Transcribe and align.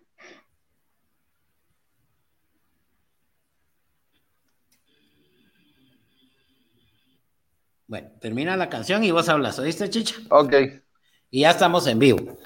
Bueno, 7.88 8.08
termina 8.20 8.56
la 8.56 8.68
canción 8.68 9.04
y 9.04 9.12
vos 9.12 9.28
hablas, 9.28 9.60
¿oíste, 9.60 9.88
Chicha? 9.88 10.16
Ok. 10.30 10.54
Y 11.30 11.42
ya 11.42 11.50
estamos 11.50 11.86
en 11.86 12.00
vivo. 12.00 12.36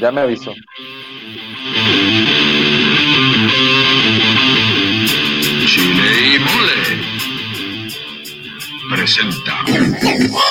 Ya 0.00 0.10
me 0.10 0.22
avisó. 0.22 0.54
Chile 5.66 6.36
y 6.36 6.38
mole. 6.38 7.18
Presenta. 8.88 9.64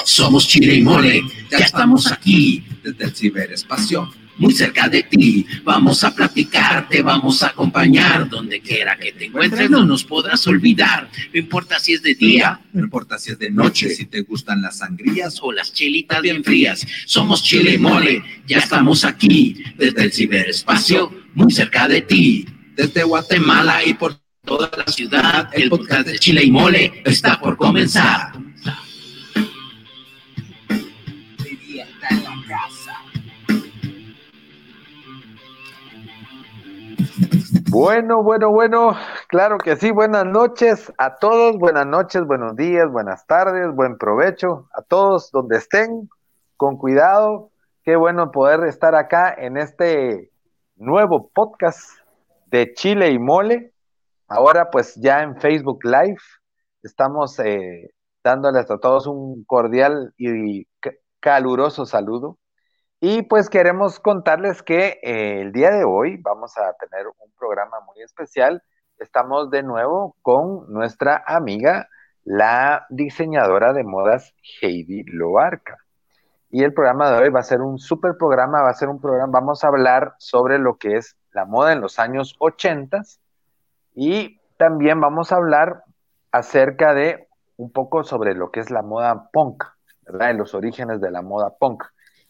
Somos 0.05 0.47
Chile 0.47 0.75
y 0.75 0.81
Mole, 0.84 1.23
ya 1.49 1.57
estamos 1.57 2.11
aquí 2.11 2.63
desde 2.84 3.05
el 3.05 3.15
ciberespacio, 3.15 4.09
muy 4.38 4.54
cerca 4.54 4.88
de 4.88 5.04
ti. 5.04 5.45
Vamos 5.63 6.04
a 6.04 6.14
platicar, 6.14 6.87
te 6.89 7.01
vamos 7.01 7.43
a 7.43 7.47
acompañar 7.47 8.29
donde 8.29 8.61
quiera 8.61 8.97
que 8.97 9.11
te 9.11 9.25
encuentres, 9.25 9.69
no 9.69 9.86
nos 9.86 10.04
podrás 10.04 10.45
olvidar. 10.47 11.09
No 11.33 11.39
importa 11.39 11.79
si 11.79 11.93
es 11.93 12.01
de 12.01 12.15
día, 12.15 12.59
no 12.73 12.83
importa 12.83 13.18
si 13.18 13.31
es 13.31 13.39
de 13.39 13.50
noche, 13.50 13.89
si 13.89 14.05
te 14.05 14.21
gustan 14.21 14.61
las 14.61 14.78
sangrías 14.79 15.39
o 15.42 15.51
las 15.51 15.73
chelitas 15.73 16.21
bien 16.21 16.43
frías. 16.43 16.86
Somos 17.05 17.43
Chile 17.43 17.73
y 17.73 17.78
Mole, 17.78 18.23
ya 18.47 18.57
estamos 18.57 19.04
aquí 19.05 19.64
desde 19.78 20.04
el 20.04 20.14
ciberespacio, 20.14 21.11
muy 21.33 21.51
cerca 21.51 21.87
de 21.87 22.01
ti. 22.01 22.45
Desde 22.75 23.04
Guatemala 23.04 23.83
y 23.83 23.95
por 23.95 24.19
toda 24.45 24.69
la 24.78 24.92
ciudad, 24.92 25.50
el 25.54 25.69
podcast 25.69 26.07
de 26.07 26.19
Chile 26.19 26.43
y 26.43 26.51
Mole 26.51 27.01
está 27.04 27.39
por 27.39 27.57
comenzar. 27.57 28.46
Bueno, 37.70 38.23
bueno, 38.23 38.50
bueno, 38.52 38.96
claro 39.28 39.58
que 39.58 39.76
sí, 39.76 39.92
buenas 39.92 40.26
noches 40.26 40.92
a 40.98 41.16
todos, 41.16 41.58
buenas 41.58 41.86
noches, 41.86 42.26
buenos 42.26 42.56
días, 42.56 42.90
buenas 42.90 43.26
tardes, 43.28 43.74
buen 43.76 43.98
provecho 43.98 44.70
a 44.74 44.82
todos 44.82 45.32
donde 45.32 45.58
estén, 45.58 46.09
con 46.56 46.78
cuidado, 46.78 47.52
qué 47.84 47.98
bueno 47.98 48.32
poder 48.32 48.64
estar 48.64 48.96
acá 48.96 49.34
en 49.38 49.58
este 49.58 50.32
nuevo 50.78 51.30
podcast 51.34 51.92
de 52.46 52.74
Chile 52.74 53.12
y 53.12 53.20
Mole, 53.20 53.74
ahora 54.30 54.70
pues 54.72 54.96
ya 54.96 55.22
en 55.24 55.36
Facebook 55.36 55.80
Live, 55.84 56.22
estamos 56.84 57.38
eh, 57.40 57.92
dándoles 58.24 58.72
a 58.72 58.78
todos 58.78 59.08
un 59.08 59.44
cordial 59.44 60.14
y 60.18 60.64
ca- 60.80 60.94
caluroso 61.20 61.86
saludo. 61.86 62.38
Y 63.00 63.22
pues 63.22 63.48
queremos 63.50 64.00
contarles 64.00 64.64
que 64.64 65.00
eh, 65.03 65.42
el 65.42 65.52
día 65.52 65.70
de 65.70 65.84
hoy 65.84 66.17
vamos 66.17 66.58
a 66.58 66.73
tener 66.73 67.06
un 67.06 67.31
programa 67.38 67.80
muy 67.86 68.02
especial. 68.02 68.64
Estamos 68.98 69.52
de 69.52 69.62
nuevo 69.62 70.16
con 70.23 70.66
nuestra 70.73 71.23
amiga, 71.28 71.90
la 72.23 72.88
diseñadora 72.90 73.73
de 73.73 73.84
modas 73.84 74.34
Heidi 74.62 75.03
Loarca. 75.03 75.78
Y 76.50 76.64
el 76.64 76.73
programa 76.73 77.12
de 77.12 77.22
hoy 77.22 77.30
va 77.30 77.42
a 77.42 77.44
ser 77.44 77.62
un 77.62 77.78
super 77.78 78.14
programa, 78.18 78.64
va 78.64 78.72
a 78.72 78.73
ser 78.73 78.90
un 78.90 79.00
programa, 79.00 79.31
vamos 79.31 79.64
a 79.64 79.68
hablar 79.68 80.16
sobre 80.18 80.58
lo 80.58 80.78
que 80.78 80.95
es 80.95 81.16
la 81.34 81.45
moda 81.45 81.73
en 81.73 81.81
los 81.81 82.00
años 82.00 82.36
80 82.40 83.03
y 83.94 84.42
también 84.58 85.00
vamos 85.00 85.31
a 85.31 85.36
hablar 85.36 85.84
acerca 86.31 86.95
de 86.95 87.28
un 87.58 87.72
poco 87.72 88.03
sobre 88.03 88.34
lo 88.34 88.50
que 88.50 88.59
es 88.59 88.72
la 88.72 88.81
moda 88.81 89.30
punk, 89.31 89.66
¿verdad? 90.02 90.31
En 90.31 90.38
los 90.40 90.56
orígenes 90.56 91.00
de 91.00 91.12
la 91.12 91.22
moda 91.22 91.53
punk. 91.59 91.84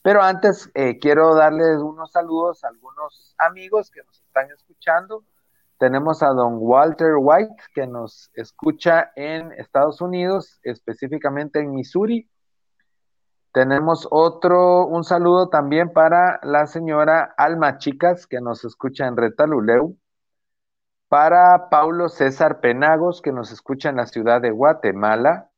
Pero 0.08 0.24
antes 0.24 0.72
eh, 0.74 1.00
quiero 1.00 1.36
darles 1.36 1.80
unos 1.82 2.14
saludos 2.14 2.64
a 2.64 2.70
algunos 2.70 3.36
amigos 3.40 3.92
que 3.92 4.02
nos 4.06 4.22
están 4.22 4.50
escuchando. 4.52 5.26
Tenemos 5.80 6.24
a 6.24 6.28
don 6.28 6.60
Walter 6.60 7.16
White 7.20 7.62
que 7.76 7.88
nos 7.88 8.32
escucha 8.34 9.12
en 9.18 9.52
Estados 9.52 10.00
Unidos, 10.00 10.62
específicamente 10.64 11.60
en 11.60 11.74
Missouri. 11.74 12.30
Tenemos 13.52 14.08
otro, 14.10 14.86
un 14.86 15.04
saludo 15.04 15.50
también 15.50 15.92
para 15.92 16.40
la 16.42 16.68
señora 16.68 17.34
Alma 17.36 17.78
Chicas 17.78 18.28
que 18.28 18.40
nos 18.40 18.64
escucha 18.64 19.08
en 19.08 19.18
Retaluleu. 19.18 19.98
Para 21.10 21.68
Paulo 21.70 22.08
César 22.08 22.62
Penagos 22.62 23.22
que 23.22 23.34
nos 23.34 23.52
escucha 23.52 23.90
en 23.90 23.98
la 23.98 24.06
ciudad 24.06 24.40
de 24.40 24.52
Guatemala. 24.52 25.50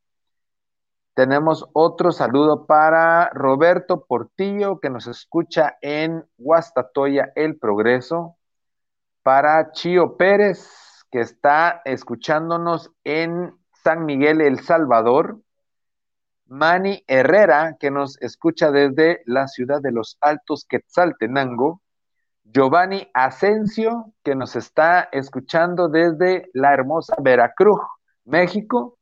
Tenemos 1.20 1.68
otro 1.74 2.14
saludo 2.14 2.66
para 2.66 3.30
Roberto 3.32 4.06
Portillo, 4.06 4.80
que 4.80 4.90
nos 4.90 5.06
escucha 5.06 5.76
en 5.82 6.24
Guastatoya, 6.38 7.34
El 7.36 7.58
Progreso. 7.58 8.38
Para 9.22 9.74
Chío 9.74 10.16
Pérez, 10.16 10.70
que 11.12 11.20
está 11.20 11.82
escuchándonos 11.84 12.92
en 13.04 13.54
San 13.84 14.06
Miguel, 14.06 14.40
El 14.40 14.62
Salvador. 14.62 15.42
Manny 16.46 17.04
Herrera, 17.06 17.76
que 17.78 17.92
nos 17.92 18.18
escucha 18.22 18.72
desde 18.72 19.22
la 19.26 19.50
ciudad 19.50 19.82
de 19.82 19.92
los 19.92 20.18
Altos 20.22 20.66
Quetzaltenango. 20.70 21.82
Giovanni 22.46 23.10
Asensio, 23.14 24.14
que 24.24 24.36
nos 24.36 24.56
está 24.56 25.10
escuchando 25.12 25.90
desde 25.90 26.50
la 26.54 26.74
hermosa 26.74 27.18
Veracruz, 27.20 27.82
México 28.24 28.99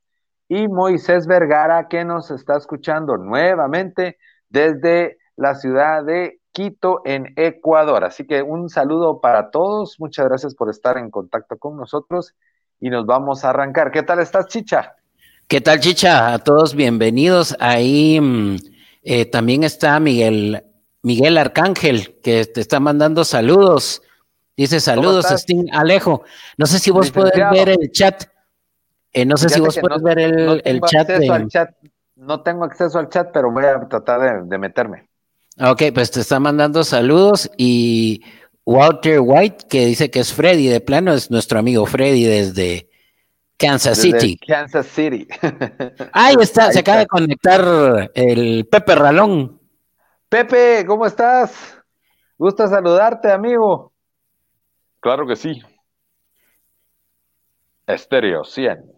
y 0.50 0.68
Moisés 0.68 1.28
Vergara, 1.28 1.88
que 1.88 2.06
nos 2.06 2.32
está 2.32 2.58
escuchando 2.58 3.18
nuevamente 3.18 4.18
desde 4.50 5.18
la 5.36 5.56
ciudad 5.56 6.04
de 6.04 6.40
Quito, 6.52 7.02
en 7.06 7.34
Ecuador. 7.36 8.04
Así 8.04 8.26
que 8.26 8.42
un 8.42 8.70
saludo 8.70 9.22
para 9.22 9.52
todos, 9.52 10.00
muchas 10.00 10.26
gracias 10.26 10.56
por 10.56 10.70
estar 10.70 10.98
en 10.98 11.12
contacto 11.12 11.58
con 11.58 11.78
nosotros 11.78 12.34
y 12.80 12.90
nos 12.90 13.06
vamos 13.06 13.46
a 13.46 13.50
arrancar. 13.50 13.92
¿Qué 13.92 14.04
tal 14.04 14.20
estás, 14.20 14.48
Chicha? 14.48 14.96
¿Qué 15.48 15.62
tal, 15.62 15.80
Chicha? 15.80 16.34
A 16.34 16.40
todos 16.40 16.76
bienvenidos. 16.76 17.56
Ahí 17.60 18.20
mm, 18.20 18.56
eh, 19.04 19.26
también 19.26 19.64
está 19.64 20.00
Miguel, 20.00 20.64
Miguel 21.04 21.38
Arcángel, 21.38 22.20
que 22.22 22.46
te 22.46 22.62
está 22.62 22.80
mandando 22.80 23.24
saludos. 23.24 24.02
Dice 24.56 24.80
saludos? 24.80 25.28
Sting 25.28 25.68
Alejo. 25.72 26.24
No 26.58 26.66
sé 26.66 26.80
si 26.80 26.90
vos 26.90 27.16
Licenciado. 27.16 27.54
ver 27.54 27.70
el 27.70 27.92
chat. 27.92 28.24
Eh, 29.18 29.26
no 29.26 29.36
sé 29.36 29.50
si 29.50 29.60
vos 29.60 29.76
puedes 29.82 29.98
no- 30.00 30.04
ver 30.04 30.20
el, 30.20 30.46
no 30.46 30.54
el 30.54 30.62
tengo 30.64 30.88
chat 30.88 31.08
de... 31.08 31.28
al 31.30 31.48
chat. 31.48 31.72
No 32.18 32.44
tengo 32.44 32.66
acceso 32.66 33.00
al 33.00 33.10
chat, 33.10 33.30
pero 33.34 33.52
voy 33.52 33.66
a 33.66 33.80
tratar 33.88 34.20
de, 34.22 34.48
de 34.48 34.58
meterme. 34.60 35.10
Ok, 35.60 35.84
pues 35.92 36.12
te 36.12 36.20
está 36.20 36.40
mandando 36.40 36.84
saludos 36.84 37.50
y 37.58 38.22
Walter 38.64 39.20
White, 39.24 39.66
que 39.68 39.88
dice 39.88 40.12
que 40.12 40.20
es 40.20 40.32
Freddy, 40.34 40.68
de 40.68 40.82
plano 40.82 41.14
es 41.14 41.32
nuestro 41.32 41.58
amigo 41.58 41.88
Freddy 41.88 42.26
desde 42.26 42.90
Kansas 43.58 44.00
Desde 44.04 44.20
City. 44.20 44.38
Kansas 44.46 44.86
City. 44.86 45.28
Ahí 46.12 46.36
está, 46.40 46.68
Ahí 46.68 46.74
se 46.74 46.80
acaba 46.80 47.00
de 47.00 47.08
conectar 47.08 48.12
el 48.14 48.68
Pepe 48.70 48.94
Ralón. 48.94 49.60
Pepe, 50.30 50.86
¿cómo 50.86 51.08
estás? 51.08 51.76
Gusto 52.38 52.68
saludarte, 52.68 53.32
amigo. 53.32 53.94
Claro 55.00 55.26
que 55.26 55.36
sí. 55.36 55.60
Estéreo 57.88 58.44
100. 58.44 58.97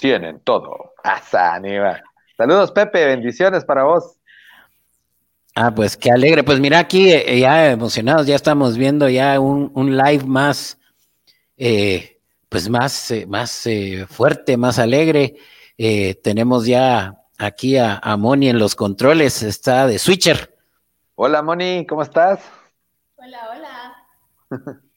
100 0.00 0.24
en 0.24 0.40
todo. 0.40 0.94
Asa, 1.04 1.54
Aníbal. 1.54 2.02
Saludos, 2.36 2.72
Pepe, 2.72 3.04
bendiciones 3.04 3.64
para 3.64 3.84
vos. 3.84 4.16
Ah, 5.54 5.72
pues 5.74 5.96
qué 5.96 6.10
alegre. 6.10 6.42
Pues 6.42 6.58
mira 6.58 6.78
aquí, 6.78 7.12
eh, 7.12 7.38
ya 7.40 7.70
emocionados, 7.70 8.26
ya 8.26 8.36
estamos 8.36 8.76
viendo 8.76 9.08
ya 9.08 9.38
un, 9.38 9.70
un 9.74 9.96
live 9.96 10.24
más, 10.24 10.78
eh, 11.56 12.18
pues 12.48 12.68
más, 12.68 13.10
eh, 13.10 13.26
más 13.26 13.66
eh, 13.66 14.06
fuerte, 14.08 14.56
más 14.56 14.78
alegre. 14.78 15.36
Eh, 15.76 16.14
tenemos 16.22 16.66
ya 16.66 17.16
aquí 17.38 17.76
a, 17.76 17.98
a 18.02 18.16
Moni 18.16 18.48
en 18.48 18.58
los 18.58 18.74
controles, 18.74 19.42
está 19.42 19.86
de 19.86 19.98
Switcher. 19.98 20.56
Hola, 21.14 21.42
Moni, 21.42 21.86
¿cómo 21.86 22.02
estás? 22.02 22.40
Hola, 23.16 23.38
hola. 24.50 24.80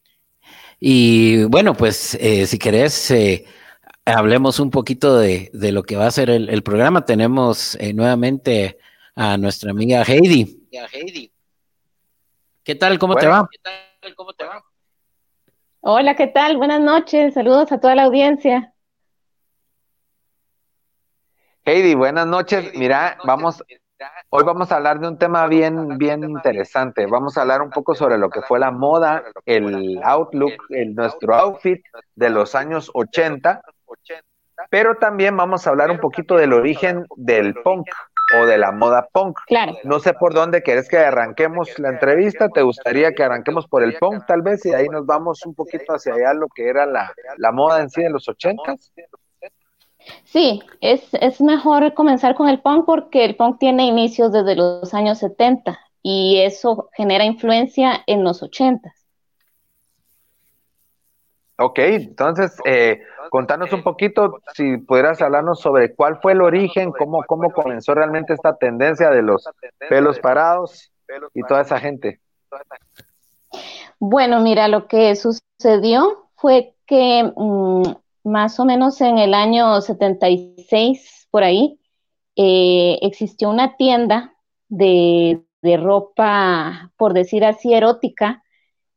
Y 0.85 1.45
bueno, 1.45 1.73
pues 1.73 2.13
eh, 2.15 2.45
si 2.45 2.59
querés, 2.59 3.09
eh, 3.11 3.45
hablemos 4.05 4.59
un 4.59 4.69
poquito 4.69 5.17
de, 5.17 5.49
de 5.53 5.71
lo 5.71 5.83
que 5.83 5.95
va 5.95 6.07
a 6.07 6.11
ser 6.11 6.29
el, 6.29 6.49
el 6.49 6.63
programa. 6.63 7.05
Tenemos 7.05 7.75
eh, 7.75 7.93
nuevamente 7.93 8.77
a 9.15 9.37
nuestra 9.37 9.71
amiga 9.71 10.03
Heidi. 10.03 10.69
¿Qué 12.63 12.75
tal? 12.75 12.97
¿Cómo 12.99 13.15
te 13.15 13.27
Bueno. 13.27 13.43
va? 13.43 14.61
Hola, 15.81 16.15
¿qué 16.15 16.27
tal? 16.27 16.57
Buenas 16.57 16.81
noches. 16.81 17.33
Saludos 17.33 17.71
a 17.71 17.79
toda 17.79 17.95
la 17.95 18.03
audiencia. 18.03 18.73
Heidi, 21.65 21.93
buenas 21.95 22.27
noches. 22.27 22.71
Mira, 22.75 23.17
vamos, 23.25 23.63
hoy 24.29 24.43
vamos 24.43 24.71
a 24.71 24.77
hablar 24.77 24.99
de 24.99 25.07
un 25.07 25.17
tema 25.17 25.47
bien, 25.47 25.97
bien 25.97 26.23
interesante. 26.23 27.05
Vamos 27.05 27.37
a 27.37 27.41
hablar 27.41 27.61
un 27.61 27.69
poco 27.69 27.95
sobre 27.95 28.17
lo 28.17 28.29
que 28.29 28.41
fue 28.41 28.59
la 28.59 28.71
moda, 28.71 29.23
el 29.45 30.01
outlook, 30.03 30.53
el, 30.69 30.95
nuestro 30.95 31.35
outfit 31.35 31.81
de 32.15 32.29
los 32.29 32.55
años 32.55 32.89
80, 32.93 33.61
pero 34.69 34.95
también 34.95 35.35
vamos 35.35 35.65
a 35.65 35.71
hablar 35.71 35.91
un 35.91 35.99
poquito 35.99 36.35
del 36.35 36.53
origen 36.53 37.05
del 37.15 37.53
punk 37.55 37.87
o 38.39 38.45
de 38.45 38.57
la 38.57 38.71
moda 38.71 39.07
punk. 39.11 39.37
Claro. 39.47 39.73
No 39.83 39.99
sé 39.99 40.13
por 40.13 40.33
dónde 40.33 40.63
querés 40.63 40.87
que 40.87 40.97
arranquemos 40.97 41.77
la 41.79 41.89
entrevista. 41.89 42.49
¿Te 42.49 42.61
gustaría 42.61 43.13
que 43.13 43.23
arranquemos 43.23 43.67
por 43.67 43.83
el 43.83 43.95
punk 43.95 44.25
tal 44.25 44.41
vez 44.41 44.65
y 44.65 44.73
ahí 44.73 44.87
nos 44.87 45.05
vamos 45.05 45.45
un 45.45 45.53
poquito 45.53 45.93
hacia 45.93 46.13
allá 46.13 46.33
lo 46.33 46.47
que 46.47 46.67
era 46.67 46.85
la, 46.85 47.13
la 47.37 47.51
moda 47.51 47.81
en 47.81 47.89
sí 47.89 48.01
de 48.01 48.09
los 48.09 48.27
ochentas? 48.27 48.91
Sí, 50.25 50.61
es, 50.81 51.13
es 51.13 51.41
mejor 51.41 51.93
comenzar 51.93 52.35
con 52.35 52.49
el 52.49 52.61
punk 52.61 52.85
porque 52.85 53.23
el 53.25 53.35
punk 53.35 53.59
tiene 53.59 53.85
inicios 53.85 54.31
desde 54.31 54.55
los 54.55 54.93
años 54.93 55.19
70 55.19 55.79
y 56.01 56.41
eso 56.41 56.89
genera 56.93 57.23
influencia 57.23 58.03
en 58.07 58.23
los 58.23 58.43
80. 58.43 58.93
Ok, 61.57 61.79
entonces, 61.79 62.57
eh, 62.65 63.01
contanos 63.29 63.71
un 63.73 63.83
poquito, 63.83 64.39
si 64.55 64.77
pudieras 64.77 65.21
hablarnos 65.21 65.59
sobre 65.59 65.93
cuál 65.93 66.19
fue 66.19 66.31
el 66.31 66.41
origen, 66.41 66.91
cómo, 66.91 67.23
cómo 67.27 67.51
comenzó 67.51 67.93
realmente 67.93 68.33
esta 68.33 68.55
tendencia 68.55 69.11
de 69.11 69.21
los 69.21 69.47
pelos 69.87 70.19
parados 70.19 70.91
y 71.33 71.43
toda 71.43 71.61
esa 71.61 71.79
gente. 71.79 72.19
Bueno, 73.99 74.41
mira, 74.41 74.67
lo 74.67 74.87
que 74.87 75.15
sucedió 75.15 76.29
fue 76.35 76.73
que 76.87 77.31
mm, 77.35 77.83
más 78.23 78.59
o 78.59 78.65
menos 78.65 78.99
en 79.01 79.19
el 79.19 79.35
año 79.35 79.79
76, 79.79 81.27
por 81.29 81.43
ahí, 81.43 81.79
eh, 82.35 82.97
existió 83.03 83.51
una 83.51 83.77
tienda 83.77 84.33
de, 84.69 85.43
de 85.61 85.77
ropa, 85.77 86.91
por 86.97 87.13
decir 87.13 87.45
así, 87.45 87.75
erótica, 87.75 88.43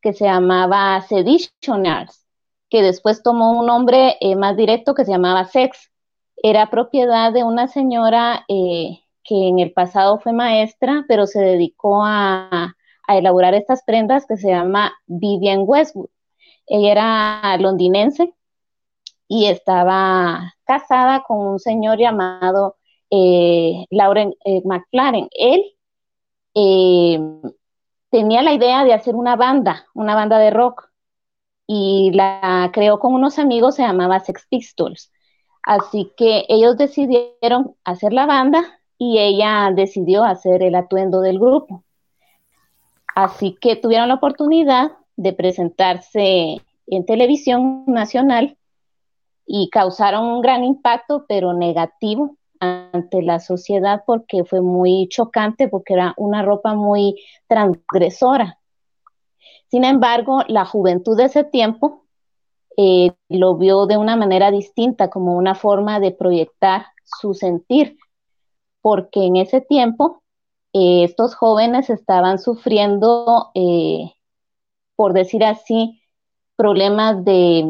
que 0.01 0.15
se 0.15 0.25
llamaba 0.25 1.03
Seditioners 1.03 2.26
que 2.69 2.83
después 2.83 3.23
tomó 3.23 3.59
un 3.59 3.67
nombre 3.67 4.17
eh, 4.21 4.37
más 4.37 4.57
directo 4.57 4.95
que 4.95 5.05
se 5.05 5.13
llamaba 5.13 5.45
Sex. 5.45 5.91
Era 6.37 6.71
propiedad 6.71 7.33
de 7.33 7.45
una 7.45 7.69
señora 7.69 8.45
eh, 8.49 9.01
que 9.25 9.49
en 9.49 9.59
el 9.59 9.73
pasado 9.73 10.19
fue 10.19 10.33
maestra, 10.33 11.05
pero 11.09 11.27
se 11.27 11.41
dedicó 11.41 12.03
a, 12.05 12.75
elaborar 13.09 13.55
estas 13.55 13.85
prendas 13.85 14.27
que 14.27 14.37
se 14.37 14.49
llama 14.49 14.93
Vivian 15.07 15.61
Westwood. 15.65 16.09
Ella 16.67 16.91
era 16.91 17.57
londinense 17.59 18.35
y 19.29 19.47
estaba 19.47 20.55
casada 20.65 21.23
con 21.23 21.39
un 21.39 21.59
señor 21.61 21.99
llamado 21.99 22.77
eh, 23.11 23.87
Lauren 23.91 24.35
McLaren. 24.65 25.29
Él 25.31 25.63
tenía 28.11 28.43
la 28.43 28.53
idea 28.53 28.85
de 28.85 28.93
hacer 28.93 29.15
una 29.15 29.37
banda, 29.37 29.87
una 29.95 30.17
banda 30.17 30.39
de 30.39 30.51
rock, 30.51 30.91
y 31.67 32.11
la 32.13 32.71
creó 32.73 32.99
con 32.99 33.15
unos 33.15 33.39
amigos, 33.39 33.77
se 33.77 33.83
llamaba 33.83 34.21
Sex 34.21 34.47
Pistols. 34.49 35.13
Así 35.63 36.13
que 36.17 36.45
ellos 36.49 36.77
decidieron 36.77 37.75
hacer 37.85 38.13
la 38.13 38.27
banda 38.27 38.63
y 38.99 39.19
ella 39.19 39.73
decidió 39.75 40.25
hacer 40.25 40.63
el 40.63 40.75
atuendo 40.75 41.21
del 41.21 41.39
grupo. 41.39 41.83
Así 43.15 43.57
que 43.61 43.77
tuvieron 43.77 44.09
la 44.09 44.15
oportunidad 44.15 44.93
de 45.17 45.33
presentarse 45.33 46.63
en 46.87 47.07
televisión 47.07 47.85
nacional 47.87 48.57
y 49.47 49.71
causaron 49.71 50.27
un 50.27 50.41
gran 50.41 50.65
impacto, 50.65 51.25
pero 51.29 51.53
negativo 51.53 52.37
ante 52.61 53.23
la 53.23 53.41
sociedad 53.41 54.03
porque 54.07 54.45
fue 54.45 54.61
muy 54.61 55.09
chocante, 55.09 55.69
porque 55.69 55.95
era 55.95 56.15
una 56.17 56.43
ropa 56.43 56.75
muy 56.75 57.17
transgresora. 57.49 58.59
Sin 59.69 59.85
embargo, 59.85 60.43
la 60.49 60.65
juventud 60.65 61.17
de 61.17 61.25
ese 61.25 61.45
tiempo 61.45 62.07
eh, 62.77 63.13
lo 63.29 63.57
vio 63.57 63.87
de 63.87 63.97
una 63.97 64.17
manera 64.17 64.51
distinta, 64.51 65.09
como 65.09 65.37
una 65.37 65.55
forma 65.55 65.99
de 65.99 66.13
proyectar 66.13 66.87
su 67.05 67.35
sentir, 67.35 67.97
porque 68.83 69.25
en 69.25 69.37
ese 69.37 69.61
tiempo 69.61 70.23
eh, 70.73 71.05
estos 71.05 71.35
jóvenes 71.35 71.89
estaban 71.91 72.39
sufriendo, 72.39 73.51
eh, 73.55 74.13
por 74.95 75.15
decir 75.15 75.45
así, 75.45 76.03
problemas 76.57 77.25
de 77.25 77.67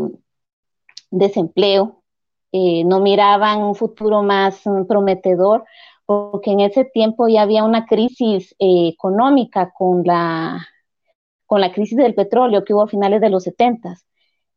desempleo, 1.10 2.02
no 2.52 3.00
miraban 3.00 3.62
un 3.62 3.74
futuro 3.74 4.22
más 4.22 4.64
um, 4.64 4.86
prometedor, 4.86 5.64
porque 6.06 6.52
en 6.52 6.60
ese 6.60 6.86
tiempo 6.86 7.28
ya 7.28 7.42
había 7.42 7.64
una 7.64 7.84
crisis 7.84 8.54
económica 8.58 9.74
con 9.76 10.04
la, 10.04 10.66
con 11.46 11.60
la 11.60 11.72
crisis 11.72 11.96
del 11.96 12.14
petróleo 12.14 12.64
que 12.64 12.74
hubo 12.74 12.82
a 12.82 12.88
finales 12.88 13.20
de 13.20 13.30
los 13.30 13.44
70. 13.44 13.96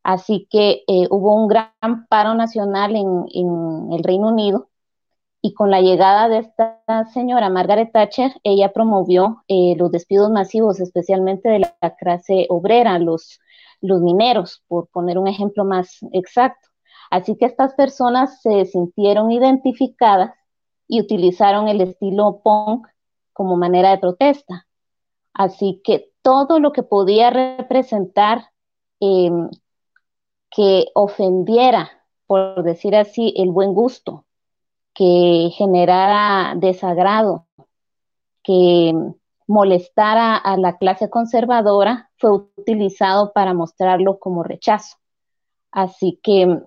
Así 0.02 0.46
que 0.50 0.82
eh, 0.86 1.06
hubo 1.10 1.34
un 1.34 1.48
gran 1.48 2.06
paro 2.08 2.34
nacional 2.34 2.96
en, 2.96 3.92
el 3.92 4.02
Reino 4.02 4.28
Unido 4.28 4.68
y 5.42 5.54
con 5.54 5.70
la 5.70 5.80
llegada 5.80 6.28
de 6.28 6.38
esta 6.38 6.82
señora 7.12 7.48
Margaret 7.48 7.92
Thatcher, 7.92 8.32
ella 8.42 8.72
promovió 8.72 9.42
eh, 9.48 9.74
los 9.76 9.90
despidos 9.90 10.30
masivos, 10.30 10.80
especialmente 10.80 11.48
de 11.48 11.60
la, 11.60 11.76
la 11.80 11.96
clase 11.96 12.46
obrera, 12.50 12.98
los, 12.98 13.40
los 13.80 14.00
mineros, 14.00 14.62
por 14.68 14.88
poner 14.88 15.18
un 15.18 15.28
ejemplo 15.28 15.64
más 15.64 15.98
exacto. 16.12 16.68
Así 17.10 17.36
que 17.36 17.46
estas 17.46 17.74
personas 17.74 18.40
se 18.42 18.66
sintieron 18.66 19.32
identificadas 19.32 20.32
y 20.86 21.00
utilizaron 21.00 21.68
el 21.68 21.80
estilo 21.80 22.40
punk 22.42 22.86
como 23.32 23.56
manera 23.56 23.90
de 23.90 23.98
protesta. 23.98 24.66
Así 25.32 25.80
que 25.84 26.09
todo 26.30 26.60
lo 26.60 26.72
que 26.72 26.84
podía 26.84 27.30
representar 27.30 28.50
eh, 29.00 29.30
que 30.50 30.86
ofendiera, 30.94 31.90
por 32.26 32.62
decir 32.62 32.94
así, 32.94 33.34
el 33.36 33.50
buen 33.50 33.74
gusto, 33.74 34.26
que 34.94 35.50
generara 35.52 36.54
desagrado, 36.56 37.46
que 38.44 38.94
molestara 39.48 40.36
a 40.36 40.56
la 40.56 40.78
clase 40.78 41.10
conservadora, 41.10 42.10
fue 42.16 42.32
utilizado 42.32 43.32
para 43.32 43.52
mostrarlo 43.52 44.20
como 44.20 44.44
rechazo. 44.44 44.98
Así 45.72 46.20
que 46.22 46.60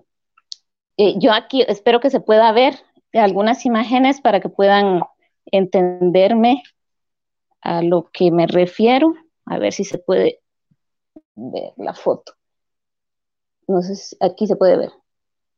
eh, 0.98 1.14
yo 1.18 1.32
aquí 1.32 1.64
espero 1.66 2.00
que 2.00 2.10
se 2.10 2.20
pueda 2.20 2.52
ver 2.52 2.74
algunas 3.14 3.64
imágenes 3.64 4.20
para 4.20 4.40
que 4.40 4.50
puedan 4.50 5.00
entenderme 5.46 6.62
a 7.62 7.82
lo 7.82 8.10
que 8.12 8.30
me 8.30 8.46
refiero. 8.46 9.14
A 9.46 9.58
ver 9.58 9.72
si 9.72 9.84
se 9.84 9.98
puede 9.98 10.40
ver 11.34 11.72
la 11.76 11.94
foto. 11.94 12.32
No 13.66 13.82
sé 13.82 13.96
si 13.96 14.16
aquí 14.20 14.46
se 14.46 14.56
puede 14.56 14.76
ver. 14.76 14.92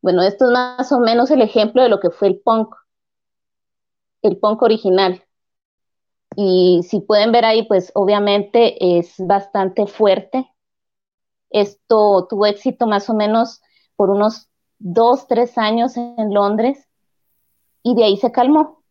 Bueno, 0.03 0.23
esto 0.23 0.47
es 0.47 0.53
más 0.53 0.93
o 0.93 1.01
menos 1.01 1.31
el 1.31 1.43
ejemplo 1.43 1.83
de 1.83 1.89
lo 1.89 2.01
que 2.01 2.11
fue 2.11 2.29
el 2.29 2.41
punk, 2.41 2.75
el 4.23 4.39
punk 4.39 4.63
original. 4.63 5.23
Y 6.37 6.83
si 6.89 7.01
pueden 7.01 7.33
ver 7.33 7.45
ahí, 7.45 7.67
pues 7.67 7.91
obviamente 7.95 8.99
es 8.99 9.15
bastante 9.19 9.87
fuerte. 9.87 10.51
Esto 11.51 12.27
tuvo 12.29 12.47
éxito 12.47 12.87
más 12.87 13.09
o 13.09 13.15
menos 13.15 13.63
por 13.97 14.11
unos 14.11 14.49
dos, 14.79 15.27
tres 15.27 15.57
años 15.57 15.97
en 15.97 16.35
Londres 16.35 16.87
y 17.83 17.95
de 17.95 18.05
ahí 18.05 18.17
se 18.17 18.33
calmó. 18.33 18.83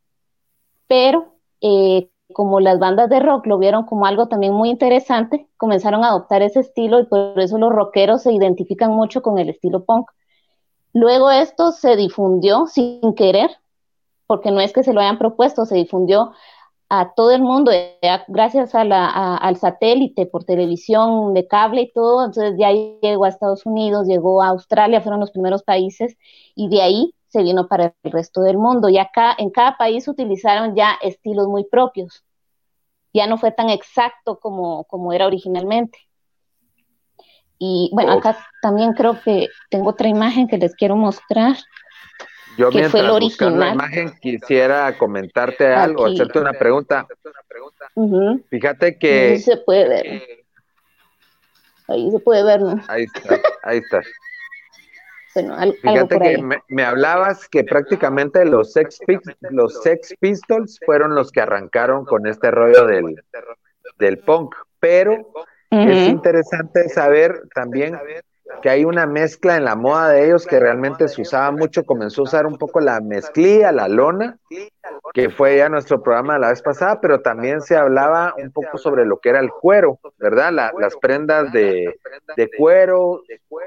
Pero 0.88 1.36
eh, 1.62 2.10
como 2.34 2.60
las 2.60 2.80
bandas 2.80 3.10
de 3.10 3.20
rock 3.20 3.46
lo 3.46 3.58
vieron 3.58 3.86
como 3.86 4.06
algo 4.06 4.28
también 4.28 4.54
muy 4.54 4.70
interesante, 4.70 5.48
comenzaron 5.58 6.04
a 6.04 6.10
adoptar 6.10 6.42
ese 6.42 6.62
estilo 6.62 7.00
y 7.00 7.06
por 7.06 7.40
eso 7.40 7.58
los 7.58 7.72
rockeros 7.72 8.24
se 8.24 8.34
identifican 8.34 8.92
mucho 8.92 9.22
con 9.22 9.38
el 9.38 9.50
estilo 9.50 9.86
punk. 9.86 10.10
Luego 10.94 11.30
esto 11.32 11.72
se 11.72 11.96
difundió 11.96 12.68
sin 12.68 13.14
querer, 13.16 13.50
porque 14.28 14.52
no 14.52 14.60
es 14.62 14.74
que 14.74 14.84
se 14.84 14.94
lo 14.94 15.02
hayan 15.02 15.18
propuesto, 15.18 15.66
se 15.66 15.76
difundió 15.76 16.32
a 16.90 17.14
todo 17.16 17.32
el 17.32 17.42
mundo, 17.42 17.72
gracias 18.28 18.76
a 18.76 18.84
la, 18.84 19.36
al 19.36 19.58
satélite 19.58 20.26
por 20.28 20.44
televisión 20.44 21.34
de 21.34 21.48
cable 21.48 21.82
y 21.82 21.92
todo, 21.92 22.26
entonces 22.26 22.56
ya 22.58 22.72
llegó 22.72 23.26
a 23.26 23.30
Estados 23.30 23.66
Unidos, 23.66 24.08
llegó 24.08 24.42
a 24.42 24.50
Australia, 24.50 25.02
fueron 25.02 25.20
los 25.20 25.32
primeros 25.32 25.64
países, 25.64 26.16
y 26.54 26.70
de 26.70 26.82
ahí 26.82 27.14
se 27.36 27.44
vino 27.44 27.68
para 27.68 27.94
el 28.02 28.12
resto 28.14 28.42
del 28.42 28.58
mundo. 28.58 28.88
Y 28.88 28.98
acá 28.98 29.36
en 29.38 29.50
cada 29.50 29.76
país 29.76 30.08
utilizaron 30.08 30.74
ya 30.74 30.98
estilos 31.02 31.48
muy 31.48 31.66
propios. 31.66 32.24
Ya 33.14 33.28
no 33.28 33.38
fue 33.38 33.52
tan 33.52 33.70
exacto 33.70 34.40
como, 34.40 34.86
como 34.86 35.12
era 35.12 35.28
originalmente. 35.28 36.00
Y 37.60 37.90
bueno, 37.94 38.14
acá 38.14 38.38
también 38.62 38.94
creo 38.94 39.20
que 39.22 39.50
tengo 39.70 39.90
otra 39.90 40.08
imagen 40.08 40.48
que 40.48 40.58
les 40.58 40.74
quiero 40.76 40.96
mostrar. 40.96 41.58
Yo 42.58 42.70
que 42.70 42.88
fue 42.88 43.02
el 43.02 43.10
original. 43.10 43.60
la 43.60 43.74
imagen 43.74 44.14
quisiera 44.22 44.98
comentarte 44.98 45.68
algo, 45.68 46.06
Aquí. 46.06 46.14
hacerte 46.14 46.40
una 46.40 46.54
pregunta. 46.54 47.06
Uh 47.96 48.12
-huh. 48.12 48.44
Fíjate 48.50 48.98
que... 48.98 49.32
Ahí 49.32 49.40
se 49.40 49.58
puede 49.58 49.90
ver. 49.90 50.24
Ahí 51.90 52.12
se 52.12 52.20
puede 52.20 52.44
ver, 52.44 52.62
¿no? 52.62 52.82
Ahí 52.88 53.04
está, 53.04 53.42
ahí 53.64 53.80
está. 53.80 54.02
Bueno, 55.36 55.54
al, 55.56 55.74
Fíjate 55.74 56.18
que 56.20 56.42
me, 56.42 56.58
me, 56.70 56.84
hablabas 56.84 57.48
que 57.50 57.64
prácticamente 57.66 58.46
los 58.46 58.72
sex, 58.72 59.00
los 59.52 59.82
sex 59.84 60.16
Pistols 60.20 60.80
fueron 60.86 61.14
los 61.14 61.32
que 61.32 61.42
arrancaron 61.42 62.06
con 62.06 62.26
este 62.26 62.52
rollo 62.52 62.86
del, 62.86 63.22
del 64.00 64.20
punk, 64.20 64.56
pero 64.80 65.14
uh 65.14 65.34
-huh. 65.72 65.90
es 65.92 66.08
interesante 66.08 66.88
saber 66.88 67.42
también 67.54 67.98
que 68.62 68.70
hay 68.70 68.86
una 68.86 69.06
mezcla 69.06 69.58
en 69.58 69.66
la 69.66 69.76
moda 69.76 70.10
de 70.10 70.26
ellos 70.26 70.46
que 70.46 70.60
realmente 70.60 71.08
se 71.08 71.22
usaba 71.22 71.52
mucho, 71.52 71.84
comenzó 71.84 72.22
a 72.22 72.24
usar 72.26 72.46
un 72.46 72.58
poco 72.58 72.80
la 72.80 73.02
mezclilla, 73.02 73.72
la 73.72 73.88
lona, 73.88 74.38
que 75.14 75.30
fue 75.30 75.58
ya 75.58 75.70
nuestro 75.70 76.02
programa 76.02 76.38
la 76.38 76.50
vez 76.50 76.62
pasada, 76.62 77.02
pero 77.02 77.22
también 77.22 77.62
se 77.62 77.76
hablaba 77.76 78.36
un 78.38 78.52
poco 78.52 78.78
sobre 78.78 79.06
lo 79.06 79.18
que 79.20 79.30
era 79.30 79.40
el 79.40 79.50
cuero, 79.50 80.00
¿verdad? 80.18 80.52
las 80.52 80.96
prendas 80.98 81.52
de, 81.52 82.00
de 82.36 82.52
cuero, 82.56 83.24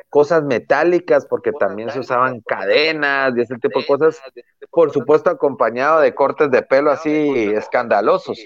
cosas 0.08 0.44
metálicas, 0.44 1.26
porque 1.26 1.52
también 1.52 1.90
se 1.90 2.00
usaban 2.00 2.40
cadenas 2.40 3.32
y 3.36 3.40
ese 3.40 3.56
tipo 3.56 3.80
de 3.80 3.86
cosas, 3.86 4.22
por 4.70 4.92
supuesto 4.92 5.30
acompañado 5.30 6.00
de 6.00 6.14
cortes 6.14 6.50
de 6.50 6.62
pelo 6.62 6.90
así 6.90 7.52
escandalosos. 7.52 8.38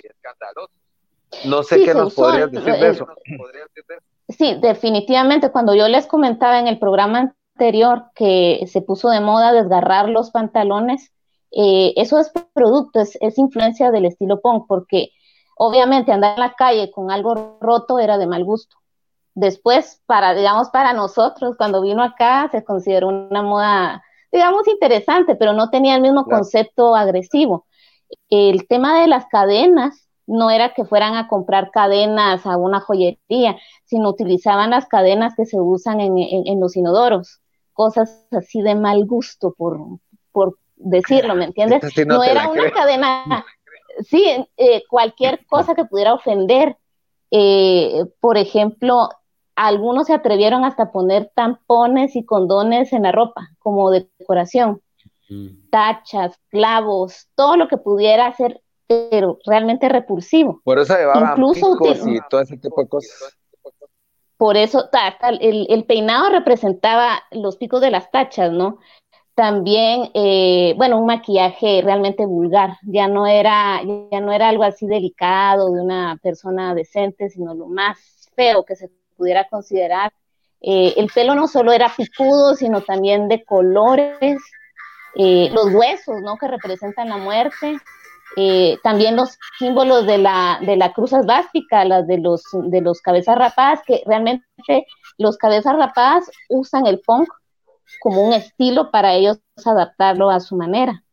No 1.44 1.62
sé 1.62 1.82
qué 1.84 1.94
nos 1.94 2.14
podrías 2.14 2.50
decir 2.50 2.74
de 2.74 2.88
eso. 2.90 3.08
Sí, 4.38 4.56
definitivamente. 4.60 5.50
Cuando 5.50 5.74
yo 5.74 5.88
les 5.88 6.06
comentaba 6.06 6.58
en 6.58 6.68
el 6.68 6.78
programa 6.78 7.34
anterior 7.54 8.10
que 8.14 8.64
se 8.66 8.80
puso 8.82 9.10
de 9.10 9.20
moda 9.20 9.52
desgarrar 9.52 10.08
los 10.08 10.30
pantalones, 10.30 11.12
eh, 11.50 11.92
eso 11.96 12.18
es 12.18 12.32
producto, 12.54 13.00
es, 13.00 13.38
influencia 13.38 13.90
del 13.90 14.06
estilo 14.06 14.40
punk, 14.40 14.66
porque 14.66 15.10
obviamente 15.56 16.12
andar 16.12 16.34
en 16.34 16.40
la 16.40 16.54
calle 16.54 16.90
con 16.90 17.10
algo 17.10 17.58
roto 17.60 17.98
era 17.98 18.18
de 18.18 18.26
mal 18.26 18.44
gusto. 18.44 18.76
Después, 19.34 20.02
para, 20.06 20.34
digamos, 20.34 20.70
para 20.70 20.92
nosotros, 20.92 21.56
cuando 21.56 21.82
vino 21.82 22.02
acá, 22.02 22.48
se 22.50 22.64
consideró 22.64 23.08
una 23.08 23.42
moda, 23.42 24.02
digamos, 24.30 24.66
interesante, 24.68 25.36
pero 25.36 25.52
no 25.52 25.70
tenía 25.70 25.96
el 25.96 26.02
mismo 26.02 26.24
concepto 26.24 26.94
agresivo. 26.94 27.66
El 28.28 28.66
tema 28.68 29.00
de 29.00 29.08
las 29.08 29.26
cadenas 29.26 30.08
no 30.26 30.50
era 30.50 30.74
que 30.74 30.84
fueran 30.84 31.14
a 31.14 31.28
comprar 31.28 31.70
cadenas 31.70 32.46
a 32.46 32.56
una 32.56 32.80
joyería, 32.80 33.56
sino 33.84 34.10
utilizaban 34.10 34.70
las 34.70 34.86
cadenas 34.86 35.34
que 35.36 35.46
se 35.46 35.60
usan 35.60 36.00
en, 36.00 36.60
los 36.60 36.76
inodoros, 36.76 37.40
cosas 37.72 38.26
así 38.30 38.62
de 38.62 38.74
mal 38.74 39.04
gusto, 39.04 39.54
por, 39.56 39.78
por 40.30 40.58
decirlo, 40.76 41.34
¿me 41.34 41.46
entiendes? 41.46 41.82
no, 42.06 42.22
era 42.22 42.48
una 42.48 42.70
cadena, 42.70 43.44
sí, 44.08 44.24
eh, 44.56 44.82
cualquier 44.88 45.44
cosa 45.48 45.74
que 45.74 45.84
pudiera 45.84 46.14
ofender. 46.14 46.76
Eh, 47.30 48.04
por 48.20 48.36
ejemplo, 48.36 49.08
algunos 49.56 50.06
se 50.06 50.14
atrevieron 50.14 50.64
hasta 50.64 50.92
poner 50.92 51.30
tampones 51.34 52.16
y 52.16 52.24
condones 52.24 52.92
en 52.92 53.02
la 53.02 53.12
ropa, 53.12 53.50
como 53.58 53.90
decoración. 53.90 54.82
Mm. 55.28 55.70
Tachas, 55.70 56.38
clavos, 56.48 57.28
todo 57.34 57.56
lo 57.56 57.68
que 57.68 57.76
pudiera 57.76 58.32
ser 58.34 58.61
pero 58.86 59.38
realmente 59.46 59.88
repulsivo. 59.88 60.60
Por 60.64 60.78
eso 60.78 60.96
llevaba 60.96 61.30
Incluso 61.30 61.76
y 62.06 62.20
todo 62.28 62.40
ese 62.40 62.56
tipo 62.56 62.82
de 62.82 62.88
cosas. 62.88 63.36
Por 64.36 64.56
eso 64.56 64.88
el, 65.40 65.84
peinado 65.84 66.30
representaba 66.30 67.22
los 67.30 67.56
picos 67.56 67.80
de 67.80 67.92
las 67.92 68.10
tachas, 68.10 68.50
¿no? 68.50 68.78
También, 69.34 70.10
eh, 70.14 70.74
bueno, 70.76 70.98
un 70.98 71.06
maquillaje 71.06 71.80
realmente 71.82 72.26
vulgar, 72.26 72.76
ya 72.82 73.06
no 73.06 73.26
era, 73.26 73.80
ya 74.10 74.20
no 74.20 74.32
era 74.32 74.48
algo 74.48 74.64
así 74.64 74.86
delicado 74.86 75.72
de 75.72 75.80
una 75.80 76.18
persona 76.20 76.74
decente, 76.74 77.30
sino 77.30 77.54
lo 77.54 77.68
más 77.68 78.28
feo 78.34 78.64
que 78.64 78.74
se 78.74 78.90
pudiera 79.16 79.48
considerar. 79.48 80.12
Eh, 80.60 80.94
el 80.96 81.08
pelo 81.14 81.34
no 81.34 81.46
solo 81.46 81.72
era 81.72 81.92
picudo, 81.96 82.56
sino 82.56 82.80
también 82.80 83.28
de 83.28 83.44
colores, 83.44 84.42
eh, 85.14 85.50
los 85.52 85.72
huesos, 85.72 86.16
¿no? 86.22 86.36
Que 86.36 86.48
representan 86.48 87.08
la 87.08 87.16
muerte, 87.16 87.78
eh, 88.36 88.78
también 88.82 89.16
los 89.16 89.38
símbolos 89.58 90.06
de 90.06 90.18
la, 90.18 90.58
de 90.64 90.76
la 90.76 90.92
cruz 90.92 91.12
asbástica, 91.12 91.84
las 91.84 92.06
de 92.06 92.18
los, 92.18 92.42
de 92.52 92.80
los 92.80 93.00
cabezas 93.00 93.36
rapadas, 93.36 93.80
que 93.86 94.02
realmente 94.06 94.44
los 95.18 95.36
cabezas 95.36 95.76
rapadas 95.76 96.30
usan 96.48 96.86
el 96.86 97.00
punk 97.00 97.28
como 98.00 98.22
un 98.22 98.32
estilo 98.32 98.90
para 98.90 99.14
ellos 99.14 99.38
adaptarlo 99.64 100.30
a 100.30 100.40
su 100.40 100.56
manera. 100.56 101.04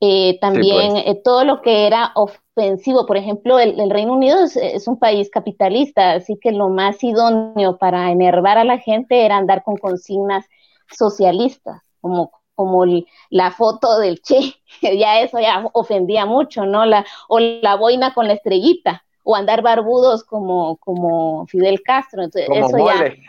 Eh, 0.00 0.38
también 0.40 0.92
pues. 0.92 1.04
eh, 1.06 1.20
todo 1.22 1.44
lo 1.44 1.62
que 1.62 1.86
era 1.86 2.12
ofensivo, 2.16 3.06
por 3.06 3.16
ejemplo, 3.16 3.60
el, 3.60 3.88
Reino 3.88 4.14
Unido 4.14 4.42
es, 4.42 4.56
es, 4.56 4.88
un 4.88 4.98
país 4.98 5.30
capitalista, 5.30 6.14
así 6.14 6.36
que 6.40 6.50
lo 6.50 6.70
más 6.70 7.04
idóneo 7.04 7.78
para 7.78 8.10
enervar 8.10 8.58
a 8.58 8.64
la 8.64 8.78
gente 8.78 9.24
era 9.24 9.36
andar 9.36 9.62
con 9.62 9.76
consignas 9.76 10.44
socialistas, 10.90 11.82
como 12.00 12.32
como 12.54 12.84
la 13.30 13.50
foto 13.50 13.98
del 13.98 14.20
Che, 14.20 14.54
ya 14.98 15.20
eso 15.20 15.38
ya 15.40 15.68
ofendía 15.72 16.26
mucho, 16.26 16.66
¿no? 16.66 16.84
La, 16.86 17.04
o 17.28 17.38
la 17.38 17.76
boina 17.76 18.14
con 18.14 18.26
la 18.28 18.34
estrellita, 18.34 19.04
o 19.24 19.36
andar 19.36 19.62
barbudos 19.62 20.24
como, 20.24 20.76
como 20.78 21.46
Fidel 21.46 21.82
Castro, 21.82 22.24
entonces 22.24 22.48
eso 22.50 22.78
ya... 22.78 23.12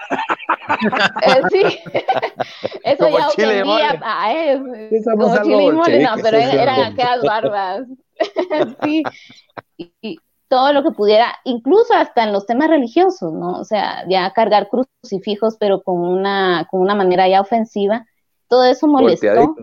Eh, 0.66 1.42
sí, 1.52 1.62
eso 2.86 3.10
ya 3.10 3.28
ofendía 3.28 4.00
a 4.02 4.32
él, 4.32 4.64
como 5.04 5.44
chile 5.44 5.64
y 5.66 5.72
mole, 5.74 6.00
no, 6.00 6.16
pero 6.24 6.38
eran 6.38 6.80
aquellas 6.80 7.22
barbas, 7.22 7.82
sí, 8.82 9.04
y, 9.78 10.20
todo 10.48 10.72
lo 10.72 10.84
que 10.84 10.92
pudiera, 10.92 11.34
incluso 11.46 11.96
hasta 11.96 12.24
en 12.24 12.32
los 12.32 12.46
temas 12.46 12.70
religiosos, 12.70 13.34
¿no? 13.34 13.54
O 13.60 13.64
sea, 13.64 14.06
ya 14.08 14.32
cargar 14.34 14.70
crucifijos, 14.70 15.58
pero 15.60 15.82
con 15.82 16.00
una, 16.00 16.68
con 16.70 16.80
una 16.80 16.94
manera 16.94 17.28
ya 17.28 17.42
ofensiva, 17.42 18.06
todo 18.54 18.66
eso 18.66 18.86
molestó. 18.88 19.56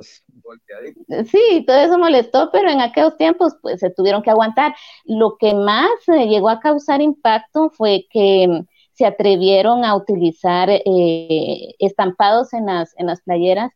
Sí, 1.31 1.65
todo 1.65 1.77
eso 1.77 1.97
molestó, 1.97 2.51
pero 2.51 2.69
en 2.69 2.81
aquellos 2.81 3.17
tiempos 3.17 3.55
pues 3.63 3.79
se 3.79 3.91
tuvieron 3.91 4.21
que 4.21 4.31
aguantar. 4.31 4.75
Lo 5.05 5.37
que 5.39 5.55
más 5.55 5.91
eh, 6.09 6.27
llegó 6.27 6.49
a 6.49 6.59
causar 6.59 7.01
impacto 7.01 7.71
fue 7.71 8.07
que 8.11 8.49
mm, 8.49 8.67
se 8.95 9.07
atrevieron 9.07 9.85
a 9.85 9.95
utilizar 9.95 10.69
eh, 10.71 11.75
estampados 11.79 12.53
en 12.53 12.67
las, 12.67 12.93
en 12.99 13.07
las 13.07 13.23
playeras 13.23 13.71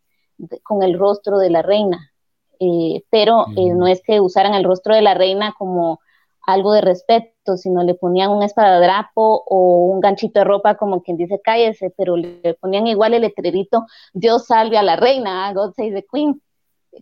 con 0.65 0.83
el 0.83 0.99
rostro 0.99 1.39
de 1.39 1.51
la 1.51 1.63
reina. 1.63 2.11
Eh, 2.59 3.05
pero 3.11 3.47
no 3.47 3.87
es 3.87 4.03
que 4.03 4.21
usaran 4.21 4.55
el 4.55 4.65
rostro 4.65 4.97
de 4.97 5.03
la 5.03 5.15
reina 5.15 5.55
como 5.57 6.01
algo 6.47 6.73
de 6.73 6.81
respeto, 6.81 7.57
sino 7.57 7.83
le 7.83 7.95
ponían 7.95 8.31
un 8.31 8.43
espadadrapo 8.43 9.45
o 9.47 9.87
un 9.87 10.01
ganchito 10.01 10.41
de 10.41 10.45
ropa 10.45 10.77
como 10.77 11.03
quien 11.03 11.17
dice 11.17 11.41
cállese, 11.43 11.91
pero 11.97 12.17
le 12.17 12.55
ponían 12.61 12.87
igual 12.87 13.15
el 13.15 13.23
letrerito 13.23 13.87
Dios 14.13 14.47
salve 14.47 14.77
a 14.79 14.83
la 14.83 14.97
reina, 14.97 15.53
God 15.53 15.75
save 15.75 15.93
the 15.93 16.07
queen, 16.11 16.41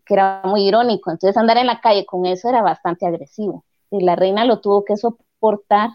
que 0.05 0.15
era 0.15 0.43
muy 0.45 0.67
irónico. 0.67 1.11
Entonces 1.11 1.37
andar 1.37 1.59
en 1.59 1.67
la 1.67 1.81
calle 1.81 2.07
con 2.07 2.27
eso 2.27 2.49
era 2.49 2.63
bastante 2.63 3.07
agresivo. 3.07 3.65
Y 3.91 4.05
la 4.05 4.17
reina 4.17 4.45
lo 4.45 4.61
tuvo 4.61 4.85
que 4.85 4.97
soportar 4.97 5.91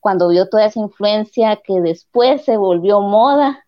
cuando 0.00 0.28
vio 0.28 0.48
toda 0.48 0.66
esa 0.66 0.80
influencia 0.80 1.56
que 1.56 1.80
después 1.80 2.44
se 2.44 2.56
volvió 2.56 3.00
moda 3.00 3.64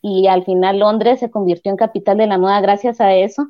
y 0.00 0.26
al 0.28 0.44
final 0.44 0.78
Londres 0.78 1.20
se 1.20 1.30
convirtió 1.30 1.70
en 1.70 1.76
capital 1.76 2.18
de 2.18 2.26
la 2.26 2.38
moda 2.38 2.60
gracias 2.60 3.00
a 3.00 3.14
eso. 3.14 3.48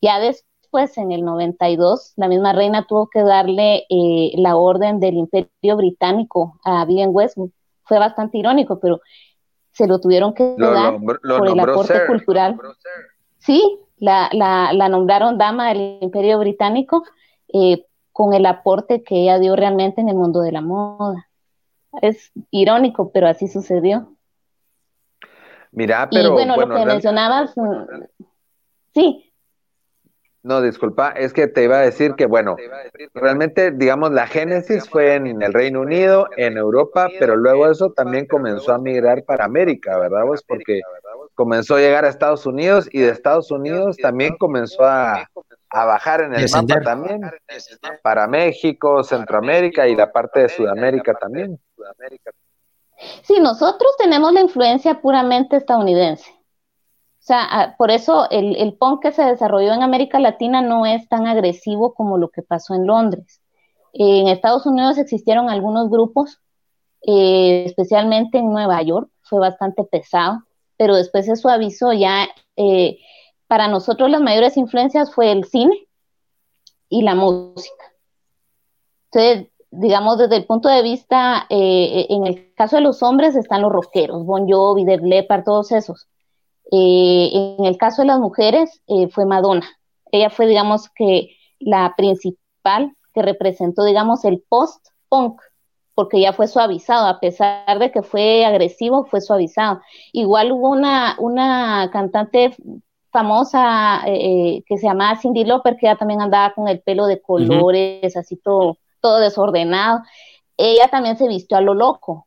Ya 0.00 0.18
después 0.18 0.55
pues 0.76 0.98
en 0.98 1.10
el 1.10 1.24
92, 1.24 2.12
la 2.16 2.28
misma 2.28 2.52
reina 2.52 2.86
tuvo 2.86 3.08
que 3.08 3.22
darle 3.22 3.86
eh, 3.88 4.32
la 4.36 4.56
orden 4.56 5.00
del 5.00 5.14
Imperio 5.14 5.74
Británico 5.74 6.60
a 6.64 6.84
Vivian 6.84 7.08
Westwood. 7.14 7.48
Fue 7.84 7.98
bastante 7.98 8.36
irónico, 8.36 8.78
pero 8.78 9.00
se 9.72 9.86
lo 9.86 10.02
tuvieron 10.02 10.34
que 10.34 10.54
dar 10.58 10.98
por 11.00 11.48
el 11.48 11.60
aporte 11.60 12.06
cultural. 12.06 12.60
Sí, 13.38 13.80
la, 13.96 14.28
la, 14.34 14.88
nombraron 14.90 15.38
dama 15.38 15.70
del 15.70 15.96
Imperio 16.02 16.38
Británico 16.40 17.04
eh, 17.54 17.86
con 18.12 18.34
el 18.34 18.44
aporte 18.44 19.02
que 19.02 19.22
ella 19.22 19.38
dio 19.38 19.56
realmente 19.56 20.02
en 20.02 20.10
el 20.10 20.16
mundo 20.16 20.42
de 20.42 20.52
la 20.52 20.60
moda. 20.60 21.26
Es 22.02 22.32
irónico, 22.50 23.10
pero 23.12 23.28
así 23.28 23.48
sucedió. 23.48 24.12
Mira, 25.72 26.06
pero. 26.10 26.28
Y 26.28 26.32
bueno, 26.32 26.54
lo 26.54 26.68
que 26.68 26.84
mencionabas, 26.84 27.56
mm, 27.56 28.26
sí, 28.92 29.25
no, 30.46 30.62
disculpa, 30.62 31.10
es 31.10 31.32
que 31.32 31.48
te 31.48 31.64
iba 31.64 31.78
a 31.78 31.80
decir 31.80 32.14
que, 32.14 32.26
bueno, 32.26 32.54
realmente, 33.14 33.72
digamos, 33.72 34.12
la 34.12 34.28
génesis 34.28 34.88
fue 34.88 35.16
en 35.16 35.42
el 35.42 35.52
Reino 35.52 35.80
Unido, 35.80 36.28
en 36.36 36.56
Europa, 36.56 37.08
pero 37.18 37.34
luego 37.34 37.68
eso 37.68 37.90
también 37.90 38.26
comenzó 38.26 38.72
a 38.72 38.78
migrar 38.78 39.24
para 39.24 39.44
América, 39.44 39.98
¿verdad? 39.98 40.22
Pues 40.24 40.44
porque 40.44 40.82
comenzó 41.34 41.74
a 41.74 41.80
llegar 41.80 42.04
a 42.04 42.08
Estados 42.08 42.46
Unidos 42.46 42.88
y 42.92 43.00
de 43.00 43.10
Estados 43.10 43.50
Unidos 43.50 43.96
también 43.96 44.36
comenzó 44.36 44.84
a, 44.84 45.28
bajar 45.72 46.20
en 46.20 46.34
el 46.34 46.48
mapa 46.48 46.80
también, 46.80 47.22
para 48.02 48.28
México, 48.28 49.02
Centroamérica 49.02 49.88
y 49.88 49.96
la 49.96 50.12
parte 50.12 50.42
de 50.42 50.48
Sudamérica 50.48 51.12
también. 51.14 51.58
Sí, 53.22 53.40
nosotros 53.40 53.96
tenemos 53.98 54.32
la 54.32 54.42
influencia 54.42 55.00
puramente 55.00 55.56
estadounidense. 55.56 56.35
O 57.26 57.28
sea, 57.28 57.40
ah, 57.50 57.74
por 57.76 57.90
eso 57.90 58.30
el, 58.30 58.54
el 58.54 58.74
punk 58.74 59.02
que 59.02 59.10
se 59.10 59.24
desarrolló 59.24 59.72
en 59.72 59.82
América 59.82 60.20
Latina 60.20 60.62
no 60.62 60.86
es 60.86 61.08
tan 61.08 61.26
agresivo 61.26 61.92
como 61.92 62.18
lo 62.18 62.28
que 62.28 62.42
pasó 62.42 62.76
en 62.76 62.86
Londres. 62.86 63.42
En 63.94 64.28
Estados 64.28 64.64
Unidos 64.64 64.96
existieron 64.96 65.50
algunos 65.50 65.90
grupos, 65.90 66.38
eh, 67.02 67.64
especialmente 67.66 68.38
en 68.38 68.52
Nueva 68.52 68.80
York, 68.82 69.10
fue 69.22 69.40
bastante 69.40 69.82
pesado, 69.82 70.44
pero 70.76 70.94
después 70.94 71.26
se 71.26 71.34
suavizó 71.34 71.92
ya. 71.92 72.28
Eh, 72.54 72.98
para 73.48 73.66
nosotros 73.66 74.08
las 74.08 74.20
mayores 74.20 74.56
influencias 74.56 75.12
fue 75.12 75.32
el 75.32 75.46
cine 75.46 75.88
y 76.88 77.02
la 77.02 77.16
música. 77.16 77.92
Entonces, 79.10 79.48
digamos, 79.72 80.18
desde 80.18 80.36
el 80.36 80.44
punto 80.44 80.68
de 80.68 80.82
vista, 80.82 81.44
eh, 81.50 82.06
en 82.08 82.24
el 82.24 82.54
caso 82.54 82.76
de 82.76 82.82
los 82.82 83.02
hombres 83.02 83.34
están 83.34 83.62
los 83.62 83.72
rockeros, 83.72 84.24
Bon 84.24 84.48
Jovi, 84.48 84.84
Def 84.84 85.02
todos 85.44 85.72
esos. 85.72 86.06
Eh, 86.72 87.30
en 87.58 87.64
el 87.64 87.76
caso 87.76 88.02
de 88.02 88.08
las 88.08 88.18
mujeres 88.18 88.82
eh, 88.86 89.08
fue 89.08 89.24
Madonna. 89.26 89.66
Ella 90.10 90.30
fue, 90.30 90.46
digamos, 90.46 90.88
que 90.90 91.36
la 91.58 91.94
principal 91.96 92.94
que 93.14 93.22
representó, 93.22 93.84
digamos, 93.84 94.24
el 94.24 94.42
post-punk, 94.48 95.40
porque 95.94 96.20
ya 96.20 96.32
fue 96.32 96.48
suavizado, 96.48 97.06
a 97.06 97.20
pesar 97.20 97.78
de 97.78 97.90
que 97.90 98.02
fue 98.02 98.44
agresivo, 98.44 99.04
fue 99.04 99.20
suavizado. 99.20 99.80
Igual 100.12 100.52
hubo 100.52 100.70
una, 100.70 101.16
una 101.18 101.88
cantante 101.92 102.54
famosa 103.10 104.02
que 104.04 104.76
se 104.76 104.86
llamaba 104.86 105.18
Cindy 105.18 105.44
Lauper, 105.44 105.76
que 105.76 105.86
ya 105.86 105.96
también 105.96 106.20
andaba 106.20 106.52
con 106.52 106.68
el 106.68 106.80
pelo 106.82 107.06
de 107.06 107.22
colores, 107.22 108.14
así 108.14 108.36
todo 108.36 108.76
todo 109.06 109.20
desordenado. 109.20 110.02
Ella 110.56 110.88
también 110.88 111.16
se 111.16 111.28
vistió 111.28 111.56
a 111.56 111.60
lo 111.60 111.74
loco. 111.74 112.25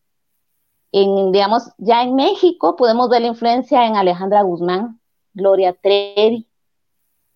En, 0.92 1.32
digamos, 1.32 1.72
ya 1.78 2.04
en 2.04 2.16
México 2.16 2.76
podemos 2.76 3.10
ver 3.10 3.22
la 3.22 3.28
influencia 3.28 3.86
en 3.86 3.96
Alejandra 3.96 4.42
Guzmán, 4.42 5.00
Gloria 5.34 5.74
Trevi, 5.74 6.48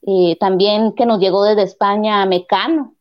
eh, 0.02 0.38
también 0.40 0.94
que 0.94 1.06
nos 1.06 1.20
llegó 1.20 1.44
desde 1.44 1.64
España 1.64 2.26
Mecano, 2.26 2.96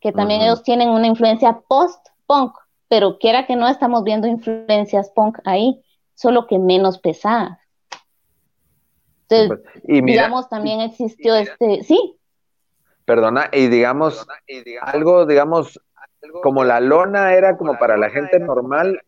que 0.00 0.12
también 0.12 0.42
ellos 0.42 0.62
tienen 0.62 0.88
una 0.88 1.06
influencia 1.06 1.60
post-punk, 1.68 2.54
pero 2.88 3.18
quiera 3.18 3.46
que 3.46 3.56
no 3.56 3.68
estamos 3.68 4.04
viendo 4.04 4.26
influencias 4.26 5.10
punk 5.10 5.38
ahí, 5.44 5.82
solo 6.14 6.46
que 6.46 6.58
menos 6.58 6.98
pesadas. 6.98 7.58
Entonces, 9.28 9.64
y 9.84 10.02
digamos, 10.02 10.48
también 10.48 10.80
existió 10.80 11.34
este, 11.34 11.82
sí, 11.84 12.18
Perdona, 13.04 13.50
y 13.52 13.66
digamos, 13.66 14.24
algo, 14.80 15.26
digamos, 15.26 15.80
como 16.42 16.64
la 16.64 16.80
lona 16.80 17.34
era 17.34 17.56
como 17.56 17.78
para 17.78 17.96
la 17.96 18.10
gente 18.10 18.38
normal, 18.38 19.00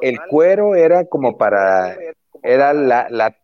el 0.00 0.18
cuero 0.28 0.74
era 0.74 1.04
como 1.06 1.36
para, 1.36 1.96
era 2.42 2.72
la, 2.72 3.06
la, 3.08 3.36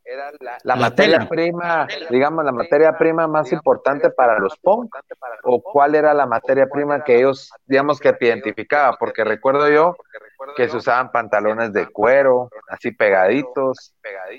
la 0.64 0.76
materia 0.76 1.28
prima, 1.28 1.86
digamos, 2.10 2.44
la 2.44 2.52
materia 2.52 2.96
prima 2.96 3.28
más 3.28 3.52
importante 3.52 4.10
para 4.10 4.38
los 4.38 4.58
punk, 4.58 4.94
o 5.44 5.62
cuál 5.62 5.94
era 5.94 6.14
la 6.14 6.26
materia 6.26 6.66
prima 6.66 7.04
que 7.04 7.18
ellos, 7.18 7.52
digamos, 7.66 8.00
que 8.00 8.12
te 8.12 8.26
identificaba, 8.26 8.96
porque 8.98 9.24
recuerdo 9.24 9.68
yo 9.68 9.96
que 10.56 10.68
se 10.68 10.76
usaban 10.76 11.12
pantalones 11.12 11.72
de 11.72 11.86
cuero, 11.86 12.48
así 12.68 12.90
pegaditos, 12.92 13.94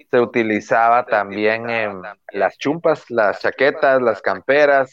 se 0.10 0.20
utilizaba 0.20 1.06
también 1.06 1.70
en 1.70 2.02
las 2.32 2.58
chumpas, 2.58 3.10
las 3.10 3.40
chaquetas, 3.40 4.02
las 4.02 4.22
camperas, 4.22 4.92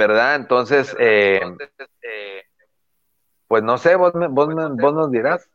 ¿verdad? 0.00 0.36
Entonces, 0.36 0.96
eh, 0.98 1.40
pues 3.46 3.62
no 3.62 3.76
sé, 3.76 3.96
vos, 3.96 4.12
vos, 4.14 4.48
vos 4.80 4.94
nos 4.94 5.10
dirás. 5.10 5.48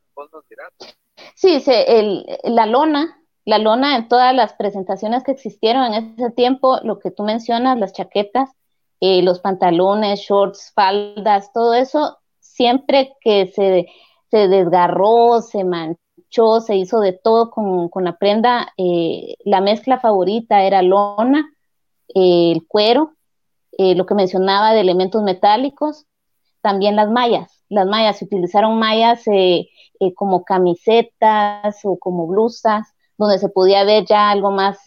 Sí, 1.33 1.63
el, 1.67 2.25
la 2.43 2.67
lona, 2.67 3.19
la 3.43 3.57
lona 3.57 3.95
en 3.95 4.07
todas 4.07 4.35
las 4.35 4.53
presentaciones 4.53 5.23
que 5.23 5.31
existieron 5.31 5.93
en 5.93 6.15
ese 6.17 6.29
tiempo, 6.29 6.77
lo 6.83 6.99
que 6.99 7.09
tú 7.09 7.23
mencionas, 7.23 7.79
las 7.79 7.91
chaquetas, 7.93 8.51
eh, 9.01 9.23
los 9.23 9.39
pantalones, 9.39 10.19
shorts, 10.19 10.71
faldas, 10.75 11.51
todo 11.51 11.73
eso, 11.73 12.19
siempre 12.39 13.13
que 13.21 13.47
se, 13.47 13.87
se 14.29 14.47
desgarró, 14.47 15.41
se 15.41 15.63
manchó, 15.63 16.61
se 16.61 16.75
hizo 16.75 16.99
de 16.99 17.13
todo 17.13 17.49
con, 17.49 17.89
con 17.89 18.03
la 18.03 18.17
prenda, 18.17 18.71
eh, 18.77 19.35
la 19.43 19.61
mezcla 19.61 19.99
favorita 19.99 20.63
era 20.63 20.83
lona, 20.83 21.51
eh, 22.09 22.51
el 22.51 22.67
cuero, 22.67 23.14
lo 23.77 24.05
que 24.05 24.15
mencionaba 24.15 24.73
de 24.73 24.81
elementos 24.81 25.21
metálicos, 25.23 26.05
también 26.61 26.95
las 26.95 27.09
mallas. 27.09 27.63
Las 27.69 27.87
mallas, 27.87 28.17
se 28.17 28.25
utilizaron 28.25 28.79
mallas 28.79 29.23
como 30.15 30.43
camisetas 30.43 31.79
o 31.83 31.97
como 31.97 32.27
blusas, 32.27 32.87
donde 33.17 33.37
se 33.37 33.49
podía 33.49 33.83
ver 33.83 34.05
ya 34.05 34.29
algo 34.29 34.51
más 34.51 34.79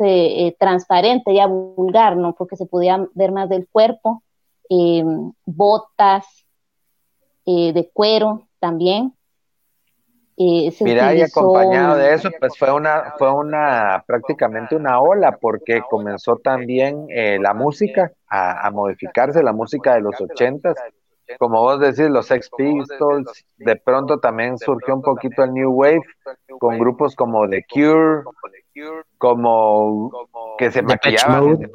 transparente, 0.58 1.34
ya 1.34 1.46
vulgar, 1.46 2.16
¿no? 2.16 2.34
Porque 2.34 2.56
se 2.56 2.66
podía 2.66 3.06
ver 3.14 3.32
más 3.32 3.48
del 3.48 3.68
cuerpo, 3.68 4.22
botas, 5.44 6.26
eh, 7.50 7.72
de 7.72 7.88
cuero 7.88 8.46
también. 8.58 9.14
Eh, 10.36 10.70
Mira, 10.82 11.14
y 11.14 11.22
acompañado 11.22 11.96
de 11.96 12.12
eso, 12.12 12.28
pues 12.38 12.58
fue 12.58 12.70
una, 12.70 13.14
fue 13.16 13.32
una, 13.32 14.04
prácticamente 14.06 14.76
una 14.76 15.00
ola, 15.00 15.38
porque 15.40 15.80
comenzó 15.88 16.36
también 16.36 17.06
eh, 17.08 17.38
la 17.40 17.54
música 17.54 18.12
a, 18.30 18.70
modificarse, 18.70 19.42
la 19.42 19.52
música 19.52 19.94
de 19.94 20.02
los 20.02 20.20
ochentas, 20.20 20.76
como 21.38 21.60
vos 21.60 21.80
decís, 21.80 22.08
los 22.08 22.26
Sex 22.26 22.50
Pistols, 22.56 23.44
de 23.58 23.76
pronto 23.76 24.18
también 24.18 24.56
surgió 24.58 24.94
un 24.94 25.02
poquito 25.02 25.44
el 25.44 25.52
New 25.52 25.70
Wave, 25.70 26.00
con 26.58 26.78
grupos 26.78 27.14
como 27.14 27.48
The 27.48 27.64
Cure, 27.68 28.24
como 29.18 30.10
que 30.56 30.70
se 30.70 30.82
maquillaban, 30.82 31.70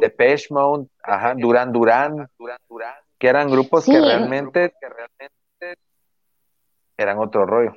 Depeche 0.00 0.46
Mode, 0.50 0.86
ajá, 1.02 1.34
Duran 1.36 1.72
Duran, 1.72 2.28
que 3.18 3.28
eran 3.28 3.50
grupos 3.50 3.84
que, 3.84 4.00
realmente, 4.00 4.72
eran 6.96 7.18
otro 7.18 7.44
rollo. 7.44 7.74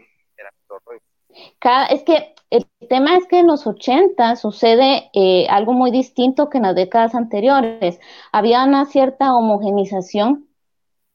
Cada, 1.60 1.86
es 1.88 2.04
que 2.04 2.34
el 2.50 2.66
tema 2.88 3.16
es 3.16 3.28
que 3.28 3.40
en 3.40 3.48
los 3.48 3.68
80 3.68 4.36
sucede 4.36 5.10
eh, 5.14 5.48
algo 5.50 5.74
muy 5.74 5.92
distinto 5.92 6.50
que 6.50 6.58
en 6.58 6.64
las 6.64 6.76
décadas 6.76 7.14
anteriores. 7.14 8.00
Había 8.32 8.64
una 8.64 8.86
cierta 8.86 9.36
homogenización 9.36 10.48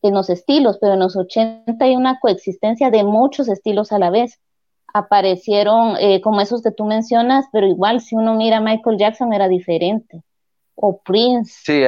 en 0.03 0.15
los 0.15 0.31
estilos, 0.31 0.79
pero 0.81 0.95
en 0.95 1.01
los 1.01 1.17
80 1.17 1.85
hay 1.85 1.97
una 1.97 2.21
coexistencia 2.21 2.91
de 2.91 3.03
muchos 3.03 3.49
estilos 3.49 3.91
a 3.91 3.99
la 3.99 4.11
vez. 4.11 4.39
Aparecieron 4.93 5.97
eh, 5.99 6.21
como 6.21 6.41
esos 6.41 6.63
que 6.63 6.71
tú 6.71 6.85
mencionas, 6.85 7.47
pero 7.53 7.67
igual 7.67 8.01
si 8.01 8.15
uno 8.15 8.35
mira 8.35 8.61
Michael 8.61 8.99
Jackson 8.99 9.33
era 9.33 9.49
diferente. 9.49 10.23
O 10.77 11.01
Prince. 11.01 11.53
Sí, 11.65 11.83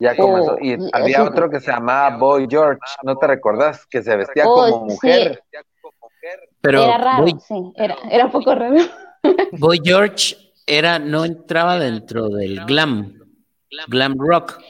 ya 0.00 0.16
comenzó. 0.16 0.56
Y 0.60 0.76
había 0.92 1.22
otro 1.22 1.48
que 1.48 1.60
se 1.60 1.70
llamaba 1.70 2.16
Boy 2.16 2.46
George, 2.50 2.80
¿no 3.04 3.16
te 3.16 3.26
recordás? 3.28 3.86
Que 3.86 4.02
se 4.02 4.16
vestía 4.16 4.44
como 4.44 4.86
mujer. 4.86 5.44
Pero 6.60 6.84
era 6.84 6.98
raro, 6.98 7.26
sí, 7.26 7.72
era, 7.76 7.96
era 8.10 8.26
un 8.26 8.30
poco 8.30 8.54
raro. 8.54 8.76
Boy 9.52 9.80
George 9.82 10.36
era, 10.66 10.98
no 10.98 11.24
entraba 11.24 11.78
dentro 11.78 12.28
del 12.28 12.64
glam, 12.64 13.18
glam 13.88 14.16
rock. 14.18 14.60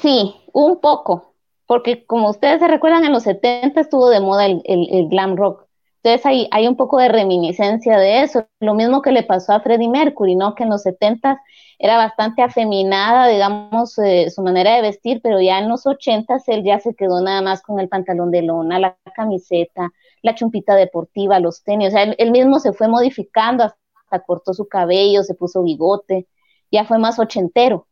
Sí, 0.00 0.34
un 0.52 0.80
poco, 0.80 1.34
porque 1.66 2.06
como 2.06 2.30
ustedes 2.30 2.60
se 2.60 2.68
recuerdan, 2.68 3.04
en 3.04 3.12
los 3.12 3.24
70 3.24 3.80
estuvo 3.80 4.08
de 4.10 4.20
moda 4.20 4.46
el, 4.46 4.62
el, 4.64 5.08
glam 5.08 5.36
rock. 5.36 5.67
Entonces 6.02 6.26
hay, 6.26 6.48
hay 6.52 6.68
un 6.68 6.76
poco 6.76 6.98
de 6.98 7.08
reminiscencia 7.08 7.98
de 7.98 8.22
eso. 8.22 8.46
Lo 8.60 8.74
mismo 8.74 9.02
que 9.02 9.12
le 9.12 9.24
pasó 9.24 9.52
a 9.52 9.60
Freddie 9.60 9.88
Mercury, 9.88 10.36
¿no? 10.36 10.54
Que 10.54 10.62
en 10.62 10.70
los 10.70 10.82
70 10.82 11.40
era 11.78 11.96
bastante 11.96 12.42
afeminada, 12.42 13.28
digamos, 13.28 13.98
eh, 13.98 14.30
su 14.30 14.42
manera 14.42 14.74
de 14.74 14.82
vestir, 14.82 15.20
pero 15.22 15.40
ya 15.40 15.58
en 15.58 15.68
los 15.68 15.86
ochentas 15.86 16.48
él 16.48 16.64
ya 16.64 16.80
se 16.80 16.94
quedó 16.94 17.20
nada 17.20 17.40
más 17.40 17.62
con 17.62 17.78
el 17.78 17.88
pantalón 17.88 18.32
de 18.32 18.42
lona, 18.42 18.80
la 18.80 18.96
camiseta, 19.14 19.92
la 20.22 20.34
chumpita 20.34 20.74
deportiva, 20.74 21.38
los 21.38 21.62
tenis, 21.62 21.88
o 21.88 21.90
sea, 21.92 22.02
él, 22.02 22.30
mismo 22.32 22.58
se 22.58 22.72
fue 22.72 22.88
modificando, 22.88 23.62
hasta 23.62 24.20
cortó 24.26 24.54
su 24.54 24.66
cabello, 24.66 25.22
se 25.22 25.34
puso 25.34 25.62
bigote, 25.62 26.26
ya 26.70 26.84
fue 26.84 26.98
más 26.98 27.18
ochentero. 27.20 27.86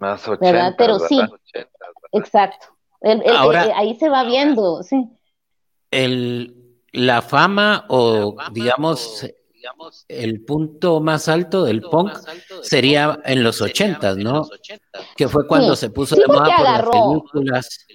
Más 0.00 0.26
ochentero, 0.26 0.52
¿verdad? 0.52 0.74
Pero 0.76 0.98
sí, 0.98 1.20
exacto. 2.10 2.66
ahí 3.76 3.94
se 3.94 4.08
va 4.08 4.24
viendo, 4.24 4.82
sí. 4.82 5.08
El, 5.92 6.61
la 6.92 7.22
fama 7.22 7.86
o, 7.88 8.36
digamos, 8.52 9.26
el 10.08 10.44
punto 10.44 11.00
más 11.00 11.28
alto 11.28 11.64
del 11.64 11.82
punk 11.82 12.12
sería 12.62 13.18
en 13.24 13.42
los 13.42 13.60
ochentas, 13.60 14.16
¿no? 14.16 14.46
Que 15.16 15.28
fue 15.28 15.46
cuando 15.46 15.74
se 15.76 15.90
puso 15.90 16.16
de 16.16 16.26
moda 16.26 16.56
por 16.56 16.64
las 16.64 16.82
películas. 16.82 17.86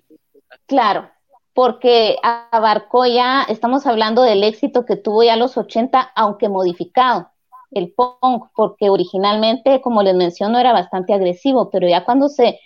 Claro, 0.66 1.10
porque 1.54 2.18
abarcó 2.22 3.06
ya, 3.06 3.44
estamos 3.44 3.86
hablando 3.86 4.22
del 4.24 4.44
éxito 4.44 4.86
que 4.86 4.96
tuvo 4.96 5.24
ya 5.24 5.36
los 5.36 5.58
80, 5.58 6.12
aunque 6.16 6.50
modificado, 6.50 7.32
el 7.72 7.94
punk, 7.94 8.50
porque 8.56 8.90
originalmente, 8.90 9.82
como 9.82 10.04
les 10.04 10.16
menciono, 10.16 10.60
era 10.60 10.74
bastante 10.74 11.14
agresivo, 11.14 11.70
pero 11.70 11.88
ya 11.88 12.06
cuando 12.06 12.30
se, 12.30 12.60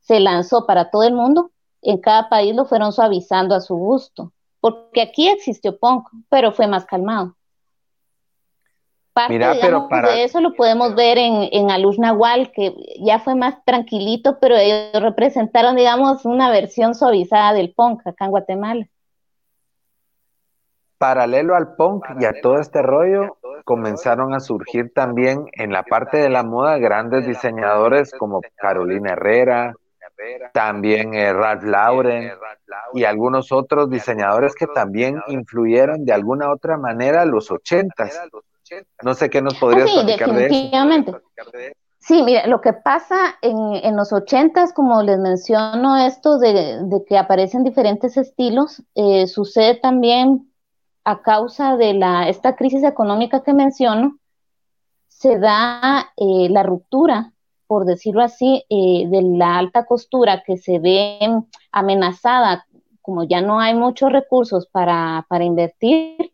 se 0.00 0.20
lanzó 0.20 0.66
para 0.66 0.90
todo 0.90 1.02
el 1.02 1.14
mundo, 1.14 1.50
en 1.82 1.98
cada 1.98 2.28
país 2.28 2.54
lo 2.54 2.64
fueron 2.64 2.92
suavizando 2.92 3.54
a 3.54 3.60
su 3.60 3.76
gusto, 3.76 4.32
porque 4.60 5.02
aquí 5.02 5.28
existió 5.28 5.78
punk, 5.78 6.08
pero 6.28 6.52
fue 6.52 6.66
más 6.66 6.84
calmado. 6.84 7.34
Mira, 9.28 9.54
pero 9.60 9.88
para... 9.88 10.12
de 10.12 10.22
eso 10.22 10.40
lo 10.40 10.54
podemos 10.54 10.94
ver 10.94 11.18
en, 11.18 11.48
en 11.50 11.70
Aluz 11.72 11.98
Nahual, 11.98 12.52
que 12.52 12.72
ya 13.00 13.18
fue 13.18 13.34
más 13.34 13.64
tranquilito, 13.64 14.38
pero 14.40 14.56
ellos 14.56 15.02
representaron, 15.02 15.74
digamos, 15.74 16.24
una 16.24 16.50
versión 16.50 16.94
suavizada 16.94 17.52
del 17.52 17.72
punk 17.74 18.06
acá 18.06 18.26
en 18.26 18.30
Guatemala. 18.30 18.86
Paralelo 20.98 21.54
al 21.54 21.74
punk 21.74 22.04
y 22.20 22.24
a 22.24 22.40
todo 22.40 22.58
este 22.58 22.82
rollo, 22.82 23.38
comenzaron 23.64 24.34
a 24.34 24.40
surgir 24.40 24.92
también 24.92 25.46
en 25.52 25.72
la 25.72 25.82
parte 25.82 26.16
de 26.18 26.28
la 26.28 26.42
moda 26.42 26.78
grandes 26.78 27.26
diseñadores 27.26 28.12
como 28.12 28.40
Carolina 28.56 29.12
Herrera, 29.12 29.74
también 30.52 31.14
eh, 31.14 31.32
Ralph 31.32 31.64
Lauren 31.64 32.32
y 32.94 33.04
algunos 33.04 33.52
otros 33.52 33.90
diseñadores 33.90 34.54
que 34.54 34.66
también 34.66 35.20
influyeron 35.28 36.04
de 36.04 36.12
alguna 36.12 36.50
otra 36.52 36.76
manera 36.76 37.24
los 37.24 37.50
ochentas. 37.50 38.18
No 39.02 39.14
sé 39.14 39.30
qué 39.30 39.40
nos 39.40 39.54
podrías 39.54 39.88
ah, 39.90 40.00
sí, 40.00 40.06
definitivamente. 40.06 41.12
Sí, 41.98 42.22
mira, 42.22 42.46
lo 42.46 42.60
que 42.60 42.72
pasa 42.72 43.36
en, 43.42 43.96
los 43.96 44.12
ochentas, 44.12 44.72
como 44.72 45.02
les 45.02 45.18
menciono, 45.18 45.96
esto 45.98 46.38
de, 46.38 46.80
que 47.06 47.18
aparecen 47.18 47.64
diferentes 47.64 48.16
estilos, 48.16 48.82
eh, 48.94 49.26
sucede 49.26 49.74
también 49.74 50.50
a 51.04 51.22
causa 51.22 51.76
de 51.76 51.94
la, 51.94 52.28
esta 52.28 52.56
crisis 52.56 52.82
económica 52.82 53.42
que 53.42 53.52
menciono, 53.52 54.18
se 55.08 55.38
da 55.38 56.12
eh, 56.16 56.48
la 56.50 56.62
ruptura, 56.62 57.32
por 57.68 57.84
decirlo 57.84 58.22
así, 58.22 58.64
eh, 58.68 59.04
de 59.08 59.22
la 59.22 59.58
alta 59.58 59.86
costura 59.86 60.42
que 60.44 60.56
se 60.56 60.80
ve 60.80 61.20
amenazada, 61.70 62.66
como 63.02 63.22
ya 63.22 63.40
no 63.40 63.60
hay 63.60 63.74
muchos 63.74 64.10
recursos 64.10 64.66
para, 64.66 65.24
para 65.28 65.44
invertir, 65.44 66.32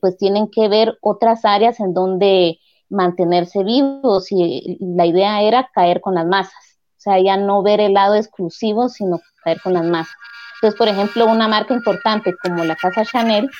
pues 0.00 0.16
tienen 0.16 0.48
que 0.48 0.68
ver 0.68 0.96
otras 1.00 1.44
áreas 1.44 1.80
en 1.80 1.92
donde 1.92 2.60
mantenerse 2.92 3.64
vivos 3.64 4.30
y 4.30 4.78
la 4.80 5.06
idea 5.06 5.42
era 5.42 5.70
caer 5.74 6.00
con 6.00 6.14
las 6.14 6.26
masas, 6.26 6.78
o 6.96 7.00
sea, 7.00 7.18
ya 7.20 7.36
no 7.36 7.62
ver 7.62 7.80
el 7.80 7.94
lado 7.94 8.14
exclusivo, 8.14 8.88
sino 8.88 9.20
caer 9.42 9.60
con 9.60 9.72
las 9.72 9.84
masas. 9.84 10.14
Entonces, 10.56 10.78
por 10.78 10.88
ejemplo, 10.88 11.26
una 11.26 11.48
marca 11.48 11.74
importante 11.74 12.32
como 12.40 12.64
la 12.64 12.76
Casa 12.76 13.04
Chanel 13.04 13.50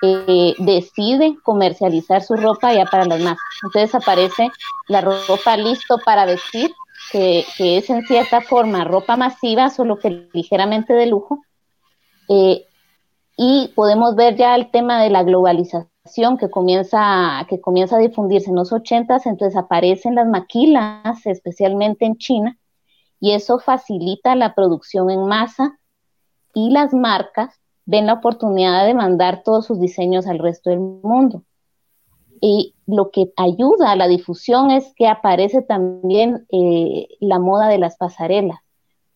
eh, 0.00 0.54
decide 0.58 1.36
comercializar 1.42 2.22
su 2.22 2.36
ropa 2.36 2.72
ya 2.72 2.84
para 2.84 3.04
las 3.04 3.20
masas. 3.20 3.42
Entonces 3.64 3.94
aparece 3.94 4.50
la 4.88 5.00
ropa 5.00 5.56
listo 5.56 5.98
para 6.04 6.24
vestir, 6.24 6.70
que, 7.10 7.44
es 7.58 7.90
en 7.90 8.02
cierta 8.06 8.40
forma 8.40 8.84
ropa 8.84 9.16
masiva, 9.16 9.70
solo 9.70 9.98
que 9.98 10.28
ligeramente 10.32 10.92
de 10.92 11.06
lujo. 11.06 11.42
Eh, 12.28 12.64
y 13.36 13.72
podemos 13.74 14.14
ver 14.14 14.36
ya 14.36 14.54
el 14.54 14.70
tema 14.70 15.02
de 15.02 15.10
la 15.10 15.22
globalización 15.22 16.38
que 16.38 16.50
comienza, 16.50 17.44
que 17.48 17.60
comienza 17.60 17.96
a 17.96 18.00
difundirse 18.00 18.50
en 18.50 18.56
los 18.56 18.72
80, 18.72 19.20
entonces 19.24 19.56
aparecen 19.56 20.14
las 20.14 20.26
maquilas, 20.26 21.24
especialmente 21.24 22.04
en 22.04 22.16
China, 22.16 22.58
y 23.20 23.32
eso 23.32 23.58
facilita 23.58 24.34
la 24.34 24.54
producción 24.54 25.10
en 25.10 25.26
masa 25.26 25.78
y 26.54 26.70
las 26.70 26.92
marcas 26.94 27.60
ven 27.88 28.04
la 28.04 28.12
oportunidad 28.12 28.84
de 28.84 28.92
mandar 28.92 29.42
todos 29.42 29.64
sus 29.64 29.80
diseños 29.80 30.26
al 30.26 30.38
resto 30.38 30.68
del 30.68 30.78
mundo. 30.78 31.42
Y 32.38 32.74
lo 32.86 33.10
que 33.10 33.32
ayuda 33.34 33.92
a 33.92 33.96
la 33.96 34.08
difusión 34.08 34.70
es 34.70 34.92
que 34.94 35.08
aparece 35.08 35.62
también 35.62 36.46
eh, 36.52 37.08
la 37.18 37.38
moda 37.38 37.66
de 37.68 37.78
las 37.78 37.96
pasarelas. 37.96 38.58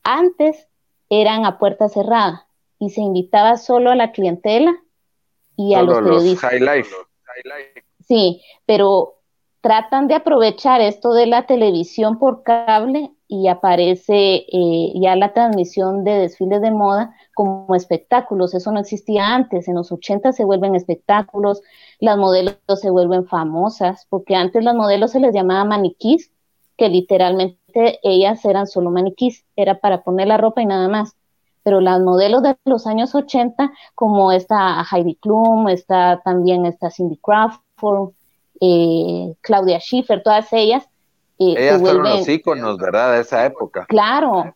Antes 0.02 0.68
eran 1.10 1.44
a 1.44 1.58
puerta 1.58 1.90
cerrada 1.90 2.46
y 2.78 2.88
se 2.88 3.02
invitaba 3.02 3.58
solo 3.58 3.90
a 3.90 3.94
la 3.94 4.10
clientela 4.10 4.74
y 5.54 5.74
a 5.74 5.82
los 5.82 5.98
periodistas. 5.98 6.50
Sí, 8.00 8.40
pero 8.64 9.18
tratan 9.60 10.08
de 10.08 10.14
aprovechar 10.14 10.80
esto 10.80 11.12
de 11.12 11.26
la 11.26 11.44
televisión 11.44 12.18
por 12.18 12.42
cable 12.42 13.10
y 13.32 13.48
aparece 13.48 14.44
eh, 14.46 14.92
ya 14.94 15.16
la 15.16 15.32
transmisión 15.32 16.04
de 16.04 16.18
desfiles 16.18 16.60
de 16.60 16.70
moda 16.70 17.16
como 17.34 17.74
espectáculos. 17.74 18.52
Eso 18.52 18.70
no 18.72 18.80
existía 18.80 19.34
antes. 19.34 19.68
En 19.68 19.76
los 19.76 19.90
80 19.90 20.32
se 20.32 20.44
vuelven 20.44 20.74
espectáculos, 20.74 21.62
las 21.98 22.18
modelos 22.18 22.58
se 22.76 22.90
vuelven 22.90 23.24
famosas, 23.26 24.06
porque 24.10 24.34
antes 24.34 24.62
las 24.62 24.74
modelos 24.74 25.12
se 25.12 25.20
les 25.20 25.32
llamaba 25.32 25.64
maniquís, 25.64 26.30
que 26.76 26.90
literalmente 26.90 27.98
ellas 28.02 28.44
eran 28.44 28.66
solo 28.66 28.90
maniquís, 28.90 29.46
era 29.56 29.80
para 29.80 30.02
poner 30.02 30.28
la 30.28 30.36
ropa 30.36 30.60
y 30.60 30.66
nada 30.66 30.88
más 30.88 31.16
pero 31.64 31.80
las 31.80 32.00
modelos 32.00 32.42
de 32.42 32.56
los 32.64 32.88
años 32.88 33.14
80, 33.14 33.70
como 33.94 34.32
esta 34.32 34.84
Heidi 34.90 35.14
Klum, 35.14 35.68
está 35.68 36.20
también 36.24 36.66
esta 36.66 36.90
Cindy 36.90 37.16
Crawford, 37.18 38.14
eh, 38.60 39.32
Claudia 39.42 39.78
Schiffer, 39.78 40.24
todas 40.24 40.52
ellas. 40.52 40.88
Ellas 41.56 41.80
fueron 41.80 42.04
los 42.04 42.28
íconos, 42.28 42.78
¿verdad? 42.78 43.14
De 43.14 43.20
esa 43.20 43.44
época. 43.44 43.86
Claro, 43.88 44.54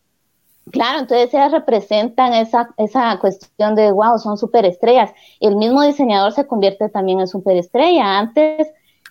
claro, 0.71 0.99
entonces 0.99 1.33
ellas 1.33 1.51
representan 1.51 2.33
esa, 2.33 2.69
esa 2.77 3.17
cuestión 3.19 3.75
de, 3.75 3.91
wow, 3.91 4.17
son 4.19 4.37
superestrellas. 4.37 5.11
El 5.39 5.55
mismo 5.55 5.81
diseñador 5.81 6.31
se 6.31 6.47
convierte 6.47 6.89
también 6.89 7.19
en 7.19 7.27
superestrella. 7.27 8.17
Antes 8.17 8.67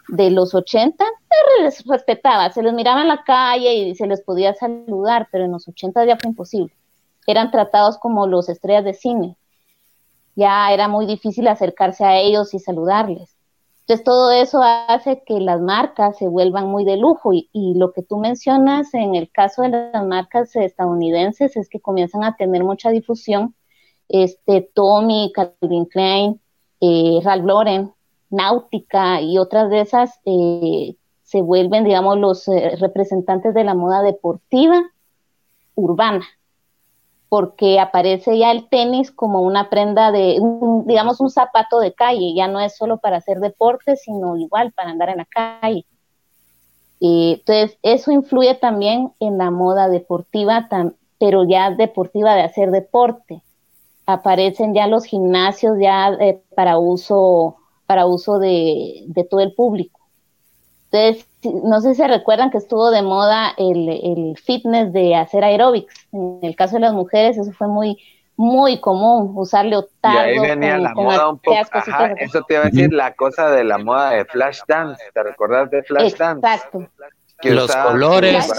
de 0.08 0.30
los 0.30 0.54
80 0.54 1.04
se 1.04 1.62
les 1.62 1.84
respetaba, 1.84 2.50
se 2.50 2.62
les 2.62 2.72
miraba 2.72 3.02
en 3.02 3.08
la 3.08 3.22
calle 3.24 3.74
y 3.74 3.94
se 3.94 4.06
les 4.06 4.22
podía 4.22 4.54
saludar, 4.54 5.28
pero 5.30 5.44
en 5.44 5.52
los 5.52 5.68
80 5.68 6.04
ya 6.04 6.16
fue 6.16 6.30
imposible 6.30 6.72
eran 7.26 7.50
tratados 7.50 7.98
como 7.98 8.26
los 8.26 8.48
estrellas 8.48 8.84
de 8.84 8.94
cine. 8.94 9.36
Ya 10.34 10.72
era 10.72 10.88
muy 10.88 11.06
difícil 11.06 11.48
acercarse 11.48 12.04
a 12.04 12.18
ellos 12.18 12.54
y 12.54 12.58
saludarles. 12.58 13.35
Entonces 13.86 14.04
todo 14.04 14.32
eso 14.32 14.62
hace 14.64 15.22
que 15.24 15.38
las 15.38 15.60
marcas 15.60 16.18
se 16.18 16.26
vuelvan 16.26 16.66
muy 16.66 16.84
de 16.84 16.96
lujo 16.96 17.30
y, 17.32 17.48
lo 17.76 17.92
que 17.92 18.02
tú 18.02 18.16
mencionas 18.18 18.92
en 18.94 19.14
el 19.14 19.30
caso 19.30 19.62
de 19.62 19.68
las 19.68 20.04
marcas 20.04 20.56
estadounidenses 20.56 21.56
es 21.56 21.68
que 21.68 21.78
comienzan 21.78 22.24
a 22.24 22.34
tener 22.34 22.64
mucha 22.64 22.90
difusión. 22.90 23.54
Este, 24.08 24.68
Tommy, 24.74 25.32
Calvin 25.32 25.84
Klein, 25.84 26.40
eh, 26.80 27.20
Ralph 27.22 27.44
Lauren, 27.44 27.92
Náutica 28.28 29.20
y 29.20 29.38
otras 29.38 29.70
de 29.70 29.80
esas 29.82 30.20
eh, 30.24 30.96
se 31.22 31.42
vuelven, 31.42 31.84
digamos, 31.84 32.18
los 32.18 32.48
eh, 32.48 32.74
representantes 32.80 33.54
de 33.54 33.62
la 33.62 33.74
moda 33.76 34.02
deportiva 34.02 34.82
urbana 35.76 36.26
porque 37.28 37.80
aparece 37.80 38.38
ya 38.38 38.52
el 38.52 38.68
tenis 38.68 39.10
como 39.10 39.40
una 39.40 39.68
prenda 39.68 40.12
de, 40.12 40.38
digamos, 40.84 41.20
un 41.20 41.30
zapato 41.30 41.80
de 41.80 41.92
calle, 41.92 42.34
ya 42.34 42.46
no 42.46 42.60
es 42.60 42.76
solo 42.76 42.98
para 42.98 43.16
hacer 43.16 43.40
deporte, 43.40 43.96
sino 43.96 44.36
igual 44.36 44.72
para 44.72 44.90
andar 44.90 45.08
en 45.08 45.18
la 45.18 45.26
calle. 45.26 45.84
Y 47.00 47.34
entonces, 47.40 47.78
eso 47.82 48.12
influye 48.12 48.54
también 48.54 49.12
en 49.20 49.38
la 49.38 49.50
moda 49.50 49.88
deportiva, 49.88 50.68
pero 51.18 51.44
ya 51.44 51.70
deportiva 51.70 52.34
de 52.34 52.42
hacer 52.42 52.70
deporte. 52.70 53.42
Aparecen 54.06 54.72
ya 54.72 54.86
los 54.86 55.04
gimnasios 55.04 55.78
ya 55.80 56.08
eh, 56.20 56.40
para 56.54 56.78
uso, 56.78 57.56
para 57.86 58.06
uso 58.06 58.38
de, 58.38 59.04
de 59.08 59.24
todo 59.24 59.40
el 59.40 59.52
público. 59.52 60.00
Entonces, 60.90 61.26
no 61.52 61.80
sé 61.80 61.94
si 61.94 62.02
se 62.02 62.08
recuerdan 62.08 62.50
que 62.50 62.58
estuvo 62.58 62.90
de 62.90 63.02
moda 63.02 63.54
el, 63.56 64.36
fitness 64.42 64.92
de 64.92 65.14
hacer 65.14 65.44
aeróbics. 65.44 66.08
En 66.12 66.40
el 66.42 66.56
caso 66.56 66.74
de 66.76 66.80
las 66.80 66.92
mujeres, 66.92 67.38
eso 67.38 67.52
fue 67.52 67.68
muy, 67.68 67.98
muy 68.36 68.80
común, 68.80 69.32
usar 69.36 69.64
leotardo. 69.64 70.28
Y 70.28 70.38
ahí 70.38 70.38
venía 70.38 70.78
la 70.78 70.94
moda 70.94 71.28
un 71.28 71.38
poco, 71.38 71.56
eso 72.18 72.42
te 72.42 72.54
iba 72.54 72.62
a 72.64 72.66
decir, 72.66 72.92
la 72.92 73.14
cosa 73.14 73.50
de 73.50 73.64
la 73.64 73.78
moda 73.78 74.10
de 74.10 74.24
flash 74.24 74.60
dance, 74.68 75.02
¿te 75.12 75.22
recordás 75.22 75.70
de 75.70 75.82
flash 75.82 76.14
dance? 76.16 76.46
Exacto. 76.46 76.88
Los 77.42 77.74
colores. 77.74 78.50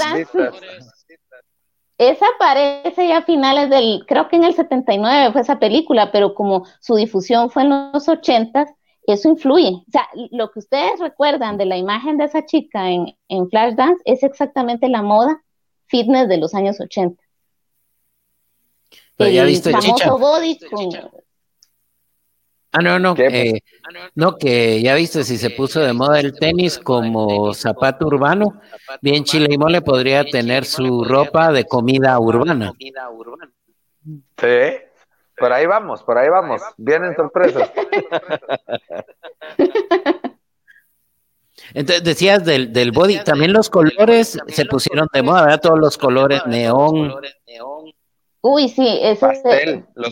Esa 1.98 2.26
aparece 2.36 3.08
ya 3.08 3.18
a 3.18 3.24
finales 3.24 3.72
del, 3.72 4.06
creo 4.08 4.28
que 4.28 4.36
en 4.36 4.44
el 4.44 4.54
79 4.54 5.32
fue 5.32 5.42
esa 5.42 5.58
película, 5.58 6.12
pero 6.12 6.36
como 6.36 6.64
su 6.80 6.96
difusión 6.96 7.50
fue 7.50 7.64
en 7.64 7.92
los 7.92 8.08
80, 8.08 8.68
eso 9.14 9.30
influye. 9.30 9.70
O 9.88 9.92
sea, 9.92 10.08
lo 10.32 10.52
que 10.52 10.60
ustedes 10.60 11.00
recuerdan 11.00 11.58
de 11.58 11.66
la 11.66 11.78
imagen 11.78 12.18
de 12.18 12.26
esa 12.26 12.46
chica 12.46 12.90
en, 12.90 13.16
en 13.30 13.50
Flashdance 13.50 14.02
es 14.06 14.24
exactamente 14.24 14.90
la 14.90 15.02
moda 15.02 15.44
fitness 15.88 16.28
de 16.28 16.38
los 16.38 16.54
años 16.54 16.80
80. 16.80 17.22
Pero 19.16 19.32
ya 19.32 19.44
viste 19.46 19.74
chicha. 19.80 20.12
Ah, 22.72 22.82
no, 22.82 23.00
no, 23.00 23.16
eh, 23.18 23.62
no, 24.14 24.38
que 24.38 24.82
ya 24.82 24.94
viste 24.94 25.24
si 25.24 25.38
se 25.38 25.50
puso 25.50 25.80
de 25.80 25.94
moda 25.94 26.20
el 26.20 26.38
tenis 26.38 26.78
como 26.78 27.54
zapato 27.54 28.06
urbano, 28.06 28.62
bien 29.02 29.24
Chile 29.24 29.48
y 29.50 29.58
Mole 29.58 29.82
podría 29.82 30.24
tener 30.26 30.66
su 30.66 31.04
ropa 31.04 31.52
de 31.52 31.66
comida 31.66 32.20
urbana. 32.20 32.74
Sí, 32.78 34.48
por 35.38 35.54
ahí 35.54 35.66
vamos, 35.66 36.04
por 36.04 36.18
ahí 36.18 36.30
vamos. 36.30 36.62
Vienen 36.78 37.16
sorpresas. 37.16 37.72
Entonces 41.74 42.04
decías 42.04 42.46
del, 42.46 42.72
del 42.72 42.92
body, 42.92 43.24
también 43.24 43.54
los 43.54 43.70
colores 43.70 44.38
se 44.48 44.66
pusieron 44.66 45.08
de 45.14 45.22
moda, 45.22 45.44
¿verdad? 45.44 45.62
Todos 45.62 45.80
los 45.80 45.98
colores 45.98 46.46
neón. 46.46 47.14
Uy, 48.42 48.70
sí, 48.70 49.00
eso 49.02 49.30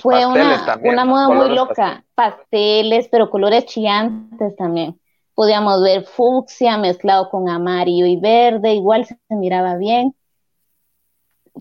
fue 0.02 0.26
una, 0.26 0.78
una 0.84 1.06
moda 1.06 1.30
muy 1.30 1.56
loca. 1.56 2.04
Pasteles, 2.16 3.08
pero 3.10 3.30
colores 3.30 3.66
chillantes 3.66 4.56
también. 4.56 5.00
Podíamos 5.34 5.82
ver 5.84 6.04
fucsia 6.04 6.78
mezclado 6.78 7.30
con 7.30 7.50
amarillo 7.50 8.06
y 8.06 8.18
verde, 8.18 8.74
igual 8.74 9.06
se 9.06 9.18
miraba 9.30 9.78
bien. 9.78 10.16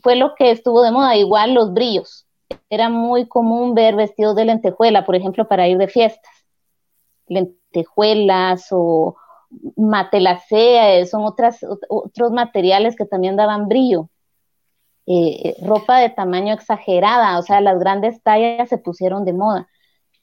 Fue 0.02 0.16
lo 0.16 0.34
que 0.34 0.50
estuvo 0.50 0.82
de 0.82 0.90
moda, 0.90 1.16
igual 1.16 1.54
los 1.54 1.72
brillos 1.72 2.23
era 2.70 2.88
muy 2.88 3.26
común 3.26 3.74
ver 3.74 3.96
vestidos 3.96 4.36
de 4.36 4.44
lentejuela, 4.44 5.04
por 5.04 5.16
ejemplo, 5.16 5.46
para 5.46 5.68
ir 5.68 5.78
de 5.78 5.88
fiestas. 5.88 6.32
Lentejuelas 7.26 8.68
o 8.70 9.16
matelacea, 9.76 11.04
son 11.06 11.24
otras, 11.24 11.60
otros 11.88 12.32
materiales 12.32 12.96
que 12.96 13.04
también 13.06 13.36
daban 13.36 13.68
brillo. 13.68 14.08
eh, 15.06 15.54
ropa 15.62 15.98
de 15.98 16.08
tamaño 16.08 16.54
exagerada, 16.54 17.38
o 17.38 17.42
sea, 17.42 17.60
las 17.60 17.78
grandes 17.78 18.22
tallas 18.22 18.70
se 18.70 18.78
pusieron 18.78 19.24
de 19.26 19.34
moda. 19.34 19.68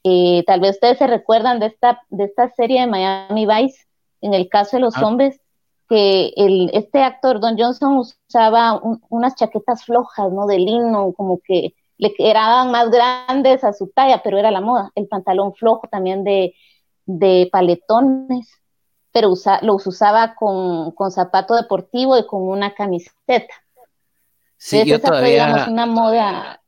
Eh, 0.04 0.44
tal 0.48 0.60
vez 0.60 0.72
ustedes 0.72 0.98
se 0.98 1.06
recuerdan 1.06 1.60
de 1.60 1.68
esta, 1.68 2.02
de 2.10 2.24
esta 2.24 2.50
serie 2.50 2.82
de 2.82 2.88
Miami 2.88 3.46
Vice, 3.46 3.86
en 4.22 4.34
el 4.34 4.50
caso 4.50 4.78
de 4.78 4.82
los 4.82 4.98
ah. 4.98 5.06
hombres, 5.06 5.40
que 5.88 6.34
el, 6.36 6.72
este 6.74 7.04
actor, 7.04 7.40
Don 7.40 7.58
Johnson, 7.58 7.98
usaba 7.98 8.82
unas 9.10 9.36
chaquetas 9.36 9.84
flojas, 9.84 10.32
¿no? 10.32 10.48
De 10.48 10.58
lino, 10.58 11.14
como 11.14 11.40
que 11.44 11.76
le 12.02 12.16
eran 12.18 12.72
más 12.72 12.90
grandes 12.90 13.64
a 13.64 13.74
su 13.74 13.92
talla, 13.94 14.22
pero 14.24 14.40
era 14.40 14.50
la 14.50 14.60
moda. 14.60 14.92
El 14.96 15.08
pantalón 15.08 15.54
flojo 15.54 15.88
también 15.88 16.24
de, 16.24 16.56
de 17.06 17.48
paletones, 17.52 18.50
pero 19.12 19.30
usa, 19.30 19.60
los 19.62 19.86
usaba 19.86 20.34
con, 20.34 20.92
con 20.94 21.12
zapato 21.12 21.54
deportivo 21.54 22.18
y 22.18 22.26
con 22.26 22.42
una 22.42 22.74
camiseta. 22.74 23.54
Sí, 24.58 24.84
yo 24.84 25.00
todavía... 25.00 25.68
una 25.70 25.86
moda, 25.86 26.62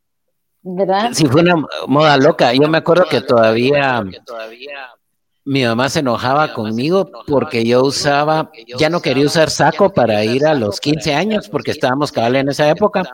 ¿verdad? 0.62 1.10
Sí, 1.12 1.26
fue 1.26 1.40
una 1.40 1.66
moda 1.88 2.16
loca. 2.16 2.52
Yo 2.52 2.68
me 2.68 2.78
acuerdo 2.78 3.06
que 3.10 3.20
todavía 3.20 4.04
mi 5.46 5.64
mamá 5.64 5.88
se 5.90 6.00
enojaba 6.00 6.54
conmigo 6.54 7.10
porque 7.26 7.64
yo 7.64 7.82
usaba, 7.82 8.50
ya 8.78 8.88
no 8.88 9.02
quería 9.02 9.26
usar 9.26 9.50
saco 9.50 9.92
para 9.92 10.24
ir 10.24 10.46
a 10.46 10.54
los 10.54 10.80
15 10.80 11.14
años 11.14 11.48
porque 11.48 11.72
estábamos 11.72 12.12
cabal 12.12 12.36
en 12.36 12.48
esa 12.48 12.68
época, 12.70 13.04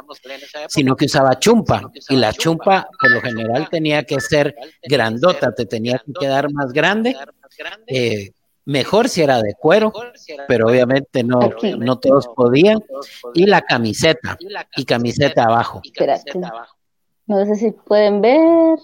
sino 0.68 0.94
que 0.94 1.06
usaba 1.06 1.38
chumpa. 1.38 1.90
Y 2.08 2.16
la 2.16 2.32
chumpa, 2.32 2.88
por 3.00 3.10
lo 3.10 3.20
general, 3.20 3.68
tenía 3.68 4.04
que 4.04 4.20
ser 4.20 4.54
grandota, 4.82 5.52
te 5.52 5.66
tenía 5.66 5.98
que 5.98 6.12
quedar 6.12 6.52
más 6.52 6.72
grande. 6.72 7.16
Eh, 7.88 8.30
mejor 8.64 9.08
si 9.08 9.22
era 9.22 9.42
de 9.42 9.54
cuero, 9.54 9.92
pero 10.46 10.68
obviamente 10.68 11.24
no, 11.24 11.40
no 11.78 11.98
todos 11.98 12.28
podían, 12.28 12.78
y 13.34 13.46
la 13.46 13.62
camiseta, 13.62 14.38
y 14.76 14.84
camiseta 14.84 15.44
abajo. 15.44 15.82
No 17.26 17.44
sé 17.44 17.56
si 17.56 17.72
pueden 17.72 18.20
ver. 18.20 18.78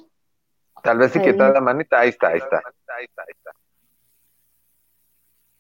Tal 0.83 0.99
vez 0.99 1.13
si 1.13 1.21
quitas 1.21 1.53
la 1.53 1.61
manita, 1.61 2.01
ahí 2.01 2.11
está, 2.11 2.29
ahí 2.29 2.39
está. 2.39 2.63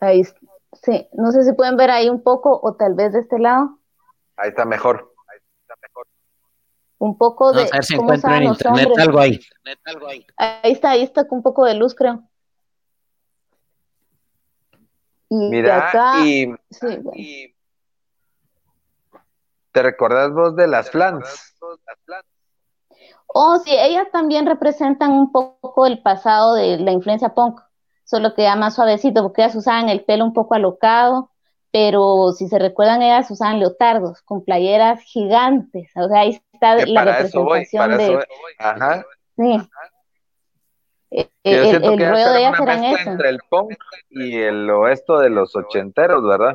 Ahí 0.00 0.22
sí, 0.24 1.08
no 1.12 1.32
sé 1.32 1.44
si 1.44 1.52
pueden 1.52 1.76
ver 1.76 1.90
ahí 1.90 2.08
un 2.08 2.22
poco 2.22 2.60
o 2.62 2.74
tal 2.74 2.94
vez 2.94 3.12
de 3.12 3.20
este 3.20 3.38
lado. 3.38 3.78
Ahí 4.36 4.50
está 4.50 4.64
mejor. 4.64 5.14
Ahí 5.28 5.38
está 5.62 5.74
mejor. 5.80 6.06
Un 6.98 7.18
poco 7.18 7.52
de. 7.52 7.62
a 7.62 7.68
ver 7.72 7.84
si 7.84 7.94
encuentra 7.94 8.36
en 8.38 8.44
internet 8.44 8.88
algo 8.98 9.18
ahí. 9.18 9.40
Ahí 10.36 10.72
está, 10.72 10.90
ahí 10.90 11.02
está 11.02 11.26
con 11.26 11.38
un 11.38 11.42
poco 11.42 11.64
de 11.64 11.74
luz, 11.74 11.94
creo. 11.94 12.28
Y 15.28 15.50
Mira, 15.50 15.90
y, 16.24 16.54
¿te 19.72 19.82
recordás 19.82 20.32
vos 20.32 20.54
de 20.54 20.68
las 20.68 20.90
flans? 20.90 21.56
Oh, 23.38 23.58
sí, 23.58 23.70
ellas 23.70 24.06
también 24.10 24.46
representan 24.46 25.12
un 25.12 25.30
poco 25.30 25.84
el 25.84 26.00
pasado 26.00 26.54
de 26.54 26.78
la 26.78 26.92
influencia 26.92 27.34
punk, 27.34 27.60
solo 28.02 28.34
que 28.34 28.44
ya 28.44 28.56
más 28.56 28.74
suavecito, 28.74 29.22
porque 29.22 29.42
ellas 29.42 29.54
usaban 29.56 29.90
el 29.90 30.04
pelo 30.04 30.24
un 30.24 30.32
poco 30.32 30.54
alocado, 30.54 31.30
pero 31.70 32.32
si 32.32 32.48
se 32.48 32.58
recuerdan, 32.58 33.02
ellas 33.02 33.30
usaban 33.30 33.58
leotardos 33.58 34.22
con 34.22 34.42
playeras 34.42 35.02
gigantes, 35.02 35.90
o 35.96 36.08
sea, 36.08 36.20
ahí 36.20 36.40
está 36.50 36.76
la 36.86 37.04
representación 37.04 37.98
de... 37.98 38.26
Ajá. 38.58 39.04
Sí. 39.36 39.68
Eh, 41.10 41.28
el, 41.44 41.82
de 41.82 41.94
ellas 41.94 42.58
eran 42.58 42.84
eso. 42.84 43.10
Entre 43.10 43.28
el 43.28 43.38
punk 43.50 43.74
y 44.08 44.34
el 44.38 44.70
oeste 44.70 45.12
de 45.12 45.28
los 45.28 45.54
ochenteros, 45.54 46.24
¿verdad? 46.24 46.54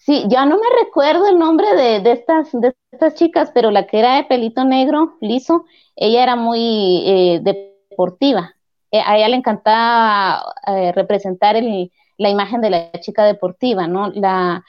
Sí, 0.00 0.24
ya 0.28 0.44
no 0.46 0.56
me 0.56 0.66
recuerdo 0.84 1.28
el 1.28 1.38
nombre 1.38 1.74
de, 1.74 2.00
de, 2.00 2.12
estas, 2.12 2.50
de 2.52 2.74
estas 2.90 3.14
chicas, 3.14 3.50
pero 3.54 3.70
la 3.70 3.86
que 3.86 3.98
era 3.98 4.16
de 4.16 4.24
pelito 4.24 4.64
negro, 4.64 5.16
liso, 5.20 5.64
ella 5.94 6.22
era 6.22 6.36
muy 6.36 7.02
eh, 7.06 7.40
deportiva. 7.42 8.56
Eh, 8.90 9.02
a 9.04 9.16
ella 9.16 9.28
le 9.28 9.36
encantaba 9.36 10.54
eh, 10.66 10.92
representar 10.92 11.56
el, 11.56 11.92
la 12.18 12.30
imagen 12.30 12.60
de 12.60 12.70
la 12.70 12.92
chica 13.00 13.24
deportiva, 13.24 13.86
¿no? 13.86 14.08
La, 14.08 14.64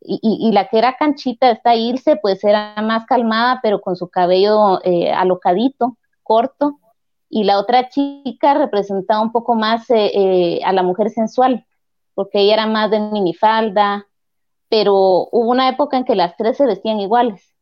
y, 0.00 0.50
la 0.52 0.68
que 0.68 0.78
era 0.78 0.96
canchita, 0.96 1.50
esta 1.50 1.74
Irse, 1.74 2.16
pues 2.16 2.44
era 2.44 2.74
más 2.82 3.06
calmada, 3.06 3.60
pero 3.62 3.80
con 3.80 3.96
su 3.96 4.10
cabello 4.10 4.80
alocadito, 5.14 5.96
corto, 6.22 6.78
y 7.34 7.42
la 7.42 7.58
otra 7.58 7.88
chica 7.88 8.54
representaba 8.54 9.20
un 9.20 9.32
poco 9.32 9.56
más 9.56 9.90
eh, 9.90 10.12
eh, 10.14 10.60
a 10.64 10.72
la 10.72 10.84
mujer 10.84 11.10
sensual, 11.10 11.66
porque 12.14 12.38
ella 12.38 12.54
era 12.54 12.66
más 12.66 12.92
de 12.92 13.00
minifalda, 13.00 14.06
pero 14.74 14.92
hubo 15.30 15.52
una 15.52 15.68
época 15.68 15.96
en 15.96 16.04
que 16.04 16.16
las 16.16 16.36
tres 16.36 16.56
se 16.56 16.66
vestían 16.66 16.98
iguales. 16.98 17.54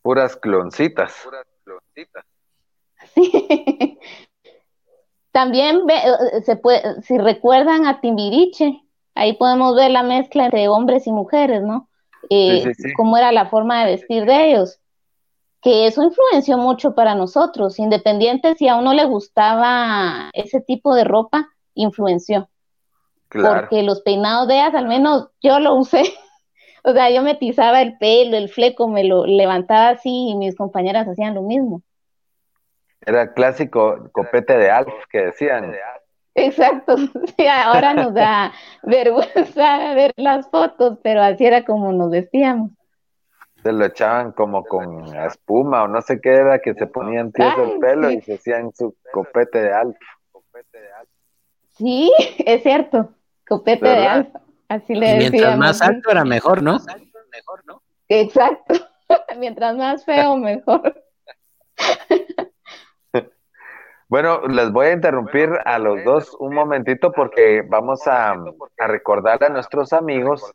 Puras 0.00 0.36
cloncitas. 0.36 1.12
Puras 1.24 1.44
cloncitas. 1.64 2.24
Sí. 3.12 3.98
También 5.32 5.80
eh, 5.90 6.42
se 6.42 6.54
puede, 6.54 7.02
si 7.02 7.18
recuerdan 7.18 7.84
a 7.84 8.00
Timbiriche, 8.00 8.80
ahí 9.16 9.32
podemos 9.32 9.74
ver 9.74 9.90
la 9.90 10.04
mezcla 10.04 10.44
entre 10.44 10.68
hombres 10.68 11.08
y 11.08 11.12
mujeres, 11.12 11.62
¿no? 11.62 11.88
Cómo 12.96 13.18
era 13.18 13.32
la 13.32 13.46
forma 13.46 13.84
de 13.84 13.90
vestir 13.90 14.24
de 14.24 14.52
ellos 14.52 14.78
que 15.62 15.88
eso 15.88 16.04
influenció 16.04 16.58
mucho 16.58 16.94
para 16.94 17.16
nosotros, 17.16 17.80
independiente 17.80 18.54
si 18.54 18.68
a 18.68 18.76
uno 18.76 18.94
le 18.94 19.04
gustaba 19.04 20.30
ese 20.32 20.60
tipo 20.60 20.94
de 20.94 21.02
ropa, 21.02 21.48
influenció. 21.74 22.48
Porque 23.28 23.82
los 23.82 24.02
peinados 24.02 24.48
de 24.48 24.54
ellas, 24.54 24.74
al 24.74 24.86
menos 24.86 25.28
yo 25.42 25.58
lo 25.60 25.74
usé. 25.74 26.02
o 26.84 26.92
sea, 26.92 27.10
yo 27.10 27.22
me 27.22 27.38
el 27.40 27.98
pelo, 27.98 28.36
el 28.36 28.48
fleco, 28.48 28.88
me 28.88 29.04
lo 29.04 29.26
levantaba 29.26 29.90
así 29.90 30.30
y 30.30 30.36
mis 30.36 30.56
compañeras 30.56 31.08
hacían 31.08 31.34
lo 31.34 31.42
mismo. 31.42 31.82
Era 33.00 33.22
el 33.22 33.32
clásico 33.34 34.08
copete 34.12 34.56
de 34.56 34.70
Alf 34.70 34.92
que 35.10 35.26
decían. 35.26 35.74
Exacto, 36.34 36.96
ahora 37.64 37.94
nos 37.94 38.14
da 38.14 38.52
vergüenza 38.82 39.94
ver 39.94 40.12
las 40.16 40.48
fotos, 40.50 40.98
pero 41.02 41.22
así 41.22 41.46
era 41.46 41.64
como 41.64 41.92
nos 41.92 42.10
vestíamos 42.10 42.70
se 43.66 43.72
lo 43.72 43.84
echaban 43.84 44.30
como 44.30 44.64
con 44.64 45.12
espuma 45.16 45.82
o 45.82 45.88
no 45.88 46.00
sé 46.00 46.20
qué 46.20 46.34
era, 46.34 46.60
que 46.60 46.74
se 46.74 46.86
ponían 46.86 47.32
tieso 47.32 47.64
el 47.64 47.80
pelo 47.80 48.12
y 48.12 48.20
se 48.20 48.34
hacían 48.34 48.72
su 48.72 48.94
copete 49.12 49.60
de 49.60 49.72
alfa. 49.72 50.06
Sí, 51.72 52.12
es 52.38 52.62
cierto, 52.62 53.10
copete 53.46 53.88
de 53.88 54.06
alfa. 54.06 54.40
Así 54.68 54.94
le 54.94 55.06
decíamos. 55.06 55.32
Mientras 55.32 55.58
más 55.58 55.82
alto 55.82 56.10
era 56.10 56.24
mejor, 56.24 56.62
¿no? 56.62 56.78
Exacto, 58.08 58.74
mientras 59.38 59.76
más 59.76 60.04
feo, 60.04 60.36
mejor. 60.36 61.02
Bueno, 64.08 64.42
les 64.46 64.70
voy 64.70 64.86
a 64.86 64.92
interrumpir 64.92 65.50
a 65.64 65.80
los 65.80 66.04
dos 66.04 66.36
un 66.38 66.54
momentito 66.54 67.10
porque 67.10 67.62
vamos 67.68 68.06
a, 68.06 68.36
recordar 68.78 69.42
a 69.42 69.48
nuestros 69.48 69.92
amigos 69.92 70.48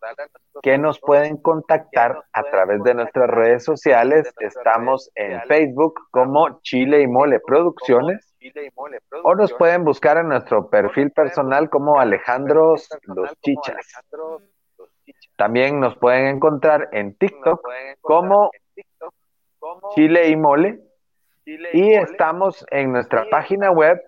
que 0.63 0.77
nos 0.77 1.01
pueden 1.01 1.35
contactar 1.35 2.17
a 2.31 2.43
través 2.43 2.81
de 2.83 2.93
nuestras 2.93 3.29
redes 3.29 3.65
sociales. 3.65 4.33
Estamos 4.39 5.11
en 5.15 5.41
Facebook 5.49 5.95
como 6.11 6.61
Chile 6.61 7.01
y 7.01 7.07
Mole 7.07 7.41
Producciones 7.45 8.30
o 9.23 9.35
nos 9.35 9.53
pueden 9.53 9.83
buscar 9.83 10.17
en 10.17 10.29
nuestro 10.29 10.67
perfil 10.69 11.11
personal 11.11 11.69
como 11.69 11.99
Alejandro 11.99 12.75
Los 13.05 13.39
Chichas. 13.41 13.75
También 15.37 15.79
nos 15.79 15.95
pueden 15.97 16.25
encontrar 16.27 16.89
en 16.91 17.15
TikTok 17.15 17.61
como 18.01 18.51
Chile 19.95 20.29
y 20.29 20.35
Mole 20.35 20.79
y 21.45 21.93
estamos 21.93 22.65
en 22.71 22.91
nuestra 22.91 23.29
página 23.29 23.71
web 23.71 24.01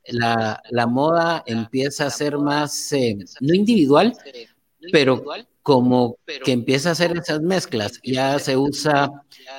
La, 0.07 0.61
la, 0.71 0.87
moda 0.87 1.43
empieza 1.47 2.07
a 2.07 2.11
ser 2.11 2.39
más, 2.39 2.93
eh, 2.93 3.17
no 3.41 3.55
individual, 3.55 4.17
pero 4.91 5.25
como 5.63 6.17
que 6.45 6.53
empieza 6.53 6.89
a 6.89 6.93
hacer 6.93 7.17
esas 7.17 7.41
mezclas. 7.41 8.01
Ya 8.03 8.39
se 8.39 8.57
usa 8.57 9.11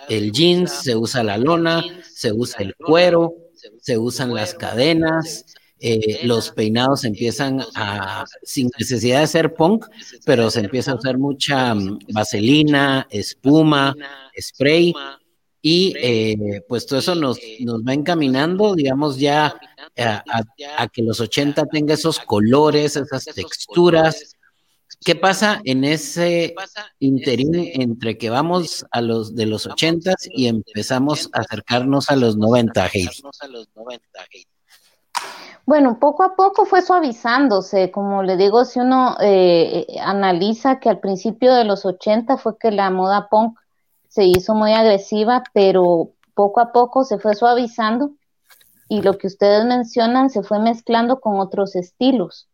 el 0.09 0.31
jeans, 0.31 0.71
se 0.71 0.95
usa 0.95 1.23
la 1.23 1.37
lona, 1.37 1.83
se 2.13 2.33
usa 2.33 2.61
el 2.61 2.75
cuero, 2.75 3.33
se 3.79 3.97
usan 3.97 4.33
las 4.33 4.53
cadenas, 4.53 5.45
eh, 5.83 6.19
los 6.25 6.51
peinados 6.51 7.03
empiezan 7.05 7.61
a, 7.75 8.23
sin 8.43 8.69
necesidad 8.77 9.21
de 9.21 9.27
ser 9.27 9.53
punk, 9.55 9.85
pero 10.25 10.51
se 10.51 10.59
empieza 10.59 10.91
a 10.91 10.95
usar 10.95 11.17
mucha 11.17 11.73
vaselina, 12.13 13.07
espuma, 13.09 13.95
spray, 14.39 14.93
y 15.61 15.93
eh, 15.97 16.61
pues 16.67 16.85
todo 16.85 16.99
eso 16.99 17.15
nos, 17.15 17.39
nos 17.59 17.81
va 17.81 17.93
encaminando, 17.93 18.75
digamos, 18.75 19.17
ya 19.17 19.55
a, 19.97 20.87
que 20.91 21.01
los 21.03 21.19
80 21.19 21.65
tenga 21.65 21.95
esos 21.95 22.19
colores, 22.19 22.95
esas 22.95 23.25
texturas. 23.25 24.35
¿Qué 25.03 25.15
pasa 25.15 25.61
en 25.63 25.83
ese 25.83 26.53
interín 26.99 27.55
entre 27.55 28.19
que 28.19 28.29
vamos 28.29 28.85
a 28.91 29.01
los 29.01 29.35
de 29.35 29.47
los 29.47 29.65
80 29.65 30.13
y 30.29 30.45
empezamos 30.45 31.27
a 31.33 31.39
acercarnos 31.39 32.09
a 32.09 32.15
los 32.15 32.37
90, 32.37 32.87
Heidi? 32.87 33.09
Bueno, 35.71 35.99
poco 35.99 36.23
a 36.23 36.35
poco 36.35 36.65
fue 36.65 36.81
suavizándose, 36.81 37.91
como 37.91 38.23
le 38.23 38.35
digo, 38.35 38.65
si 38.65 38.81
uno 38.81 39.15
eh, 39.21 39.87
analiza 40.03 40.81
que 40.81 40.89
al 40.89 40.99
principio 40.99 41.53
de 41.53 41.63
los 41.63 41.85
80 41.85 42.35
fue 42.35 42.57
que 42.57 42.71
la 42.71 42.89
moda 42.89 43.29
punk 43.29 43.57
se 44.09 44.25
hizo 44.25 44.53
muy 44.53 44.73
agresiva, 44.73 45.43
pero 45.53 46.09
poco 46.33 46.59
a 46.59 46.73
poco 46.73 47.05
se 47.05 47.19
fue 47.19 47.35
suavizando 47.35 48.11
y 48.89 49.01
lo 49.01 49.17
que 49.17 49.27
ustedes 49.27 49.63
mencionan 49.63 50.29
se 50.29 50.43
fue 50.43 50.59
mezclando 50.59 51.21
con 51.21 51.39
otros 51.39 51.77
estilos. 51.77 52.49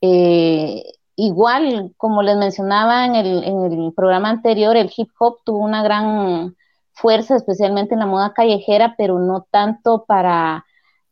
Eh, 0.00 0.82
igual, 1.14 1.92
como 1.98 2.22
les 2.22 2.38
mencionaba 2.38 3.04
en 3.04 3.16
el, 3.16 3.44
en 3.44 3.70
el 3.70 3.92
programa 3.92 4.30
anterior, 4.30 4.78
el 4.78 4.90
hip 4.96 5.10
hop 5.18 5.40
tuvo 5.44 5.58
una 5.58 5.82
gran 5.82 6.56
fuerza, 6.94 7.36
especialmente 7.36 7.92
en 7.92 8.00
la 8.00 8.06
moda 8.06 8.32
callejera, 8.32 8.94
pero 8.96 9.18
no 9.18 9.46
tanto 9.50 10.06
para 10.06 10.64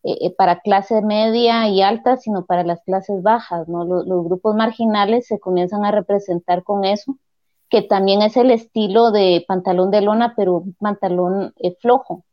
eh, 0.05 0.19
eh, 0.27 0.35
para 0.37 0.61
clase 0.61 1.01
media 1.01 1.67
y 1.69 1.81
alta, 1.81 2.19
sino 2.19 2.45
para 2.45 2.63
las 2.63 2.83
clases 2.83 3.23
bajas, 3.23 3.67
¿no? 3.69 3.85
Los, 3.85 4.25
grupos 4.25 4.55
marginales 4.55 5.27
se 5.27 5.41
comienzan 5.41 5.85
a 5.87 5.93
representar 5.93 6.63
con 6.63 6.85
eso, 6.85 7.17
que 7.71 7.81
también 7.81 8.21
es 8.21 8.37
el 8.37 8.51
estilo 8.51 9.13
de 9.13 9.45
pantalón 9.49 9.91
de 9.91 10.03
lona, 10.03 10.35
pero 10.37 10.65
pantalón 10.79 11.55
eh, 11.59 11.75
flojo, 11.81 12.25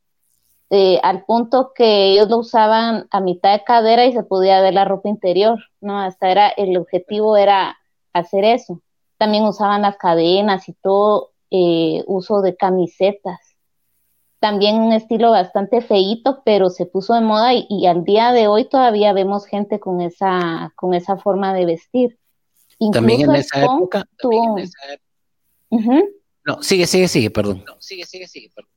al 1.03 1.25
punto 1.25 1.73
que 1.75 2.11
ellos 2.11 2.29
lo 2.29 2.39
usaban 2.39 3.07
a 3.11 3.19
mitad 3.21 3.53
de 3.53 3.63
cadera 3.63 4.05
y 4.05 4.13
se 4.13 4.23
podía 4.23 4.61
ver 4.61 4.73
la 4.73 4.85
ropa 4.85 5.09
interior, 5.09 5.59
¿no? 5.81 5.99
Hasta 5.99 6.29
era, 6.31 6.49
el 6.49 6.77
objetivo 6.77 7.37
era 7.37 7.77
hacer 8.13 8.45
eso. 8.45 8.81
También 9.17 9.43
usaban 9.45 9.81
las 9.83 9.97
cadenas 9.97 10.69
y 10.69 10.73
todo, 10.73 11.31
uso 12.07 12.41
de 12.41 12.55
camisetas 12.55 13.50
también 14.41 14.81
un 14.81 14.91
estilo 14.91 15.29
bastante 15.29 15.81
feíto, 15.81 16.41
pero 16.43 16.71
se 16.71 16.87
puso 16.87 17.13
de 17.13 17.21
moda 17.21 17.51
y, 17.53 17.85
al 17.85 18.03
día 18.03 18.31
de 18.31 18.47
hoy 18.47 18.65
todavía 18.65 19.13
vemos 19.13 19.45
gente 19.45 19.79
con 19.79 20.01
esa, 20.01 20.73
con 20.75 20.95
esa 20.95 21.15
forma 21.15 21.53
de 21.53 21.65
vestir. 21.65 22.17
también 22.91 23.21
en 23.21 23.35
esa 23.35 23.63
época. 23.63 24.03
No, 26.43 26.63
sigue, 26.63 26.87
sigue, 26.87 27.07
sigue, 27.07 27.29
perdón. 27.29 27.63
No, 27.67 27.79
sigue, 27.79 28.03
sigue, 28.03 28.27
sigue, 28.27 28.49
perdón. 28.55 28.71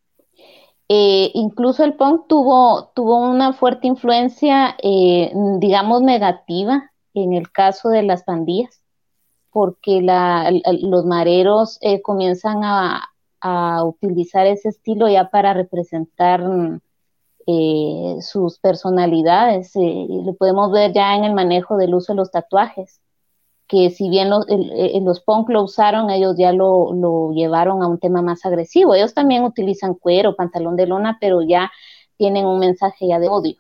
Eh, 0.90 1.30
incluso 1.32 1.82
el 1.82 1.94
punk 1.94 2.26
tuvo, 2.28 2.90
tuvo 2.94 3.16
una 3.16 3.54
fuerte 3.54 3.86
influencia, 3.86 4.76
eh, 4.82 5.32
digamos, 5.60 6.02
negativa 6.02 6.92
en 7.14 7.32
el 7.32 7.50
caso 7.50 7.88
de 7.88 8.02
las 8.02 8.22
pandillas, 8.24 8.82
porque 9.50 10.02
la, 10.02 10.52
los 10.82 11.06
mareros 11.06 11.78
eh, 11.80 12.02
comienzan 12.02 12.64
a, 12.64 13.13
a 13.46 13.84
utilizar 13.84 14.46
ese 14.46 14.70
estilo 14.70 15.06
ya 15.06 15.28
para 15.28 15.52
representar 15.52 16.42
eh, 17.46 18.16
sus 18.22 18.58
personalidades. 18.58 19.76
Eh, 19.76 20.06
lo 20.08 20.32
podemos 20.32 20.72
ver 20.72 20.94
ya 20.94 21.14
en 21.14 21.24
el 21.24 21.34
manejo 21.34 21.76
del 21.76 21.94
uso 21.94 22.14
de 22.14 22.16
los 22.16 22.30
tatuajes, 22.30 23.02
que 23.68 23.90
si 23.90 24.08
bien 24.08 24.30
los, 24.30 24.46
eh, 24.48 24.98
los 25.02 25.20
punk 25.20 25.50
lo 25.50 25.62
usaron, 25.62 26.08
ellos 26.08 26.36
ya 26.38 26.54
lo, 26.54 26.94
lo, 26.94 27.32
llevaron 27.32 27.82
a 27.82 27.86
un 27.86 27.98
tema 27.98 28.22
más 28.22 28.46
agresivo. 28.46 28.94
Ellos 28.94 29.12
también 29.12 29.44
utilizan 29.44 29.92
cuero, 29.92 30.36
pantalón 30.36 30.76
de 30.76 30.86
lona, 30.86 31.18
pero 31.20 31.42
ya 31.42 31.70
tienen 32.16 32.46
un 32.46 32.58
mensaje 32.58 33.08
ya 33.08 33.18
de 33.18 33.28
odio. 33.28 33.56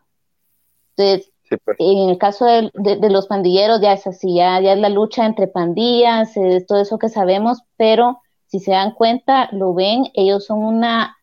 Entonces, 0.96 1.30
pues. 1.62 1.76
en 1.78 2.08
el 2.08 2.16
caso 2.16 2.46
de, 2.46 2.70
de, 2.72 3.10
los 3.10 3.26
pandilleros 3.26 3.82
ya 3.82 3.92
es 3.92 4.06
así, 4.06 4.36
ya, 4.36 4.62
ya 4.62 4.72
es 4.72 4.78
la 4.78 4.88
lucha 4.88 5.26
entre 5.26 5.46
pandillas, 5.46 6.34
es 6.38 6.66
todo 6.66 6.80
eso 6.80 6.96
que 6.96 7.10
sabemos, 7.10 7.58
pero 7.76 8.22
si 8.54 8.60
se 8.60 8.70
dan 8.70 8.92
cuenta, 8.92 9.48
lo 9.50 9.74
ven, 9.74 10.12
ellos 10.14 10.44
son 10.44 10.60
una, 10.60 11.18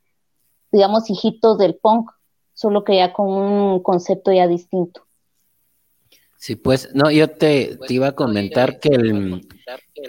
digamos, 0.69 1.09
hijitos 1.09 1.57
del 1.57 1.75
punk, 1.75 2.11
solo 2.53 2.83
que 2.83 2.97
ya 2.97 3.13
con 3.13 3.29
un 3.29 3.81
concepto 3.81 4.33
ya 4.33 4.47
distinto. 4.47 5.07
Sí, 6.35 6.57
pues, 6.57 6.89
no, 6.93 7.09
yo 7.09 7.29
te, 7.29 7.79
iba 7.87 8.07
a 8.07 8.15
comentar 8.15 8.81
que 8.81 8.89
el 8.89 9.47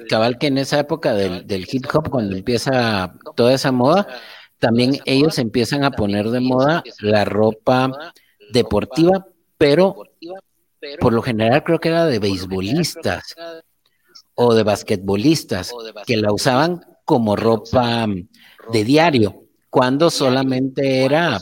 cabal 0.08 0.36
que 0.36 0.48
en 0.48 0.58
esa 0.58 0.80
época 0.80 1.14
del, 1.14 1.46
del 1.46 1.64
hip 1.70 1.84
hop, 1.94 2.10
cuando 2.10 2.34
empieza 2.34 3.14
toda 3.36 3.54
esa 3.54 3.70
moda, 3.70 4.08
también 4.58 4.98
ellos 5.04 5.38
empiezan 5.38 5.84
a 5.84 5.92
poner 5.92 6.28
de 6.28 6.40
moda 6.40 6.82
la 6.98 7.24
ropa 7.24 8.12
deportiva, 8.52 9.28
pero 9.56 9.94
por 10.98 11.12
lo 11.12 11.22
general 11.22 11.62
creo 11.62 11.78
que 11.78 11.90
era 11.90 12.04
de 12.04 12.18
beisbolistas 12.18 13.36
o 14.34 14.54
de 14.54 14.64
basquetbolistas, 14.64 15.72
que 16.04 16.16
la 16.16 16.32
usaban 16.32 16.84
como 17.04 17.36
ropa 17.36 18.06
de 18.72 18.84
diario, 18.84 19.44
cuando 19.70 20.10
solamente 20.10 21.04
era 21.04 21.40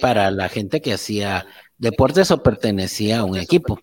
para 0.00 0.30
la 0.30 0.48
gente 0.48 0.80
que 0.80 0.94
hacía 0.94 1.46
deportes 1.78 2.30
o 2.30 2.42
pertenecía 2.42 3.20
a 3.20 3.24
un 3.24 3.36
equipo. 3.36 3.78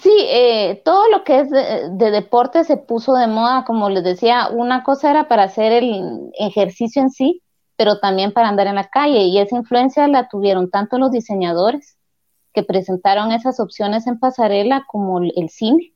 Sí, 0.00 0.12
eh, 0.28 0.82
todo 0.84 1.08
lo 1.10 1.24
que 1.24 1.40
es 1.40 1.50
de, 1.50 1.90
de, 1.90 2.10
deporte 2.10 2.62
se 2.64 2.76
puso 2.76 3.14
de 3.14 3.26
moda, 3.26 3.64
como 3.64 3.88
les 3.90 4.04
decía, 4.04 4.48
una 4.50 4.82
cosa 4.82 5.10
era 5.10 5.28
para 5.28 5.44
hacer 5.44 5.72
el 5.72 6.30
ejercicio 6.38 7.02
en 7.02 7.10
sí, 7.10 7.42
pero 7.76 7.98
también 7.98 8.32
para 8.32 8.48
andar 8.48 8.66
en 8.66 8.76
la 8.76 8.88
calle, 8.88 9.20
y 9.20 9.38
esa 9.38 9.56
influencia 9.56 10.06
la 10.06 10.28
tuvieron 10.28 10.70
tanto 10.70 10.98
los 10.98 11.10
diseñadores 11.10 11.96
que 12.52 12.62
presentaron 12.62 13.32
esas 13.32 13.60
opciones 13.60 14.06
en 14.06 14.18
pasarela 14.18 14.84
como 14.88 15.20
el 15.20 15.48
cine 15.48 15.94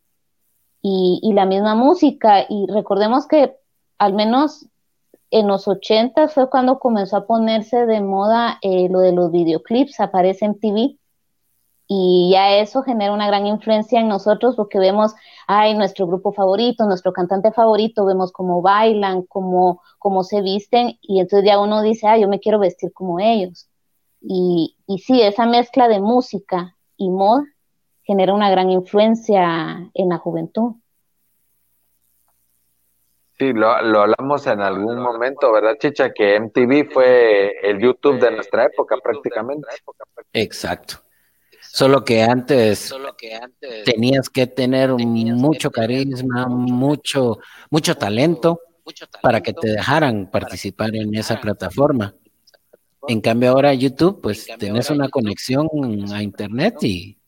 y, 0.83 1.33
la 1.33 1.47
misma 1.47 1.75
música. 1.75 2.45
Y 2.49 2.67
recordemos 2.69 3.27
que 3.27 3.57
al 3.99 4.15
menos 4.15 4.67
en 5.31 5.47
los 5.47 5.69
80 5.69 6.29
fue 6.29 6.51
cuando 6.51 6.79
comenzó 6.79 7.17
a 7.17 7.27
ponerse 7.27 7.87
de 7.87 8.01
moda 8.01 8.59
eh, 8.63 8.89
lo 8.91 9.01
de 9.01 9.13
los 9.13 9.31
videoclips, 9.31 10.01
aparece 10.01 10.45
en 10.45 10.59
TV. 10.59 10.99
Y 11.89 12.31
ya 12.33 12.57
eso 12.57 12.83
genera 12.83 13.13
una 13.13 13.27
gran 13.27 13.47
influencia 13.47 14.01
en 14.01 14.09
nosotros 14.09 14.57
porque 14.57 14.79
vemos, 14.79 15.15
ay, 15.47 15.75
nuestro 15.75 16.07
grupo 16.07 16.33
favorito, 16.33 16.87
nuestro 16.87 17.13
cantante 17.13 17.53
favorito, 17.53 18.07
vemos 18.07 18.33
cómo 18.33 18.63
bailan, 18.63 19.23
cómo, 19.23 19.83
cómo 19.99 20.23
se 20.25 20.41
visten, 20.41 20.99
y 21.03 21.21
entonces 21.21 21.47
ya 21.47 21.59
uno 21.61 21.83
dice, 21.83 22.07
ay, 22.07 22.23
yo 22.23 22.29
me 22.29 22.41
quiero 22.41 22.59
vestir 22.59 22.93
como 22.95 23.21
ellos. 23.21 23.69
Y, 24.21 24.77
y 24.87 24.99
sí, 25.01 25.21
esa 25.21 25.47
mezcla 25.47 25.89
de 25.89 26.01
música 26.01 26.77
y 26.97 27.11
moda 27.11 27.45
genera 28.05 28.35
una 28.35 28.51
gran 28.51 28.71
influencia 28.71 29.91
en 29.95 30.09
la 30.09 30.19
juventud. 30.19 30.75
Sí, 33.43 33.53
lo, 33.53 33.71
hablamos 33.73 34.47
en 34.47 34.61
algún 34.61 35.01
momento, 35.01 35.51
¿verdad, 35.51 35.77
Chicha? 35.77 36.13
Que 36.13 36.39
MTV 36.39 36.93
fue 36.93 37.57
el 37.61 37.81
YouTube 37.81 38.21
de 38.21 38.31
nuestra 38.31 38.67
época 38.67 38.95
prácticamente. 39.03 39.67
Exacto. 40.33 41.03
Solo 41.61 42.05
que 42.05 42.23
antes 42.23 42.95
tenías 43.85 44.31
que 44.31 44.47
tener 44.47 44.91
mucho 44.91 45.73
carisma, 45.73 46.47
mucho, 46.47 47.41
mucho 47.69 47.97
talento 47.97 48.61
para 49.21 49.41
que 49.41 49.55
te 49.55 49.71
dejaran 49.71 50.31
participar 50.31 50.95
en 50.95 51.13
esa 51.17 51.41
plataforma. 51.41 52.15
En 53.09 53.21
cambio 53.21 53.51
ahora 53.51 53.75
YouTube, 53.75 54.21
pues 54.23 54.47
tenés 54.57 54.89
una 54.91 55.09
conexión 55.09 55.67
a 56.13 56.23
internet 56.23 56.77
y... 56.83 57.19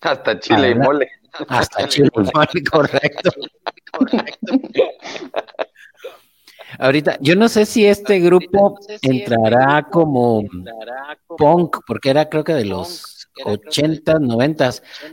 Hasta 0.00 0.40
Chile 0.40 0.70
y 0.70 0.74
mole. 0.74 1.08
Hasta 1.46 1.86
Chile 1.86 2.08
y 2.12 2.20
mole, 2.36 2.64
correcto. 2.68 3.30
Ahorita, 6.78 7.16
yo 7.20 7.36
no 7.36 7.48
sé 7.48 7.64
si 7.64 7.86
este 7.86 8.20
grupo 8.20 8.78
entrará 9.02 9.86
como 9.90 10.42
punk, 11.38 11.78
porque 11.86 12.10
era 12.10 12.28
creo 12.28 12.44
que 12.44 12.52
de 12.54 12.66
los 12.66 13.28
80, 13.44 14.18
90, 14.18 14.70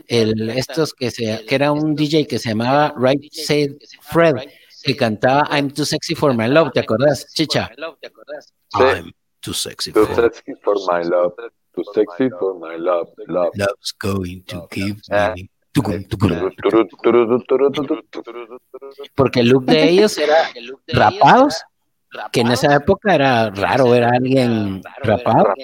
el, 0.08 0.50
estos 0.50 0.92
que, 0.92 1.10
se, 1.10 1.44
que 1.46 1.54
era 1.54 1.72
un 1.72 1.94
DJ 1.94 2.26
que 2.26 2.38
se 2.38 2.50
llamaba 2.50 2.94
Right 2.98 3.32
Said 3.32 3.76
Fred, 4.00 4.34
que 4.82 4.96
cantaba 4.96 5.48
I'm 5.56 5.70
Too 5.70 5.84
Sexy 5.84 6.14
for 6.14 6.34
My 6.34 6.48
Love, 6.48 6.72
¿te 6.72 6.80
acordás, 6.80 7.32
Chicha? 7.32 7.70
I'm 8.74 9.12
Too 9.40 9.54
Sexy 9.54 9.92
for, 9.92 10.08
My 10.90 11.04
Love. 11.08 11.34
Too 11.74 11.82
sexy 11.92 12.30
for 12.38 12.54
my 12.56 12.76
love. 12.76 13.08
love. 13.26 13.50
Love's 13.56 13.92
going 13.98 14.44
to 14.46 14.68
give 14.70 15.02
me 15.34 15.50
porque 19.14 19.40
el 19.40 19.48
look 19.48 19.64
de 19.64 19.88
ellos 19.88 20.16
era 20.18 20.50
rapados, 20.86 21.62
que 22.32 22.40
en 22.40 22.52
esa 22.52 22.74
época 22.74 23.14
era 23.14 23.50
raro 23.50 23.90
ver 23.90 24.04
a 24.04 24.10
alguien 24.10 24.82
rapado. 25.02 25.54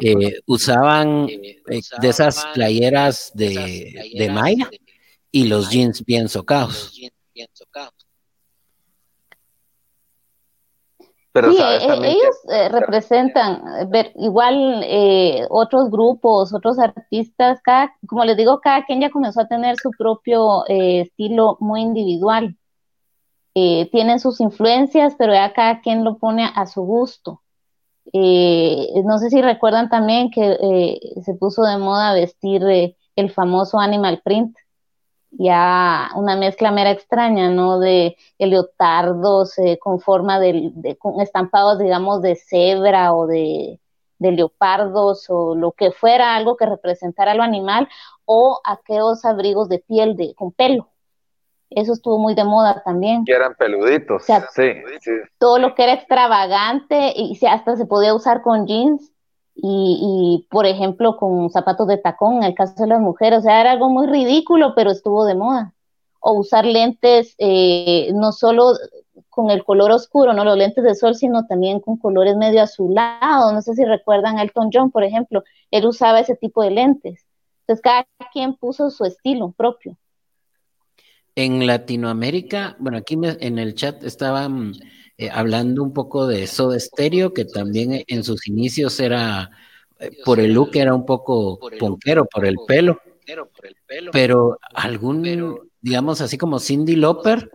Eh, 0.00 0.40
usaban 0.46 1.28
eh, 1.28 1.60
de 2.00 2.08
esas 2.08 2.44
playeras 2.54 3.30
de, 3.34 4.12
de 4.16 4.30
malla 4.30 4.68
y 5.30 5.46
los 5.46 5.70
jeans 5.70 6.04
bien 6.04 6.28
socados. 6.28 6.98
Sí, 11.34 11.58
e, 11.60 12.10
ellos 12.10 12.36
eh, 12.48 12.68
representan, 12.68 13.90
ver, 13.90 14.12
igual 14.14 14.82
eh, 14.84 15.46
otros 15.50 15.90
grupos, 15.90 16.54
otros 16.54 16.78
artistas, 16.78 17.60
cada, 17.62 17.92
como 18.06 18.24
les 18.24 18.36
digo, 18.36 18.60
cada 18.60 18.84
quien 18.84 19.00
ya 19.00 19.10
comenzó 19.10 19.40
a 19.40 19.48
tener 19.48 19.76
su 19.76 19.90
propio 19.90 20.64
eh, 20.68 21.00
estilo 21.00 21.56
muy 21.60 21.80
individual. 21.80 22.56
tienen 23.54 24.18
sus 24.18 24.40
influencias, 24.40 25.14
pero 25.16 25.32
ya 25.32 25.52
cada 25.52 25.80
quien 25.80 26.04
lo 26.04 26.18
pone 26.18 26.48
a 26.54 26.66
su 26.66 26.82
gusto. 26.82 27.42
no 28.12 29.18
sé 29.18 29.30
si 29.30 29.42
recuerdan 29.42 29.88
también 29.88 30.30
que 30.30 30.98
se 31.24 31.34
puso 31.34 31.62
de 31.62 31.78
moda 31.78 32.14
vestir 32.14 32.62
el 33.16 33.30
famoso 33.30 33.78
animal 33.78 34.20
print 34.24 34.56
ya 35.38 36.10
una 36.14 36.36
mezcla 36.36 36.70
mera 36.70 36.90
extraña, 36.90 37.50
¿no? 37.50 37.78
De 37.78 38.16
leotardos 38.38 39.58
eh, 39.58 39.78
con 39.78 40.00
forma 40.00 40.38
de, 40.38 40.96
con 40.98 41.20
estampados, 41.20 41.78
digamos, 41.78 42.22
de 42.22 42.36
cebra 42.36 43.12
o 43.12 43.26
de, 43.26 43.80
leopardos 44.18 45.26
o 45.28 45.54
lo 45.54 45.72
que 45.72 45.90
fuera, 45.90 46.34
algo 46.34 46.56
que 46.56 46.66
representara 46.66 47.34
lo 47.34 47.42
animal, 47.42 47.88
o 48.24 48.60
aquellos 48.64 49.24
abrigos 49.24 49.68
de 49.68 49.80
piel 49.80 50.16
de, 50.16 50.34
con 50.34 50.52
pelo. 50.52 50.88
Eso 51.68 51.92
estuvo 51.92 52.18
muy 52.18 52.34
de 52.34 52.44
moda 52.44 52.82
también. 52.84 53.24
Que 53.24 53.32
eran 53.32 53.54
peluditos. 53.54 54.24
sí, 54.24 54.72
sí. 55.00 55.10
Todo 55.38 55.58
lo 55.58 55.74
que 55.74 55.82
era 55.82 55.94
extravagante 55.94 57.12
y 57.16 57.38
hasta 57.46 57.76
se 57.76 57.84
podía 57.86 58.14
usar 58.14 58.42
con 58.42 58.66
jeans 58.66 59.13
y, 59.56 60.46
por 60.50 60.66
ejemplo, 60.66 61.16
con 61.16 61.48
zapatos 61.50 61.86
de 61.86 61.98
tacón, 61.98 62.38
en 62.38 62.44
el 62.44 62.54
caso 62.54 62.74
de 62.82 62.88
las 62.88 63.00
mujeres, 63.00 63.40
o 63.40 63.42
sea, 63.42 63.60
era 63.60 63.72
algo 63.72 63.88
muy 63.88 64.06
ridículo, 64.06 64.74
pero 64.74 64.90
estuvo 64.90 65.24
de 65.24 65.34
moda. 65.34 65.74
O 66.20 66.32
usar 66.32 66.64
lentes 66.64 67.34
eh, 67.38 68.10
no 68.14 68.32
solo 68.32 68.72
con 69.30 69.50
el 69.50 69.64
color 69.64 69.90
oscuro, 69.90 70.32
no 70.32 70.44
los 70.44 70.56
lentes 70.56 70.82
de 70.82 70.94
sol, 70.94 71.14
sino 71.14 71.46
también 71.46 71.80
con 71.80 71.96
colores 71.98 72.36
medio 72.36 72.62
azulados. 72.62 73.52
No 73.52 73.62
sé 73.62 73.74
si 73.74 73.84
recuerdan 73.84 74.38
a 74.38 74.42
Elton 74.42 74.70
John, 74.72 74.90
por 74.90 75.04
ejemplo, 75.04 75.44
él 75.70 75.86
usaba 75.86 76.20
ese 76.20 76.36
tipo 76.36 76.62
de 76.62 76.70
lentes. 76.70 77.26
Entonces, 77.60 77.82
cada 77.82 78.06
quien 78.32 78.54
puso 78.54 78.90
su 78.90 79.04
estilo 79.04 79.52
propio. 79.52 79.96
En 81.36 81.66
Latinoamérica, 81.66 82.76
bueno, 82.78 82.98
aquí 82.98 83.18
en 83.22 83.58
el 83.58 83.74
chat 83.74 84.04
estaban 84.04 84.72
eh, 85.16 85.30
hablando 85.30 85.82
un 85.82 85.92
poco 85.92 86.26
de 86.26 86.46
Soda 86.46 86.78
Stereo, 86.78 87.32
que 87.32 87.44
también 87.44 88.02
en 88.06 88.24
sus 88.24 88.46
inicios 88.48 88.98
era, 89.00 89.50
eh, 89.98 90.10
por 90.24 90.40
el 90.40 90.52
look 90.52 90.70
era 90.74 90.94
un 90.94 91.06
poco 91.06 91.58
ponquero, 91.78 92.26
por 92.26 92.44
el 92.46 92.56
pelo, 92.66 93.00
pero 94.12 94.58
algún, 94.74 95.60
digamos 95.80 96.20
así 96.20 96.36
como 96.36 96.58
Cindy 96.58 96.96
Lauper, 96.96 97.50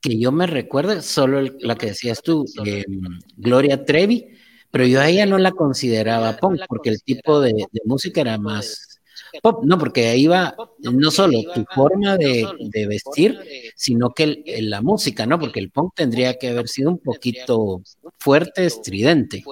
que 0.00 0.18
yo 0.18 0.32
me 0.32 0.46
recuerdo, 0.46 1.02
solo 1.02 1.42
la 1.60 1.76
que 1.76 1.86
decías 1.86 2.22
tú, 2.22 2.44
em, 2.64 3.18
Gloria 3.36 3.84
Trevi, 3.84 4.28
pero 4.70 4.86
yo 4.86 5.00
a 5.00 5.08
ella 5.08 5.26
no 5.26 5.38
la 5.38 5.52
consideraba 5.52 6.36
punk, 6.36 6.60
porque 6.68 6.90
el 6.90 7.02
tipo 7.02 7.40
de 7.40 7.66
música 7.84 8.22
era 8.22 8.38
más 8.38 8.93
pop, 9.42 9.62
no, 9.64 9.78
porque 9.78 10.08
ahí 10.08 10.26
va 10.26 10.54
no 10.78 11.10
solo 11.10 11.38
tu 11.54 11.64
forma 11.74 12.16
de, 12.16 12.86
vestir, 12.86 13.38
sino 13.76 14.10
que 14.10 14.42
la 14.60 14.82
música, 14.82 15.26
¿no? 15.26 15.38
Porque 15.38 15.60
el 15.60 15.70
punk 15.70 15.94
tendría 15.94 16.34
que 16.34 16.50
haber 16.50 16.68
sido 16.68 16.90
un 16.90 16.98
poquito 16.98 17.82
fuerte, 18.18 18.66
estridente. 18.66 19.44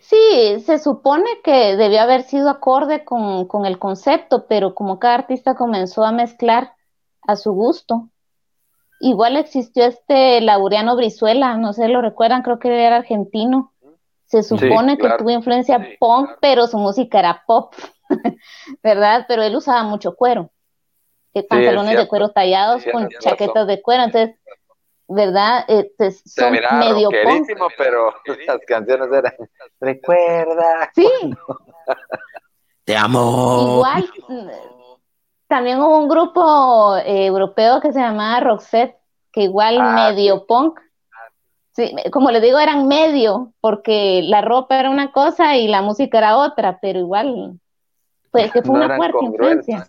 Sí, 0.00 0.60
se 0.64 0.78
supone 0.78 1.26
que 1.44 1.76
debió 1.76 2.00
haber 2.00 2.22
sido 2.22 2.48
acorde 2.48 3.04
con, 3.04 3.46
con 3.46 3.66
el 3.66 3.78
concepto, 3.78 4.46
pero 4.48 4.74
como 4.74 4.98
cada 4.98 5.16
artista 5.16 5.54
comenzó 5.54 6.04
a 6.04 6.12
mezclar 6.12 6.72
a 7.22 7.36
su 7.36 7.52
gusto, 7.52 8.10
Igual 9.00 9.36
existió 9.36 9.84
este 9.84 10.40
Laureano 10.40 10.96
Brizuela, 10.96 11.56
no 11.56 11.72
sé, 11.72 11.88
lo 11.88 12.02
recuerdan, 12.02 12.42
creo 12.42 12.58
que 12.58 12.68
era 12.68 12.96
argentino, 12.96 13.72
se 14.28 14.42
supone 14.42 14.98
que 14.98 15.08
tuvo 15.18 15.30
influencia 15.30 15.96
punk, 15.98 16.32
pero 16.40 16.66
su 16.66 16.76
música 16.76 17.18
era 17.18 17.42
pop, 17.46 17.74
¿verdad? 18.82 19.24
Pero 19.26 19.42
él 19.42 19.56
usaba 19.56 19.82
mucho 19.84 20.14
cuero, 20.14 20.50
que 21.32 21.42
pantalones 21.42 21.96
de 21.96 22.06
cuero 22.06 22.28
tallados 22.28 22.84
con 22.92 23.08
chaquetas 23.08 23.66
de 23.66 23.80
cuero, 23.80 24.04
entonces, 24.04 24.36
¿verdad? 25.08 25.64
Este, 25.66 26.10
son 26.10 26.52
medio 26.52 27.08
punk. 27.10 27.48
pero 27.78 28.12
las 28.46 28.60
canciones 28.66 29.08
eran 29.10 29.34
Recuerda. 29.80 30.90
Sí. 30.94 31.10
Te 32.84 32.96
amo. 32.96 33.76
Igual, 33.76 34.10
también 35.46 35.80
hubo 35.80 35.98
un 35.98 36.08
grupo 36.08 36.96
eh, 36.98 37.26
europeo 37.26 37.80
que 37.80 37.92
se 37.92 37.98
llamaba 37.98 38.40
Roxette, 38.40 38.96
que 39.32 39.42
igual 39.42 39.78
ah, 39.80 40.10
medio 40.10 40.46
punk, 40.46 40.78
Sí, 41.78 41.94
como 42.10 42.32
les 42.32 42.42
digo, 42.42 42.58
eran 42.58 42.88
medio, 42.88 43.52
porque 43.60 44.20
la 44.24 44.40
ropa 44.40 44.80
era 44.80 44.90
una 44.90 45.12
cosa 45.12 45.56
y 45.56 45.68
la 45.68 45.80
música 45.80 46.18
era 46.18 46.36
otra, 46.36 46.80
pero 46.82 46.98
igual, 46.98 47.60
pues 48.32 48.50
que 48.50 48.62
fue 48.62 48.74
una 48.74 48.96
fuerte 48.96 49.24
influencia. 49.24 49.86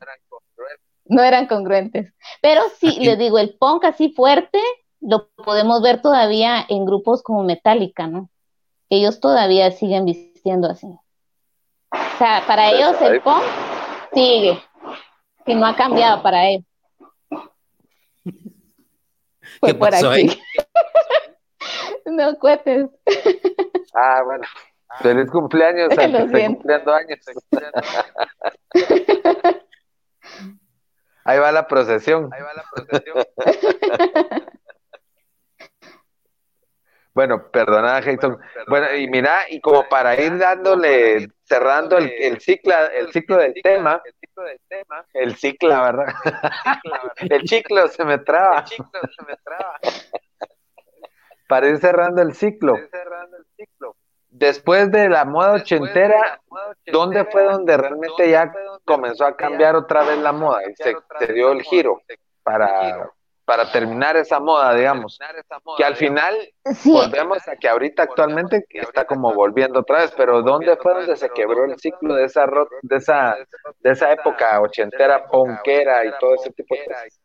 No 1.05 1.23
eran 1.23 1.47
congruentes. 1.47 2.13
Pero 2.43 2.61
sí, 2.79 2.99
les 2.99 3.17
digo, 3.17 3.39
el 3.39 3.55
punk 3.57 3.85
así 3.85 4.09
fuerte 4.09 4.59
lo 5.01 5.29
podemos 5.29 5.81
ver 5.81 5.99
todavía 5.99 6.63
en 6.69 6.85
grupos 6.85 7.23
como 7.23 7.41
Metallica, 7.41 8.05
¿no? 8.05 8.29
Ellos 8.91 9.19
todavía 9.19 9.71
siguen 9.71 10.05
vistiendo 10.05 10.69
así. 10.69 10.85
O 10.85 12.17
sea, 12.19 12.43
para 12.45 12.69
ellos 12.69 13.01
el 13.01 13.19
punk 13.21 13.41
sigue, 14.13 14.61
y 15.47 15.55
no 15.55 15.65
ha 15.65 15.75
cambiado 15.75 16.21
para 16.21 16.49
ellos. 16.49 16.65
Fue 19.59 19.73
por 19.73 19.95
aquí. 19.95 20.39
No 22.05 22.37
cuentes. 22.37 22.89
Ah, 23.93 24.21
bueno. 24.25 24.43
Feliz 25.01 25.29
cumpleaños 25.29 25.89
que 25.89 26.03
está 26.03 26.47
cumpliendo 26.47 26.93
años. 26.93 27.19
Ahí 31.23 31.37
va 31.39 31.51
la 31.51 31.67
procesión. 31.67 32.29
Ahí 32.33 32.41
va 32.41 32.53
la 32.53 32.63
procesión. 32.73 33.25
Bueno, 37.11 37.49
perdona, 37.51 38.01
Jason. 38.01 38.39
Bueno, 38.67 38.95
y 38.95 39.09
mira, 39.09 39.41
y 39.49 39.59
como 39.59 39.89
para 39.89 40.17
ir 40.21 40.37
dándole, 40.37 41.27
cerrando 41.43 41.97
el, 41.97 42.09
el 42.17 42.39
ciclo, 42.39 42.73
el 42.91 43.11
ciclo 43.11 43.35
del 43.35 43.53
tema, 43.61 44.01
el 45.13 45.35
ciclo, 45.35 45.69
¿verdad? 45.69 46.13
El 47.29 47.47
ciclo 47.47 47.87
se 47.89 48.05
me 48.05 48.19
traba. 48.19 48.59
El 48.61 48.67
ciclo 48.67 49.01
se 49.01 49.25
me 49.25 49.35
traba 49.43 49.79
para 51.49 51.67
ir 51.67 51.79
cerrando 51.79 52.21
el 52.21 52.35
ciclo. 52.35 52.75
Después 54.29 54.91
de 54.91 55.09
la 55.09 55.25
moda 55.25 55.53
ochentera, 55.53 56.39
¿dónde 56.85 57.25
fue 57.25 57.43
donde 57.43 57.75
realmente 57.75 58.29
ya 58.29 58.53
comenzó 58.85 59.25
a 59.25 59.35
cambiar 59.35 59.75
otra 59.75 60.03
vez 60.03 60.19
la 60.19 60.31
moda 60.31 60.61
y 60.69 60.75
se, 60.75 61.33
dio 61.33 61.51
el 61.51 61.63
giro 61.63 62.03
para, 62.43 63.09
para 63.45 63.71
terminar 63.71 64.15
esa 64.15 64.39
moda, 64.39 64.75
digamos, 64.75 65.17
que 65.75 65.83
al 65.83 65.95
final 65.95 66.35
volvemos 66.85 67.47
a 67.47 67.55
que 67.55 67.67
ahorita 67.67 68.03
actualmente 68.03 68.63
está 68.69 69.05
como 69.05 69.33
volviendo 69.33 69.79
otra 69.79 70.01
vez, 70.01 70.13
pero 70.15 70.43
¿dónde 70.43 70.77
fue 70.77 70.93
donde 70.93 71.15
se 71.15 71.31
quebró 71.31 71.65
el 71.65 71.79
ciclo 71.79 72.13
de 72.13 72.25
esa 72.25 72.45
de 72.83 72.95
esa 72.95 73.35
de 73.79 73.89
esa 73.89 74.11
época 74.11 74.61
ochentera, 74.61 75.25
ponquera 75.25 76.05
y 76.05 76.11
todo 76.19 76.35
ese 76.35 76.51
tipo 76.51 76.75
de 76.75 76.85
cosas? 76.85 77.19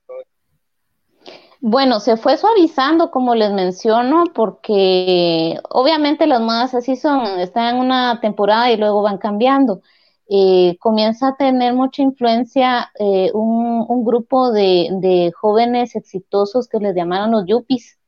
Bueno, 1.67 1.99
se 1.99 2.19
fue 2.19 2.37
suavizando, 2.37 3.11
como 3.11 3.35
les 3.35 3.51
menciono, 3.51 4.25
porque 4.35 5.59
obviamente 5.71 6.27
las 6.27 6.43
modas 6.43 6.75
así 6.75 6.95
son, 6.95 7.41
están 7.41 7.77
en 7.77 7.81
una 7.81 8.21
temporada 8.21 8.71
y 8.71 8.77
luego 8.77 9.01
van 9.01 9.17
cambiando. 9.17 9.81
Eh, 10.29 10.77
comienza 10.79 11.29
a 11.29 11.37
tener 11.37 11.73
mucha 11.73 12.03
influencia 12.03 12.93
eh, 12.99 13.31
un, 13.33 14.05
grupo 14.05 14.53
de, 14.53 15.33
jóvenes 15.41 15.97
exitosos 15.97 16.69
que 16.69 16.81
les 16.81 16.95
llamaron 16.95 17.31
los 17.31 17.47
yuppies, 17.47 17.99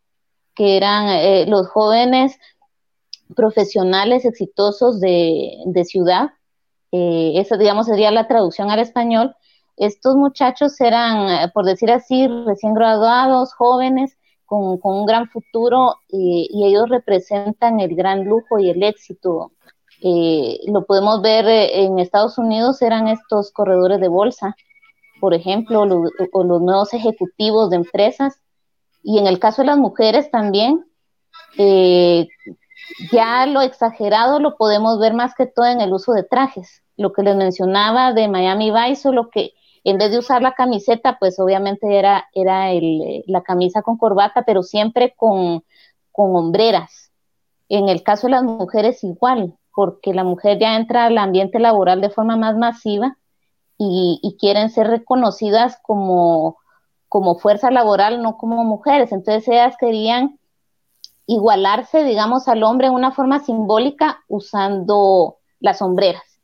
que 0.55 0.77
eran 0.77 1.09
eh, 1.09 1.47
los 1.47 1.67
jóvenes 1.69 2.39
profesionales 3.35 4.27
exitosos 4.27 5.01
de, 5.01 5.63
de 5.65 5.85
ciudad. 5.87 6.33
esa, 6.93 7.57
digamos, 7.57 7.87
sería 7.87 8.11
la 8.11 8.29
traducción 8.29 8.71
al 8.71 8.81
español 8.81 9.35
estos 9.77 10.17
muchachos 10.17 10.81
eran, 10.81 11.29
eh, 11.29 11.51
por 11.53 11.65
decir 11.65 11.91
así, 11.91 12.27
recién 12.47 12.75
graduados, 12.75 13.53
jóvenes, 13.55 14.17
con, 14.47 14.79
un 14.83 15.07
gran 15.07 15.29
futuro 15.29 15.97
y 16.09 16.65
ellos 16.65 16.89
representan 16.89 17.81
el 17.81 17.95
gran 17.95 18.25
lujo 18.25 18.59
y 18.59 18.71
el 18.71 18.83
éxito. 18.83 19.53
Eh, 20.03 20.61
lo 20.69 20.85
podemos 20.87 21.21
ver 21.21 21.47
eh, 21.47 21.85
en 21.85 21.99
Estados 21.99 22.39
Unidos, 22.39 22.81
eran 22.81 23.09
estos 23.09 23.51
corredores 23.51 24.01
de 24.01 24.09
bolsa, 24.09 24.57
por 25.21 25.35
ejemplo, 25.35 25.83
o 25.83 26.45
los 26.45 26.63
nuevos 26.63 26.95
ejecutivos 26.95 27.71
de 27.71 27.77
empresas. 27.77 28.41
Y 29.03 29.19
en 29.19 29.27
el 29.27 29.39
caso 29.39 29.63
de 29.63 29.67
las 29.67 29.79
mujeres 29.79 30.31
también, 30.31 30.85
ya 33.13 33.47
lo 33.47 33.63
exagerado 33.63 34.41
lo 34.41 34.57
podemos 34.57 34.99
ver 35.01 35.15
más 35.15 35.35
que 35.35 35.47
todo 35.47 35.67
en 35.67 35.81
el 35.81 35.93
uso 35.93 36.13
de 36.13 36.23
trajes. 36.23 36.83
Lo 36.97 37.13
que 37.13 37.23
les 37.23 37.37
mencionaba 37.37 38.13
de 38.13 38.29
Miami 38.29 38.71
Vice, 38.71 39.09
o 39.09 39.13
lo 39.13 39.31
que 39.31 39.53
en 39.89 39.99
vez 39.99 40.11
de 40.11 40.19
usar 40.19 40.43
la 40.43 40.55
camiseta, 40.55 41.17
pues 41.21 41.39
obviamente 41.39 41.97
era, 41.97 42.27
era 42.35 42.73
el, 42.73 43.23
la 43.29 43.43
camisa 43.43 43.83
con 43.83 43.97
corbata, 43.97 44.43
pero 44.45 44.65
siempre 44.65 45.15
con, 45.17 45.63
con 46.11 46.35
hombreras. 46.35 47.13
En 47.69 47.89
el 47.89 48.03
caso 48.03 48.27
de 48.27 48.33
las 48.33 48.43
mujeres 48.43 49.05
igual, 49.05 49.55
porque 49.73 50.13
la 50.13 50.25
mujer 50.25 50.59
ya 50.59 50.75
entra 50.75 51.05
al 51.05 51.17
ambiente 51.19 51.61
laboral 51.61 52.01
de 52.01 52.11
forma 52.11 52.37
más 52.37 52.57
masiva 52.57 53.17
y, 53.79 54.37
quieren 54.41 54.71
ser 54.71 54.89
reconocidas 54.89 55.79
como, 55.83 56.59
como 57.09 57.39
fuerza 57.39 57.71
laboral, 57.71 58.21
no 58.25 58.39
como 58.39 58.65
mujeres. 58.65 59.13
Entonces 59.13 59.47
ellas 59.47 59.77
querían 59.79 60.41
igualarse, 61.27 62.03
digamos, 62.03 62.49
al 62.49 62.65
hombre 62.65 62.89
en 62.89 62.95
una 62.95 63.13
forma 63.13 63.39
simbólica 63.39 64.25
usando 64.27 65.37
las 65.61 65.79
sombreras. 65.79 66.36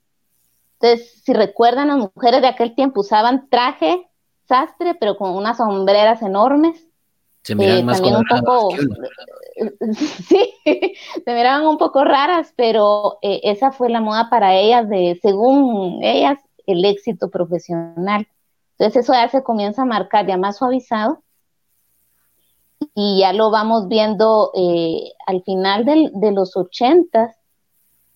Entonces, 0.83 1.22
si 1.22 1.33
recuerdan, 1.33 1.89
las 1.89 2.11
mujeres 2.12 2.43
de 2.43 2.49
aquel 2.49 2.74
tiempo 2.74 3.03
usaban 3.03 3.49
traje, 3.49 4.05
sastre, 4.49 4.97
pero 4.97 5.16
con 5.16 5.30
unas 5.30 5.59
sombreras 5.59 6.22
enormes. 6.22 6.89
Se 7.43 7.55
miraban 7.55 7.83
eh, 7.83 7.85
más 7.85 8.01
un 8.01 8.24
poco, 8.24 8.70
sí, 9.93 10.55
se 10.64 11.35
miraban 11.35 11.66
un 11.68 11.78
poco 11.78 12.03
raras, 12.03 12.53
pero 12.57 13.18
eh, 13.22 13.41
esa 13.45 13.70
fue 13.70 13.91
la 13.91 14.01
moda 14.01 14.28
para 14.28 14.57
ellas, 14.57 14.89
de 14.89 15.18
según 15.22 16.01
ellas, 16.03 16.41
el 16.66 16.85
éxito 16.85 17.30
profesional. 17.30 18.26
Entonces 18.72 19.05
eso 19.05 19.12
ya 19.12 19.28
se 19.28 19.45
comienza 19.45 19.83
a 19.83 19.87
marcar 19.87 20.26
ya 20.26 20.37
más 20.37 20.57
suavizado 20.57 21.22
y 22.95 23.20
ya 23.20 23.33
lo 23.33 23.51
vamos 23.51 23.87
viendo 23.87 24.51
eh, 24.57 25.12
al 25.26 25.43
final 25.45 25.85
de 25.85 26.33
los 26.33 26.57
ochentas, 26.57 27.37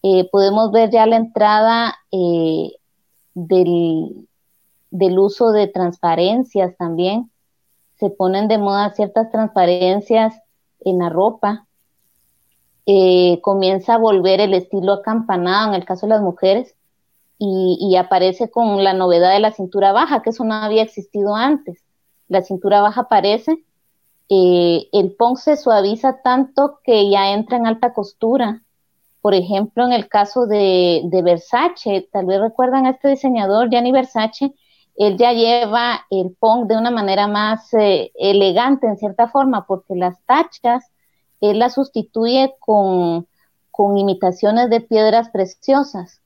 eh, 0.09 0.29
podemos 0.31 0.71
ver 0.71 0.91
ya 0.93 1.05
la 1.05 1.17
entrada 1.17 1.97
eh, 2.13 2.77
del, 3.35 4.29
uso 5.19 5.51
de 5.51 5.67
transparencias 5.67 6.77
también. 6.77 7.33
Se 7.97 8.11
ponen 8.11 8.47
de 8.47 8.57
moda 8.57 8.95
ciertas 8.95 9.33
transparencias 9.33 10.41
en 10.85 11.01
la 11.01 11.09
ropa. 11.09 11.67
Eh, 12.87 13.41
comienza 13.43 13.95
a 13.95 13.99
volver 13.99 14.41
el 14.41 14.55
estilo 14.55 14.93
acampanado 14.93 15.71
en 15.71 15.75
el 15.75 15.85
caso 15.85 16.07
de 16.07 16.11
las 16.11 16.23
mujeres 16.23 16.77
y, 17.37 17.97
aparece 17.97 18.49
con 18.49 18.85
la 18.85 18.93
novedad 18.93 19.33
de 19.33 19.41
la 19.41 19.51
cintura 19.51 19.91
baja, 19.91 20.23
que 20.23 20.31
eso 20.31 20.45
no 20.45 20.55
había 20.55 20.83
existido 20.83 21.35
antes. 21.35 21.83
La 22.29 22.43
cintura 22.43 22.81
baja 22.81 23.01
aparece, 23.03 23.65
el 24.29 25.17
punk 25.19 25.39
se 25.39 25.57
suaviza 25.57 26.23
tanto 26.23 26.79
que 26.85 27.11
ya 27.11 27.33
entra 27.33 27.57
en 27.57 27.67
alta 27.67 27.93
costura 27.93 28.63
por 29.27 29.35
ejemplo, 29.35 29.85
en 29.85 29.93
el 29.93 30.07
caso 30.09 30.47
de, 30.47 31.03
Versace, 31.25 32.09
tal 32.13 32.27
vez 32.27 32.41
recuerdan 32.41 32.87
a 32.87 32.91
este 32.91 33.09
diseñador, 33.09 33.71
Gianni 33.71 33.91
Versace, 33.91 34.55
él 34.95 35.19
ya 35.19 35.33
lleva 35.33 36.07
el 36.11 36.37
punk 36.39 36.69
de 36.69 36.77
una 36.77 36.93
manera 36.93 37.27
más 37.27 37.75
eh, 37.75 38.13
elegante 38.15 38.87
en 38.87 38.97
cierta 38.97 39.27
forma, 39.27 39.67
porque 39.67 39.97
las 39.97 40.23
tachas 40.27 40.93
él 41.41 41.59
las 41.59 41.75
sustituye 41.75 42.55
con, 42.61 43.27
imitaciones 43.97 44.71
de 44.71 44.81
piedras 44.81 45.31
preciosas, 45.31 46.21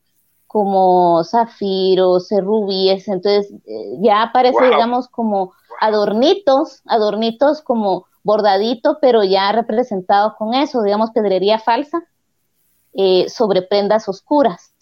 como 0.47 1.25
zafiros, 1.25 2.29
rubíes, 2.31 3.09
entonces 3.09 3.51
eh, 3.65 3.97
ya 4.03 4.25
aparece, 4.25 4.63
digamos, 4.63 5.09
como 5.09 5.55
adornitos, 5.81 6.83
adornitos 6.85 7.63
como 7.63 8.05
bordadito, 8.25 8.99
pero 9.01 9.25
ya 9.25 9.51
representado 9.53 10.35
con 10.37 10.53
eso, 10.53 10.83
digamos, 10.83 11.13
pedrería 11.13 11.59
falsa, 11.59 12.03
eh, 12.95 13.29
sobre 13.29 13.63
prendas 13.63 14.09
oscuras. 14.09 14.73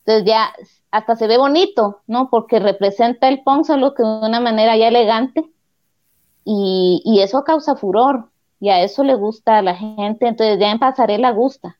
Entonces 0.00 0.24
ya 0.26 0.52
hasta 0.90 1.16
se 1.16 1.26
ve 1.26 1.38
bonito, 1.38 2.02
¿no? 2.06 2.28
Porque 2.28 2.58
representa 2.58 3.28
el 3.28 3.42
punk 3.42 3.64
solo 3.64 3.94
que 3.94 4.02
de 4.02 4.08
una 4.08 4.40
manera 4.40 4.76
ya 4.76 4.88
elegante 4.88 5.48
y, 6.44 7.20
eso 7.22 7.44
causa 7.44 7.76
furor 7.76 8.28
y 8.60 8.68
a 8.68 8.82
eso 8.82 9.04
le 9.04 9.14
gusta 9.14 9.58
a 9.58 9.62
la 9.62 9.74
gente, 9.74 10.26
entonces 10.26 10.58
ya 10.58 10.70
en 10.70 10.78
pasarela 10.78 11.30
gusta. 11.30 11.78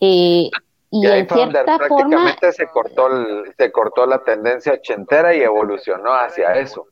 Eh, 0.00 0.50
y, 0.90 1.06
en 1.06 1.28
cierta 1.28 1.78
forma 1.88 2.36
se 2.52 2.66
cortó 2.68 3.08
se 3.56 3.72
cortó 3.72 4.06
la 4.06 4.22
tendencia 4.22 4.72
ochentera 4.74 5.34
y 5.34 5.40
evolucionó 5.40 6.14
hacia 6.14 6.54
eso. 6.54 6.86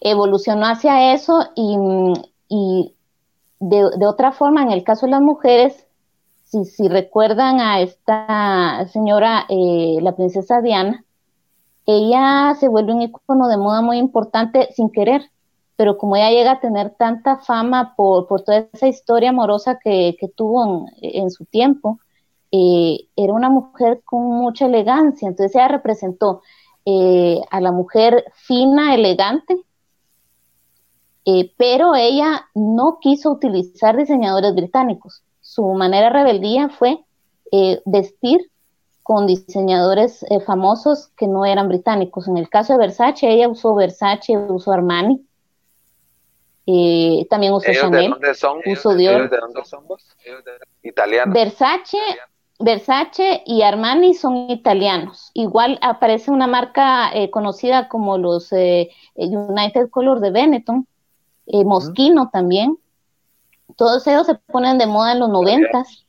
Evolucionó 0.00 0.66
hacia 0.66 1.14
eso 1.14 1.48
y, 1.54 1.76
y 2.48 2.94
de, 3.62 4.06
otra 4.06 4.32
forma, 4.32 4.62
en 4.62 4.72
el 4.72 4.82
caso 4.82 5.06
de 5.06 5.12
las 5.12 5.20
mujeres, 5.20 5.86
si, 6.42 6.64
si 6.64 6.88
recuerdan 6.88 7.60
a 7.60 7.80
esta 7.80 8.86
señora, 8.88 9.46
eh, 9.48 9.98
la 10.02 10.16
princesa 10.16 10.60
Diana, 10.60 11.04
ella 11.86 12.54
se 12.58 12.68
vuelve 12.68 12.92
un 12.92 13.02
icono 13.02 13.46
de 13.46 13.56
moda 13.56 13.80
muy 13.80 13.98
importante 13.98 14.68
sin 14.72 14.90
querer, 14.90 15.30
pero 15.76 15.96
como 15.96 16.16
ella 16.16 16.30
llega 16.30 16.52
a 16.52 16.60
tener 16.60 16.90
tanta 16.90 17.38
fama 17.38 17.94
por, 17.96 18.26
toda 18.42 18.68
esa 18.72 18.88
historia 18.88 19.30
amorosa 19.30 19.78
que, 19.78 20.16
tuvo 20.36 20.86
en, 21.00 21.30
su 21.30 21.44
tiempo, 21.44 22.00
eh, 22.50 23.06
era 23.14 23.32
una 23.32 23.48
mujer 23.48 24.02
con 24.04 24.24
mucha 24.24 24.66
elegancia, 24.66 25.28
entonces 25.28 25.54
ella 25.54 25.68
representó 25.68 26.42
eh, 26.84 27.40
a 27.50 27.60
la 27.60 27.70
mujer 27.70 28.24
fina, 28.34 28.94
elegante, 28.94 29.56
eh, 31.24 31.52
pero 31.56 31.94
ella 31.94 32.48
no 32.54 32.98
quiso 33.00 33.30
utilizar 33.30 33.96
diseñadores 33.96 34.54
británicos. 34.54 35.22
Su 35.40 35.64
manera 35.74 36.06
de 36.06 36.12
rebeldía 36.12 36.68
fue 36.68 36.98
eh, 37.52 37.80
vestir 37.84 38.50
con 39.04 39.26
diseñadores 39.26 40.24
eh, 40.24 40.40
famosos 40.40 41.08
que 41.16 41.28
no 41.28 41.44
eran 41.44 41.68
británicos. 41.68 42.26
En 42.26 42.38
el 42.38 42.48
caso 42.48 42.72
de 42.72 42.80
Versace, 42.80 43.30
ella 43.30 43.48
usó 43.48 43.74
Versace, 43.74 44.36
usó 44.36 44.72
Armani, 44.72 45.24
también 47.28 47.52
usó 47.52 47.72
Chanel, 47.72 48.02
de 48.02 48.08
dónde 48.08 48.34
son? 48.34 48.60
usó 48.66 48.94
Dior. 48.94 49.30
¿De 49.30 49.38
dónde 49.38 49.64
somos? 49.64 50.04
Italianos. 50.82 51.34
Versace, 51.34 51.98
Versace 52.58 53.42
y 53.46 53.62
Armani 53.62 54.14
son 54.14 54.50
italianos. 54.50 55.30
Igual 55.34 55.78
aparece 55.82 56.30
una 56.30 56.46
marca 56.46 57.12
conocida 57.30 57.88
como 57.88 58.18
los 58.18 58.50
United 58.52 59.90
Color 59.90 60.20
de 60.20 60.30
Benetton, 60.30 60.86
eh, 61.46 61.64
Mosquino 61.64 62.30
también. 62.30 62.78
Todos 63.76 64.06
ellos 64.06 64.26
se 64.26 64.34
ponen 64.34 64.78
de 64.78 64.86
moda 64.86 65.12
en 65.12 65.20
los 65.20 65.28
noventas. 65.28 66.06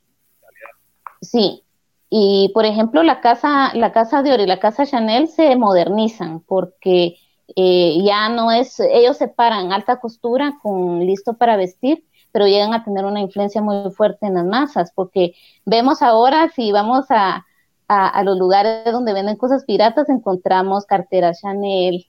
Sí. 1.21 1.63
Y 2.09 2.51
por 2.53 2.65
ejemplo, 2.65 3.01
la 3.01 3.21
casa, 3.21 3.71
la 3.73 3.91
casa 3.91 4.21
Dior 4.21 4.39
y 4.39 4.45
la 4.45 4.59
casa 4.59 4.85
Chanel 4.85 5.27
se 5.27 5.55
modernizan 5.55 6.41
porque 6.41 7.17
eh, 7.55 7.97
ya 8.03 8.29
no 8.29 8.51
es, 8.51 8.79
ellos 8.79 9.17
separan 9.17 9.71
alta 9.71 9.99
costura 9.99 10.59
con 10.61 10.99
listo 11.05 11.33
para 11.33 11.57
vestir, 11.57 12.05
pero 12.31 12.47
llegan 12.47 12.73
a 12.73 12.83
tener 12.83 13.05
una 13.05 13.19
influencia 13.19 13.61
muy 13.61 13.91
fuerte 13.91 14.25
en 14.25 14.35
las 14.35 14.45
masas, 14.45 14.91
porque 14.93 15.33
vemos 15.65 16.01
ahora, 16.01 16.49
si 16.49 16.71
vamos 16.71 17.05
a, 17.09 17.45
a, 17.87 18.23
los 18.23 18.37
lugares 18.37 18.91
donde 18.91 19.13
venden 19.13 19.35
cosas 19.35 19.65
piratas, 19.65 20.09
encontramos 20.09 20.85
carteras 20.85 21.41
Chanel, 21.41 22.07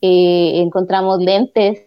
eh, 0.00 0.60
encontramos 0.60 1.18
lentes 1.18 1.86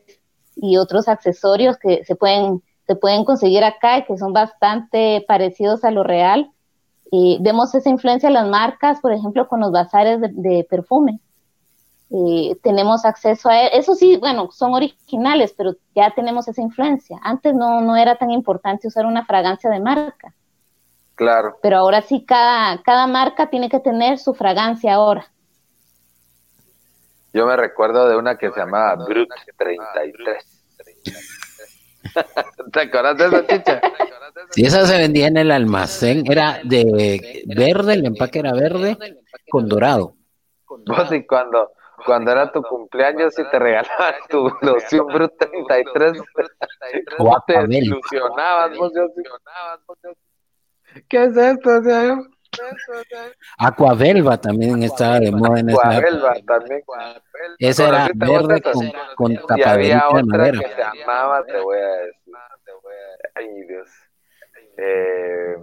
y 0.61 0.77
otros 0.77 1.07
accesorios 1.07 1.77
que 1.77 2.05
se 2.05 2.15
pueden, 2.15 2.61
se 2.85 2.95
pueden 2.95 3.25
conseguir 3.25 3.63
acá 3.63 3.97
y 3.97 4.05
que 4.05 4.17
son 4.17 4.31
bastante 4.31 5.25
parecidos 5.27 5.83
a 5.83 5.91
lo 5.91 6.03
real. 6.03 6.51
Eh, 7.11 7.37
vemos 7.41 7.73
esa 7.73 7.89
influencia 7.89 8.27
en 8.27 8.35
las 8.35 8.47
marcas, 8.47 9.01
por 9.01 9.11
ejemplo, 9.11 9.47
con 9.47 9.59
los 9.59 9.71
bazares 9.71 10.21
de, 10.21 10.65
perfume. 10.69 11.19
Eh, 12.11 12.57
tenemos 12.61 13.05
acceso 13.05 13.49
a 13.49 13.67
eso 13.67 13.95
sí, 13.95 14.17
bueno, 14.17 14.51
son 14.51 14.73
originales, 14.73 15.53
pero 15.57 15.73
ya 15.95 16.11
tenemos 16.11 16.47
esa 16.47 16.61
influencia. 16.61 17.17
Antes 17.23 17.55
no, 17.55 17.81
no 17.81 17.95
era 17.95 18.17
tan 18.17 18.29
importante 18.29 18.87
usar 18.87 19.05
una 19.07 19.25
fragancia 19.25 19.69
de 19.69 19.79
marca. 19.79 20.33
Claro. 21.15 21.57
Pero 21.61 21.77
ahora 21.77 22.01
sí, 22.01 22.23
cada, 22.23 22.81
cada 22.83 23.07
marca 23.07 23.49
tiene 23.49 23.67
que 23.69 23.79
tener 23.79 24.19
su 24.19 24.33
fragancia 24.33 24.93
ahora. 24.93 25.30
Yo 27.33 27.45
me 27.45 27.55
recuerdo 27.55 28.09
de 28.09 28.17
una 28.17 28.37
que 28.37 28.51
se 28.51 28.59
llamaba 28.59 28.95
Brut 28.95 29.29
33. 29.57 30.61
¿Te 32.73 32.81
acuerdas 32.81 33.17
de 33.17 33.25
esa 33.25 33.47
chicha? 33.47 33.81
Sí, 34.51 34.65
esa 34.65 34.85
se 34.85 34.97
vendía 34.97 35.27
en 35.27 35.37
el 35.37 35.51
almacén, 35.51 36.23
era 36.29 36.59
de 36.63 37.43
verde, 37.45 37.93
el 37.93 38.05
empaque 38.05 38.39
era 38.39 38.53
verde 38.53 38.97
con 39.49 39.67
dorado. 39.67 40.15
Vos 40.67 41.11
y 41.11 41.25
cuando, 41.25 41.71
cuando 42.05 42.31
era 42.31 42.51
tu 42.51 42.61
cumpleaños 42.63 43.37
y 43.37 43.43
te 43.49 43.59
regalaban 43.59 44.15
tu 44.29 44.51
loción 44.61 45.07
Brut 45.07 45.33
33, 45.37 46.21
te 47.47 47.77
ilusionabas, 47.77 48.77
vos, 48.77 48.91
¿Qué 51.07 51.23
es 51.23 51.37
esto? 51.37 51.77
O 51.77 51.83
sea, 51.83 52.17
Aquavelva 53.57 54.37
también 54.39 54.83
estaba 54.83 55.19
de 55.19 55.31
moda 55.31 55.59
en 55.59 55.69
esa 55.69 55.89
Aquavelva 55.89 56.33
también. 56.45 56.83
Ese 57.59 57.87
era 57.87 58.09
verde 58.13 58.61
con, 58.61 58.91
con 59.15 59.35
tapaderita 59.47 60.07
de 60.13 60.23
madera. 60.23 60.59
que 60.59 60.67
se 60.69 60.81
llamaba, 60.81 61.43
te 61.45 61.59
voy 61.59 61.77
a 61.77 61.87
decir. 61.87 62.33
Ay, 63.35 63.47
Dios. 63.67 63.89
Eh, 64.77 65.55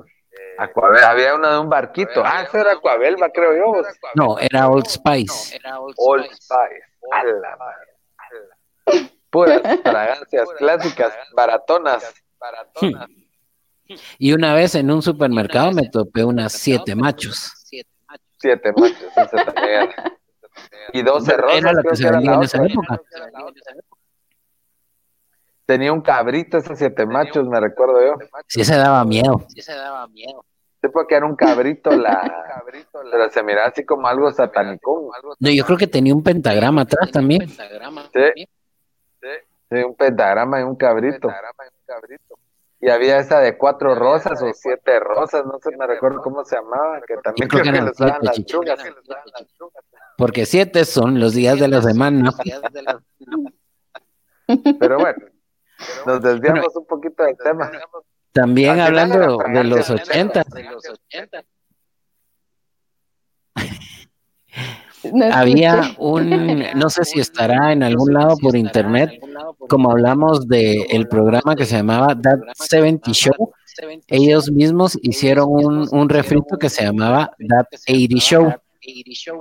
Aquavelva, 0.59 1.11
había 1.11 1.35
una 1.35 1.53
de 1.53 1.59
un 1.59 1.69
barquito. 1.69 2.23
Ah, 2.25 2.43
esa 2.43 2.61
era 2.61 2.73
Aquavelva, 2.73 3.31
creo 3.31 3.57
yo. 3.57 3.83
No, 4.15 4.39
era 4.39 4.69
Old 4.69 4.87
Spice. 4.87 5.59
Old 5.97 6.27
Spice. 6.27 6.85
A 7.13 7.25
la 7.25 7.57
madre. 7.57 9.09
Puras 9.31 9.61
fragancias 9.83 10.49
clásicas, 10.57 11.13
baratonas. 11.35 12.15
Baratonas. 12.39 13.09
Y 14.19 14.33
una 14.33 14.55
vez 14.55 14.75
en 14.75 14.91
un 14.91 15.03
supermercado 15.03 15.73
me 15.73 15.89
topé 15.89 16.25
unas 16.25 16.53
siete 16.53 16.95
machos. 16.95 17.53
Siete 17.65 18.73
machos, 18.77 19.31
también. 19.55 19.91
Y 20.93 21.03
doce 21.03 21.37
rosas. 21.37 21.59
Era 21.59 21.73
la 21.73 21.83
que 21.83 21.95
se 21.95 22.11
vendía 22.11 22.35
en 22.35 22.43
esa 22.43 22.65
época. 22.65 23.01
Tenía 25.67 25.93
un 25.93 26.01
cabrito 26.01 26.59
esos 26.59 26.79
siete 26.79 27.07
machos, 27.07 27.47
me 27.47 27.61
recuerdo 27.61 28.05
yo. 28.05 28.15
Sí, 28.49 28.65
se 28.65 28.75
daba 28.75 29.05
miedo. 29.05 29.45
Sí, 29.49 29.61
se 29.61 29.75
daba 29.75 30.09
miedo. 30.09 30.45
Sí, 30.81 30.89
porque 30.93 31.15
era 31.15 31.27
un 31.27 31.37
cabrito, 31.37 31.91
la... 31.91 32.45
pero 33.11 33.31
se 33.31 33.43
miraba 33.43 33.69
así 33.69 33.85
como 33.85 34.09
algo 34.09 34.33
satánico. 34.33 35.13
No, 35.39 35.51
yo 35.51 35.65
creo 35.65 35.79
que 35.79 35.87
tenía 35.87 36.15
un 36.15 36.23
pentagrama 36.23 36.83
atrás 36.83 37.11
también. 37.13 37.49
Sí, 37.49 38.49
sí, 39.71 39.77
un 39.85 39.95
pentagrama 39.95 40.61
y 40.61 40.63
un 40.65 40.75
cabrito. 40.75 41.29
Un 41.29 41.35
pentagrama 41.35 41.65
y 41.65 41.69
un 41.69 41.85
cabrito. 41.87 42.28
Y 42.81 42.89
había 42.91 43.19
esa 43.19 43.41
de 43.41 43.59
cuatro 43.59 43.95
rosas 43.95 44.41
o 44.41 44.53
siete 44.53 45.01
rosas, 45.01 45.45
no 45.45 45.59
sé, 45.61 45.77
me 45.77 45.87
recuerdo 45.87 46.23
cómo 46.23 46.45
se 46.45 46.57
llamaba, 46.57 47.01
que 47.07 47.17
también 47.17 47.49
creo, 47.49 47.65
que, 47.65 47.73
les 47.73 47.97
daban 47.97 48.21
las 48.23 48.45
chugas. 48.45 48.79
Porque 50.17 50.47
siete 50.47 50.85
son 50.85 51.19
los 51.19 51.35
días 51.35 51.59
de 51.59 51.69
la 51.69 51.83
semana. 51.83 52.33
Pero 54.79 54.99
bueno, 54.99 55.19
nos 56.07 56.23
desviamos 56.23 56.75
un 56.77 56.87
poquito 56.87 57.25
del 57.25 57.37
tema. 57.37 57.71
También 58.33 58.79
hablando 58.81 59.39
de 59.39 59.65
los 59.65 59.91
Había 65.33 65.95
un, 65.99 66.65
no 66.75 66.91
sé 66.91 67.05
si 67.05 67.21
estará 67.21 67.73
en 67.73 67.83
algún 67.83 68.13
lado 68.15 68.37
por 68.39 68.57
internet, 68.57 69.21
como 69.69 69.91
hablamos 69.91 70.49
del 70.49 70.87
el 70.91 71.09
programa 71.09 71.55
que 71.55 71.67
se 71.67 71.77
llamaba 71.77 72.19
That 72.21 72.41
70 72.55 73.13
Show, 73.13 73.53
ellos 74.09 74.51
mismos 74.51 74.99
hicieron 75.03 75.47
un, 75.49 75.89
un 75.91 76.09
refrito 76.09 76.59
que 76.59 76.69
se 76.69 76.85
llamaba 76.85 77.33
That 77.49 77.67
80 77.89 78.17
Show. 78.19 78.53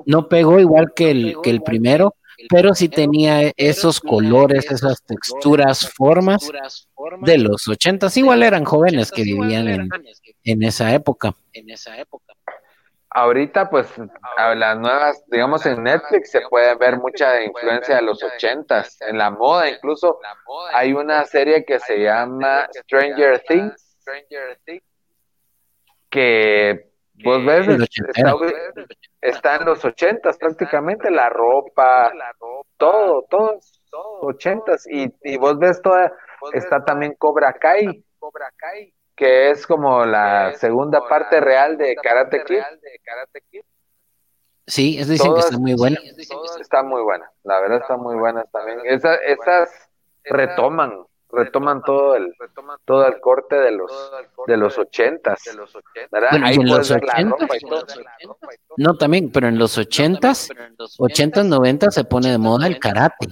No 0.06 0.28
pegó 0.28 0.60
igual 0.60 0.94
que 0.96 1.12
el, 1.12 1.36
que 1.42 1.50
el 1.50 1.62
primero, 1.62 2.16
pero 2.50 2.76
sí 2.76 2.90
tenía 2.90 3.52
esos 3.56 4.00
colores, 4.00 4.70
esas 4.70 5.02
texturas, 5.04 5.90
formas 5.90 6.50
de 7.22 7.38
los 7.38 7.68
ochentas. 7.68 8.16
Igual 8.18 8.44
eran 8.44 8.66
jóvenes 8.66 9.12
que 9.12 9.24
vivían 9.24 9.68
en, 9.68 9.90
en 10.44 10.64
esa 10.64 10.94
época. 10.94 11.36
En 11.54 11.70
esa 11.70 11.98
época 11.98 12.37
ahorita 13.18 13.68
pues 13.72 13.92
a 14.38 14.54
las 14.54 14.78
nuevas, 14.78 15.24
digamos 15.28 15.66
en 15.66 15.82
Netflix 15.84 16.32
se 16.32 16.42
puede 16.50 16.76
ver 16.76 16.98
mucha 16.98 17.42
influencia 17.42 17.96
de 17.96 18.04
los 18.04 18.22
ochentas, 18.24 19.02
en 19.02 19.18
la 19.18 19.32
moda 19.32 19.68
incluso. 19.70 20.20
hay 20.72 20.94
una 20.94 21.26
serie 21.26 21.66
que 21.66 21.80
se 21.80 22.00
llama 22.00 22.68
Stranger 22.72 23.40
Things, 23.40 23.98
que 26.12 26.92
vos 27.24 27.44
ves 27.44 27.90
está, 29.20 29.56
en 29.56 29.66
los 29.66 29.84
ochentas 29.84 30.38
prácticamente, 30.38 31.10
la 31.10 31.30
ropa, 31.30 32.14
todo, 32.78 33.26
todos 33.30 33.82
ochentas 34.22 34.86
y, 34.88 35.12
y 35.24 35.38
vos 35.38 35.58
ves 35.58 35.82
toda, 35.82 36.14
está 36.54 36.86
también 36.86 37.16
Cobra 37.18 37.52
Kai, 37.54 38.06
que 39.18 39.50
es 39.50 39.66
como 39.66 40.06
la 40.06 40.54
segunda 40.54 41.06
parte 41.08 41.42
real 41.42 41.76
de 41.76 41.96
Karate 41.96 42.44
Kid. 42.46 42.62
Sí, 44.68 44.98
es 45.00 45.08
dicen 45.08 45.34
que 45.34 45.40
está 45.40 45.58
muy 45.58 45.74
buena. 45.74 45.98
está 46.60 46.84
muy 46.84 47.02
buena, 47.02 47.30
la 47.44 47.60
verdad 47.60 47.80
está 47.82 47.98
muy 47.98 48.16
buena 48.16 48.44
también. 48.46 48.80
esas 48.86 49.70
retoman, 50.24 51.04
retoman 51.32 51.82
todo 51.82 52.16
el 52.16 52.34
todo 52.86 53.08
el 53.08 53.20
corte 53.20 53.56
de 53.56 53.72
los 53.72 54.12
de 54.46 54.58
los 54.58 54.78
ochentas. 54.78 55.42
Bueno, 56.12 56.48
en 56.48 56.68
los 56.68 56.92
ochentas, 56.92 57.50
no 58.78 58.98
también, 58.98 59.32
pero 59.32 59.48
en 59.48 59.58
los 59.58 59.78
ochentas, 59.80 60.50
ochentas, 61.00 61.46
noventas 61.46 61.96
se 61.96 62.04
pone 62.04 62.30
de 62.30 62.38
moda 62.38 62.68
el 62.68 62.78
karate. 62.78 63.28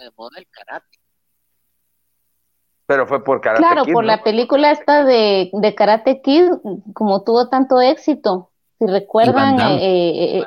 Pero 2.87 3.07
fue 3.07 3.23
por 3.23 3.41
Karate 3.41 3.63
claro, 3.63 3.83
por 3.91 4.05
la 4.05 4.21
película 4.21 4.71
esta 4.71 5.03
de, 5.03 5.49
de, 5.51 5.75
Karate 5.75 6.21
Kid, 6.21 6.45
como 6.93 7.23
tuvo 7.23 7.49
tanto 7.49 7.81
éxito. 7.81 8.51
Si 8.77 8.85
recuerdan, 8.85 9.59
eh, 9.59 9.77
eh, 9.81 10.39
eh 10.39 10.45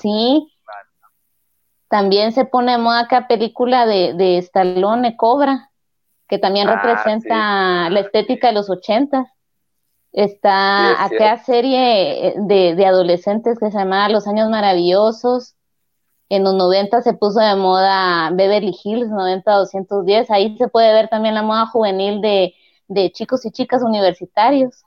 sí. 0.00 0.52
También 1.88 2.30
se 2.30 2.44
pone 2.44 2.74
en 2.74 2.82
moda 2.82 3.00
acá 3.00 3.26
película 3.26 3.84
de, 3.86 4.14
de 4.14 4.38
Stallone 4.38 5.16
Cobra, 5.16 5.70
que 6.28 6.38
también 6.38 6.68
ah, 6.68 6.76
representa 6.76 7.90
la 7.90 8.00
estética 8.00 8.48
de 8.48 8.54
los 8.54 8.70
ochentas. 8.70 9.26
Está 10.12 11.04
aquella 11.04 11.38
serie 11.38 12.34
de, 12.36 12.76
de 12.76 12.86
adolescentes 12.86 13.58
que 13.58 13.72
se 13.72 13.78
llama 13.78 14.08
Los 14.08 14.28
Años 14.28 14.48
Maravillosos 14.48 15.56
en 16.30 16.44
los 16.44 16.54
90 16.54 17.02
se 17.02 17.12
puso 17.12 17.40
de 17.40 17.56
moda 17.56 18.30
Beverly 18.32 18.72
Hills 18.84 19.10
90-210. 19.10 20.26
Ahí 20.30 20.56
se 20.56 20.68
puede 20.68 20.92
ver 20.92 21.08
también 21.08 21.34
la 21.34 21.42
moda 21.42 21.66
juvenil 21.66 22.20
de, 22.20 22.54
chicos 23.10 23.44
y 23.44 23.50
chicas 23.50 23.82
universitarios. 23.82 24.84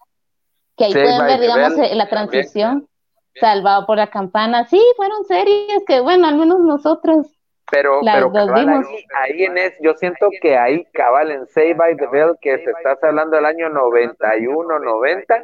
Que 0.78 0.86
ahí 0.86 0.94
pueden 0.94 1.26
ver, 1.26 1.41
digamos, 1.41 1.78
eh, 1.78 1.96
la 1.96 2.08
transición. 2.08 2.88
Salvado 3.36 3.86
por 3.86 3.98
la 3.98 4.08
campana. 4.08 4.66
Sí, 4.68 4.82
fueron 4.96 5.26
series 5.26 5.84
que, 5.86 6.00
bueno, 6.00 6.28
al 6.28 6.38
menos 6.38 6.60
nosotros. 6.62 7.28
Pero, 7.70 8.00
pero 8.04 8.32
ahí, 8.54 9.44
en 9.44 9.58
es, 9.58 9.74
yo 9.82 9.96
siento 9.96 10.30
que 10.41 10.56
ahí 10.58 10.86
cabal 10.94 11.32
en 11.32 11.48
Save 11.48 11.74
by 11.74 11.98
the 11.98 12.08
Bell, 12.08 12.38
que 12.39 12.58
se 12.60 12.72
está 12.72 12.96
hablando 13.08 13.36
del 13.36 13.46
año 13.46 13.70
91, 13.70 14.80
90, 14.80 15.44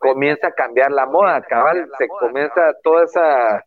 comienza 0.00 0.48
a 0.48 0.52
cambiar 0.52 0.90
la 0.90 1.06
moda, 1.06 1.42
cabal, 1.42 1.90
se 1.98 2.08
comienza 2.08 2.72
toda 2.82 3.04
esa, 3.04 3.64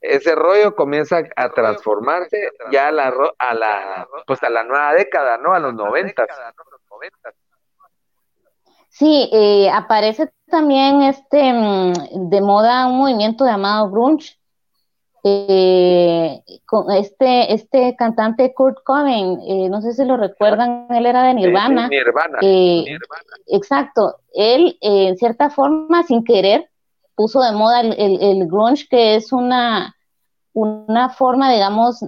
ese 0.00 0.34
rollo 0.34 0.74
comienza 0.74 1.22
a 1.36 1.50
transformarse 1.50 2.50
ya 2.70 2.88
a 2.88 2.92
la, 2.92 3.14
a 3.38 3.54
la, 3.54 4.08
pues 4.26 4.42
a 4.42 4.50
la 4.50 4.64
nueva 4.64 4.94
década, 4.94 5.38
¿no? 5.38 5.52
A 5.54 5.58
los 5.58 5.74
noventas. 5.74 6.28
Sí, 8.88 9.30
eh, 9.32 9.70
aparece 9.70 10.32
también 10.46 11.02
este 11.02 11.52
mm, 11.52 12.30
de 12.30 12.40
moda 12.40 12.86
un 12.86 12.98
movimiento 12.98 13.44
llamado 13.44 13.88
brunch, 13.90 14.37
eh, 15.24 16.42
con 16.66 16.90
este, 16.90 17.52
este 17.52 17.96
cantante 17.96 18.54
Kurt 18.54 18.78
Cobain, 18.84 19.40
eh, 19.46 19.68
no 19.68 19.80
sé 19.80 19.92
si 19.92 20.04
lo 20.04 20.16
recuerdan, 20.16 20.86
él 20.90 21.06
era 21.06 21.22
de 21.24 21.34
Nirvana. 21.34 21.88
Eh, 22.40 22.84
exacto, 23.46 24.16
él 24.32 24.78
en 24.80 25.16
cierta 25.16 25.50
forma, 25.50 26.02
sin 26.04 26.24
querer, 26.24 26.70
puso 27.14 27.40
de 27.40 27.52
moda 27.52 27.80
el, 27.80 28.22
el, 28.22 28.46
grunge, 28.46 28.86
que 28.88 29.16
es 29.16 29.32
una, 29.32 29.96
una 30.52 31.08
forma, 31.08 31.52
digamos, 31.52 32.04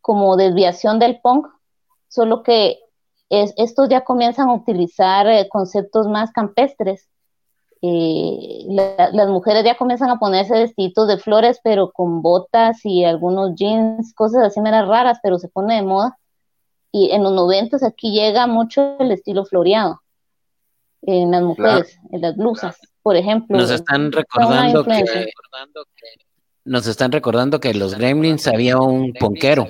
como 0.00 0.36
desviación 0.36 0.98
del 0.98 1.20
punk, 1.20 1.48
solo 2.08 2.42
que 2.42 2.78
estos 3.28 3.88
ya 3.88 4.02
comienzan 4.02 4.48
a 4.48 4.54
utilizar 4.54 5.26
eh, 5.26 5.48
conceptos 5.48 6.06
más 6.06 6.30
campestres. 6.30 7.08
Eh, 7.86 8.64
las 8.66 9.28
mujeres 9.28 9.62
ya 9.62 9.76
comienzan 9.76 10.08
a 10.08 10.18
ponerse 10.18 10.54
vestidos 10.54 11.06
de 11.06 11.18
flores, 11.18 11.60
pero 11.62 11.92
con 11.92 12.22
botas 12.22 12.80
y 12.82 13.04
algunos 13.04 13.54
jeans, 13.56 14.14
cosas 14.14 14.42
así 14.44 14.62
meras 14.62 14.88
raras, 14.88 15.18
pero 15.22 15.38
se 15.38 15.48
pone 15.48 15.74
de 15.74 15.82
moda. 15.82 16.16
Y 16.92 17.10
en 17.10 17.22
los 17.22 17.34
noventas 17.34 17.82
aquí 17.82 18.10
llega 18.12 18.46
mucho 18.46 18.96
el 19.00 19.10
estilo 19.12 19.44
floreado 19.44 20.00
en 21.02 21.32
las 21.32 21.42
mujeres, 21.42 21.98
en 22.10 22.22
las 22.22 22.34
blusas, 22.34 22.78
por 23.02 23.16
ejemplo. 23.16 23.58
Nos 23.58 23.70
están 23.70 24.10
recordando 24.12 24.82
que, 24.82 25.04
nos 26.64 26.86
están 26.86 27.12
recordando 27.12 27.60
que 27.60 27.74
los 27.74 27.96
Gremlins 27.96 28.46
había 28.46 28.78
un 28.78 29.12
ponquero. 29.12 29.68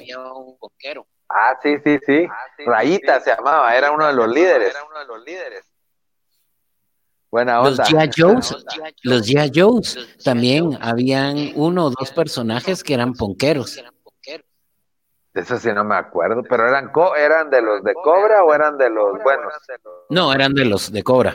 Ah, 1.29 1.59
sí, 1.61 1.79
sí, 1.83 1.99
sí. 2.07 2.29
Rayita 2.65 3.19
se 3.23 3.35
llamaba, 3.35 3.75
era 3.77 3.91
uno 3.91 4.07
de 4.07 4.13
los 4.13 4.29
líderes. 4.29 4.73
Buena 7.35 7.63
onda. 7.63 7.83
Los 7.83 7.91
G.I. 7.91 8.11
Joes, 8.17 8.65
los 9.03 9.29
G.I. 9.29 9.51
Joes, 9.53 9.99
también 10.23 10.79
habían 10.81 11.51
uno 11.57 11.87
o 11.87 11.91
dos 11.91 12.13
personajes 12.13 12.85
que 12.85 12.95
eran 12.95 13.13
ponqueros. 13.13 13.83
Eso 15.35 15.59
sí 15.59 15.73
no 15.73 15.83
me 15.83 15.97
acuerdo, 15.97 16.45
pero 16.49 16.69
eran 16.69 16.93
eran 17.17 17.51
de 17.51 17.61
los 17.61 17.83
de 17.83 17.93
Cobra 17.95 18.45
o 18.45 18.55
eran 18.55 18.79
de 18.79 18.89
los 18.89 19.21
buenos. 19.21 19.53
No, 20.11 20.33
eran 20.33 20.55
de 20.55 20.65
los 20.65 20.93
de 20.93 21.03
Cobra. 21.03 21.35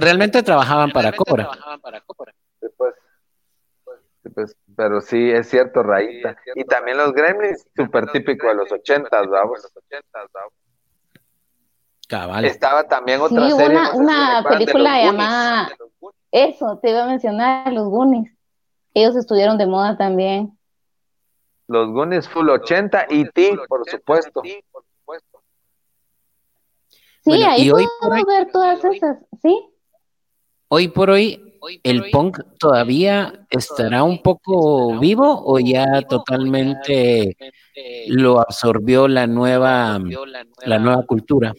Realmente 0.00 0.42
trabajaban 0.42 0.90
para 0.92 1.12
Cobra. 1.12 1.50
Después, 2.58 2.94
pues, 4.34 4.56
pero 4.74 5.02
sí, 5.02 5.30
es 5.30 5.46
cierto, 5.50 5.82
Raíta. 5.82 6.38
y 6.54 6.64
también 6.64 6.96
los 6.96 7.12
Gremlins, 7.12 7.66
súper 7.76 8.10
típico 8.12 8.48
de 8.48 8.54
los 8.54 8.72
ochentas, 8.72 9.26
vamos. 9.28 9.60
Cabal. 12.10 12.44
Estaba 12.44 12.88
también 12.88 13.20
otra 13.20 13.48
serie. 13.50 13.66
Una, 13.66 13.94
una 13.94 14.44
película 14.48 15.02
llamada... 15.02 15.70
Eso, 16.32 16.78
te 16.82 16.90
iba 16.90 17.04
a 17.04 17.06
mencionar, 17.06 17.72
los 17.72 17.88
Goonies. 17.88 18.36
Ellos 18.94 19.16
estuvieron 19.16 19.58
de 19.58 19.66
moda 19.66 19.96
también. 19.96 20.56
Los 21.66 21.88
Goonies 21.90 22.28
Full 22.28 22.48
80 22.48 23.06
y 23.10 23.24
T, 23.30 23.56
por 23.68 23.88
supuesto. 23.88 24.42
Sí, 27.22 27.42
ahí 27.42 27.70
podemos 27.70 28.26
ver 28.26 28.50
todas 28.50 28.84
esas, 28.84 29.18
¿sí? 29.42 29.68
Hoy 30.68 30.88
por 30.88 31.10
hoy 31.10 31.49
¿El 31.82 32.10
punk 32.10 32.40
todavía 32.58 33.46
estará 33.50 34.02
un 34.02 34.22
poco 34.22 34.98
vivo 34.98 35.42
o 35.44 35.58
ya 35.58 36.02
totalmente 36.02 37.36
lo 38.08 38.40
absorbió 38.40 39.08
la 39.08 39.26
nueva, 39.26 39.98
la 40.64 40.78
nueva 40.78 41.04
cultura? 41.06 41.52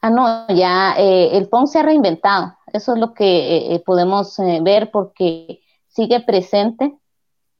Ah, 0.00 0.10
no, 0.10 0.46
ya 0.48 0.94
eh, 0.96 1.36
el 1.36 1.48
punk 1.48 1.66
se 1.66 1.80
ha 1.80 1.82
reinventado. 1.82 2.56
Eso 2.72 2.94
es 2.94 3.00
lo 3.00 3.14
que 3.14 3.24
eh, 3.24 3.74
eh, 3.74 3.82
podemos 3.84 4.36
ver 4.62 4.90
porque 4.90 5.60
sigue 5.88 6.20
presente 6.20 6.96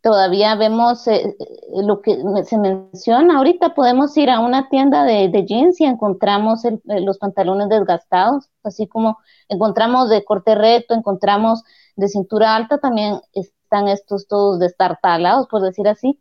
todavía 0.02 0.54
vemos 0.54 1.06
eh, 1.06 1.36
eh, 1.38 1.82
lo 1.82 2.00
que 2.00 2.16
se 2.44 2.58
menciona. 2.58 3.38
Ahorita 3.38 3.74
podemos 3.74 4.16
ir 4.16 4.30
a 4.30 4.40
una 4.40 4.68
tienda 4.68 5.04
de, 5.04 5.30
jeans 5.46 5.80
y 5.80 5.84
encontramos 5.84 6.64
eh, 6.64 6.78
los 6.84 7.18
pantalones 7.18 7.68
desgastados, 7.68 8.48
así 8.62 8.86
como 8.86 9.18
encontramos 9.48 10.08
de 10.10 10.24
corte 10.24 10.54
recto, 10.54 10.94
encontramos 10.94 11.64
de 11.96 12.08
cintura 12.08 12.54
alta, 12.54 12.78
también 12.78 13.20
están 13.32 13.88
estos 13.88 14.26
todos 14.28 14.58
destartalados, 14.58 15.46
por 15.48 15.62
decir 15.62 15.88
así. 15.88 16.20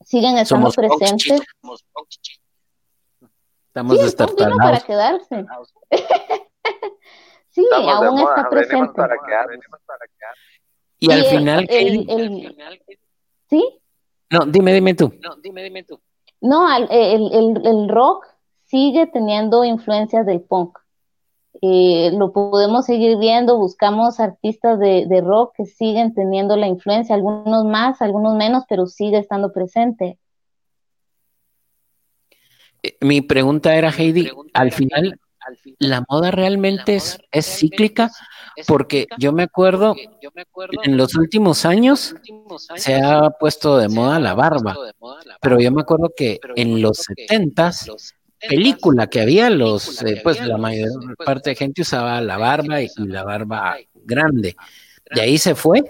Siguen 0.00 0.38
estando 0.38 0.70
presentes. 0.70 1.42
Estamos 3.66 3.98
destartalados. 3.98 4.58
para 4.58 4.80
quedarse. 4.80 5.46
sí, 7.50 7.66
aún 7.72 8.18
está 8.18 8.48
presente. 8.48 8.92
Para 8.94 9.16
y, 11.00 11.12
al 11.12 11.24
final, 11.24 11.66
¿sí? 13.48 13.80
No, 14.30 14.40
dime, 14.46 14.74
dime 14.74 14.94
tú. 14.94 15.12
No, 15.22 15.36
dime, 15.36 15.62
dime 15.62 15.84
tú. 15.84 16.00
No, 16.40 16.66
el, 16.76 17.88
rock 17.88 18.26
sigue 18.64 19.06
teniendo 19.06 19.64
influencias 19.64 20.26
del 20.26 20.40
punk. 20.40 20.78
Eh, 21.60 22.10
lo 22.12 22.32
podemos 22.32 22.86
seguir 22.86 23.16
viendo, 23.18 23.56
buscamos 23.56 24.20
artistas 24.20 24.78
de, 24.78 25.22
rock 25.24 25.54
que 25.56 25.66
siguen 25.66 26.14
teniendo 26.14 26.56
la 26.56 26.68
influencia, 26.68 27.14
algunos 27.14 27.64
más, 27.64 28.02
algunos 28.02 28.36
menos, 28.36 28.64
pero 28.68 28.86
sigue 28.86 29.18
estando 29.18 29.52
presente. 29.52 30.18
Eh, 32.82 32.96
mi 33.00 33.22
pregunta 33.22 33.74
era, 33.74 33.90
Heidi, 33.90 34.30
al 34.52 34.72
final, 34.72 35.18
¿la 35.78 36.04
moda 36.08 36.30
realmente 36.30 36.94
es, 36.94 37.18
es 37.32 37.46
cíclica 37.46 38.10
porque 38.66 39.06
yo 39.18 39.32
me 39.32 39.44
acuerdo, 39.44 39.94
en 40.82 40.96
los 40.96 41.14
últimos 41.14 41.64
años 41.64 42.14
se 42.76 42.94
ha 42.94 43.30
puesto 43.30 43.78
de 43.78 43.88
moda 43.88 44.18
la 44.18 44.34
barba, 44.34 44.76
pero 45.40 45.60
yo 45.60 45.70
me 45.70 45.82
acuerdo 45.82 46.12
que 46.16 46.38
en 46.56 46.82
los 46.82 46.98
setentas, 46.98 47.90
película 48.48 49.08
que 49.08 49.20
había, 49.20 49.50
los, 49.50 50.02
eh, 50.02 50.20
pues 50.22 50.44
la 50.44 50.56
mayor 50.58 50.90
parte 51.24 51.50
de 51.50 51.56
gente 51.56 51.82
usaba 51.82 52.20
la 52.20 52.38
barba 52.38 52.82
y, 52.82 52.88
la 52.96 53.24
barba 53.24 53.76
grande. 53.94 54.56
De 55.14 55.22
ahí 55.22 55.38
se 55.38 55.54
fue. 55.54 55.82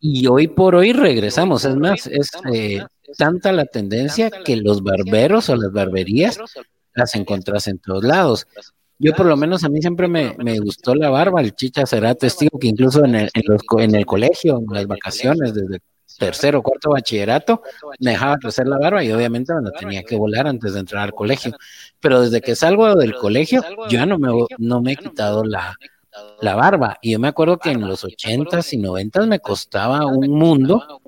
Y 0.00 0.26
hoy 0.26 0.48
por 0.48 0.74
hoy 0.74 0.92
regresamos. 0.92 1.64
Es 1.66 1.76
más, 1.76 2.06
es 2.06 2.30
eh, 2.52 2.82
tanta 3.18 3.52
la 3.52 3.66
tendencia 3.66 4.30
que 4.30 4.56
los 4.56 4.82
barberos 4.82 5.50
o 5.50 5.56
las 5.56 5.70
barberías 5.70 6.38
las 6.94 7.14
encontrás 7.14 7.68
en 7.68 7.78
todos 7.78 8.02
lados. 8.02 8.46
Yo 8.98 9.12
por 9.12 9.26
lo 9.26 9.36
menos 9.36 9.62
a 9.64 9.68
mí 9.68 9.80
siempre 9.80 10.08
me, 10.08 10.58
gustó 10.60 10.94
la 10.94 11.10
barba, 11.10 11.40
el 11.40 11.54
chicha 11.54 11.84
será 11.84 12.14
testigo 12.14 12.58
que 12.58 12.68
incluso 12.68 13.04
en 13.04 13.14
el, 13.14 13.30
en, 13.34 13.94
el 13.94 14.06
colegio, 14.06 14.58
en 14.58 14.74
las 14.74 14.86
vacaciones, 14.86 15.52
desde 15.54 15.80
tercero 16.18 16.60
o 16.60 16.62
cuarto 16.62 16.90
bachillerato, 16.90 17.62
me 18.00 18.12
dejaba 18.12 18.38
crecer 18.38 18.66
la 18.66 18.78
barba 18.78 19.04
y 19.04 19.12
obviamente 19.12 19.52
me 19.52 19.62
la 19.62 19.70
tenía 19.72 20.02
que 20.02 20.16
volar 20.16 20.46
antes 20.46 20.72
de 20.72 20.80
entrar 20.80 21.02
al 21.02 21.12
colegio. 21.12 21.52
Pero 22.00 22.22
desde 22.22 22.40
que 22.40 22.56
salgo 22.56 22.94
del 22.94 23.14
colegio, 23.14 23.62
yo 23.62 23.86
ya 23.88 24.06
no 24.06 24.18
me, 24.18 24.30
no 24.56 24.80
me 24.80 24.92
he 24.92 24.96
quitado 24.96 25.44
la, 25.44 25.76
la 26.40 26.54
barba. 26.54 26.96
Y 27.02 27.12
yo 27.12 27.18
me 27.18 27.28
acuerdo 27.28 27.58
que 27.58 27.70
en 27.70 27.86
los 27.86 28.04
ochentas 28.04 28.72
y 28.72 28.78
noventas 28.78 29.26
me 29.26 29.40
costaba 29.40 30.06
un 30.06 30.30
mundo 30.30 31.02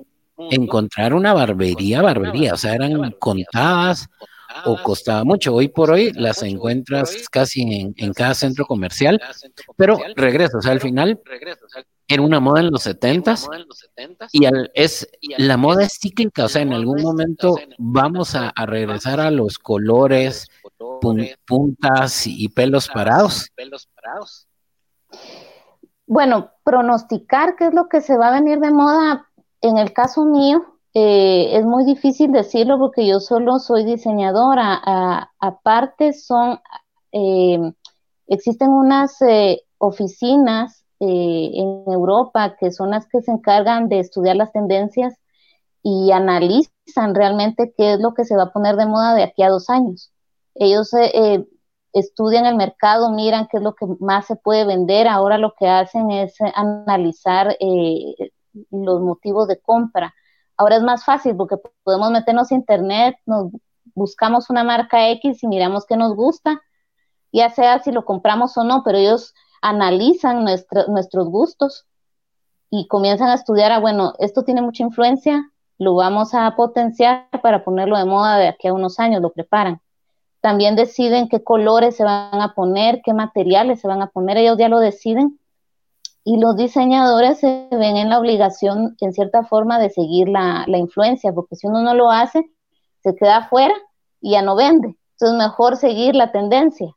encontrar 0.51 1.13
una 1.13 1.33
barbería, 1.33 2.01
barbería, 2.01 2.53
o 2.53 2.57
sea, 2.57 2.75
eran 2.75 3.11
contadas 3.19 4.07
o 4.65 4.81
costaba 4.81 5.23
mucho. 5.23 5.53
Hoy 5.53 5.67
por 5.67 5.91
hoy 5.91 6.11
las 6.13 6.43
encuentras 6.43 7.29
casi 7.29 7.93
en, 7.95 8.13
cada 8.13 8.33
centro 8.33 8.65
comercial, 8.65 9.21
pero 9.77 9.97
regreso, 10.15 10.57
o 10.57 10.61
sea, 10.61 10.71
al 10.71 10.81
final 10.81 11.19
era 12.07 12.23
una 12.23 12.39
moda 12.39 12.61
en 12.61 12.71
los 12.71 12.83
setentas 12.83 13.47
y 14.31 14.47
es 14.73 15.07
la 15.37 15.57
moda 15.57 15.83
es 15.83 15.99
cíclica, 15.99 16.45
o 16.45 16.49
sea, 16.49 16.63
en 16.63 16.73
algún 16.73 17.01
momento 17.01 17.55
vamos 17.77 18.35
a, 18.35 18.51
regresar 18.65 19.19
a 19.19 19.31
los 19.31 19.59
colores, 19.59 20.47
puntas 21.45 22.25
y 22.27 22.49
pelos 22.49 22.87
parados. 22.87 23.51
Bueno, 26.07 26.51
pronosticar 26.63 27.55
qué 27.55 27.67
es 27.67 27.73
lo 27.73 27.87
que 27.87 28.01
se 28.01 28.17
va 28.17 28.29
a 28.29 28.39
venir 28.39 28.59
de 28.59 28.71
moda, 28.71 29.29
en 29.61 29.77
el 29.77 29.93
caso 29.93 30.25
mío, 30.25 30.68
eh, 30.93 31.57
es 31.57 31.65
muy 31.65 31.85
difícil 31.85 32.31
decirlo 32.31 32.79
porque 32.79 33.05
yo 33.07 33.19
solo 33.19 33.59
soy 33.59 33.85
diseñadora. 33.85 34.81
aparte 35.39 36.13
son, 36.13 36.59
eh, 37.11 37.59
existen 38.27 38.69
unas 38.71 39.21
eh, 39.21 39.61
oficinas 39.77 40.85
en 41.01 41.83
Europa 41.87 42.57
que 42.59 42.71
son 42.71 42.89
las 42.91 43.07
que 43.07 43.21
se 43.21 43.31
encargan 43.31 43.87
de 43.87 43.99
estudiar 43.99 44.35
las 44.35 44.51
tendencias 44.51 45.15
y 45.83 46.11
analizan 46.11 47.15
realmente 47.15 47.73
qué 47.77 47.93
es 47.93 47.99
lo 48.01 48.13
que 48.13 48.25
se 48.25 48.35
va 48.35 48.43
a 48.43 48.51
poner 48.53 48.75
de 48.75 48.85
moda 48.85 49.15
de 49.15 49.23
aquí 49.23 49.43
a 49.43 49.49
dos 49.49 49.69
años. 49.69 50.11
Ellos 50.55 50.91
estudian 51.93 52.45
el 52.45 52.55
mercado, 52.55 53.11
miran 53.11 53.47
qué 53.49 53.57
es 53.57 53.63
lo 53.63 53.75
que 53.75 53.85
más 53.99 54.25
se 54.27 54.35
puede 54.35 54.65
vender. 54.65 55.07
Ahora 55.07 55.37
lo 55.37 55.53
que 55.57 55.67
hacen 55.69 56.11
es 56.11 56.35
analizar 56.55 57.55
los 58.71 59.01
motivos 59.01 59.47
de 59.47 59.59
compra 59.59 60.13
Ahora 60.59 60.75
es 60.75 60.83
más 60.83 61.05
fácil 61.05 61.37
porque 61.37 61.55
podemos 61.83 62.11
meternos 62.11 62.51
a 62.51 62.55
internet, 62.55 63.15
nos 63.25 63.49
buscamos 63.95 64.49
una 64.49 64.65
marca 64.65 65.09
X 65.11 65.41
y 65.41 65.47
miramos 65.47 65.85
qué 65.85 65.95
nos 65.95 66.13
gusta, 66.17 66.61
ya 67.31 67.49
sea 67.49 67.79
si 67.79 67.93
lo 67.93 68.03
compramos 68.03 68.57
o 68.57 68.65
no, 68.65 68.83
pero 68.83 68.97
ellos 68.97 69.33
analizan 69.61 70.43
nuestros 70.43 71.29
gustos 71.29 71.85
y 72.69 72.87
comienzan 72.89 73.29
a 73.29 73.35
estudiar, 73.35 73.71
ah, 73.71 73.79
bueno, 73.79 74.15
esto 74.19 74.43
tiene 74.43 74.61
mucha 74.61 74.83
influencia, 74.83 75.49
lo 75.77 75.95
vamos 75.95 76.33
a 76.33 76.53
potenciar 76.57 77.29
para 77.41 77.63
ponerlo 77.63 77.97
de 77.97 78.03
moda 78.03 78.35
de 78.37 78.49
aquí 78.49 78.67
a 78.67 78.73
unos 78.73 78.99
años, 78.99 79.21
lo 79.21 79.31
preparan. 79.31 79.79
También 80.41 80.75
deciden 80.75 81.29
qué 81.29 81.41
colores 81.41 81.95
se 81.95 82.03
van 82.03 82.41
a 82.41 82.53
poner, 82.53 82.99
qué 83.01 83.13
materiales 83.13 83.79
se 83.79 83.87
van 83.87 84.01
a 84.01 84.07
poner, 84.07 84.35
ellos 84.35 84.57
ya 84.57 84.67
lo 84.67 84.79
deciden 84.79 85.39
y 86.23 86.39
los 86.39 86.55
diseñadores 86.55 87.39
se 87.39 87.67
ven 87.71 87.97
en 87.97 88.09
la 88.09 88.19
obligación, 88.19 88.95
en 88.99 89.13
cierta 89.13 89.43
forma, 89.43 89.79
de 89.79 89.89
seguir 89.89 90.29
la, 90.29 90.65
influencia, 90.67 91.33
porque 91.33 91.55
si 91.55 91.67
uno 91.67 91.81
no 91.81 91.93
lo 91.93 92.11
hace, 92.11 92.51
se 93.01 93.15
queda 93.15 93.37
afuera 93.37 93.73
y 94.21 94.31
ya 94.31 94.41
no 94.41 94.55
vende. 94.55 94.95
Entonces, 95.13 95.37
mejor 95.37 95.77
seguir 95.77 96.15
la 96.15 96.31
tendencia. 96.31 96.95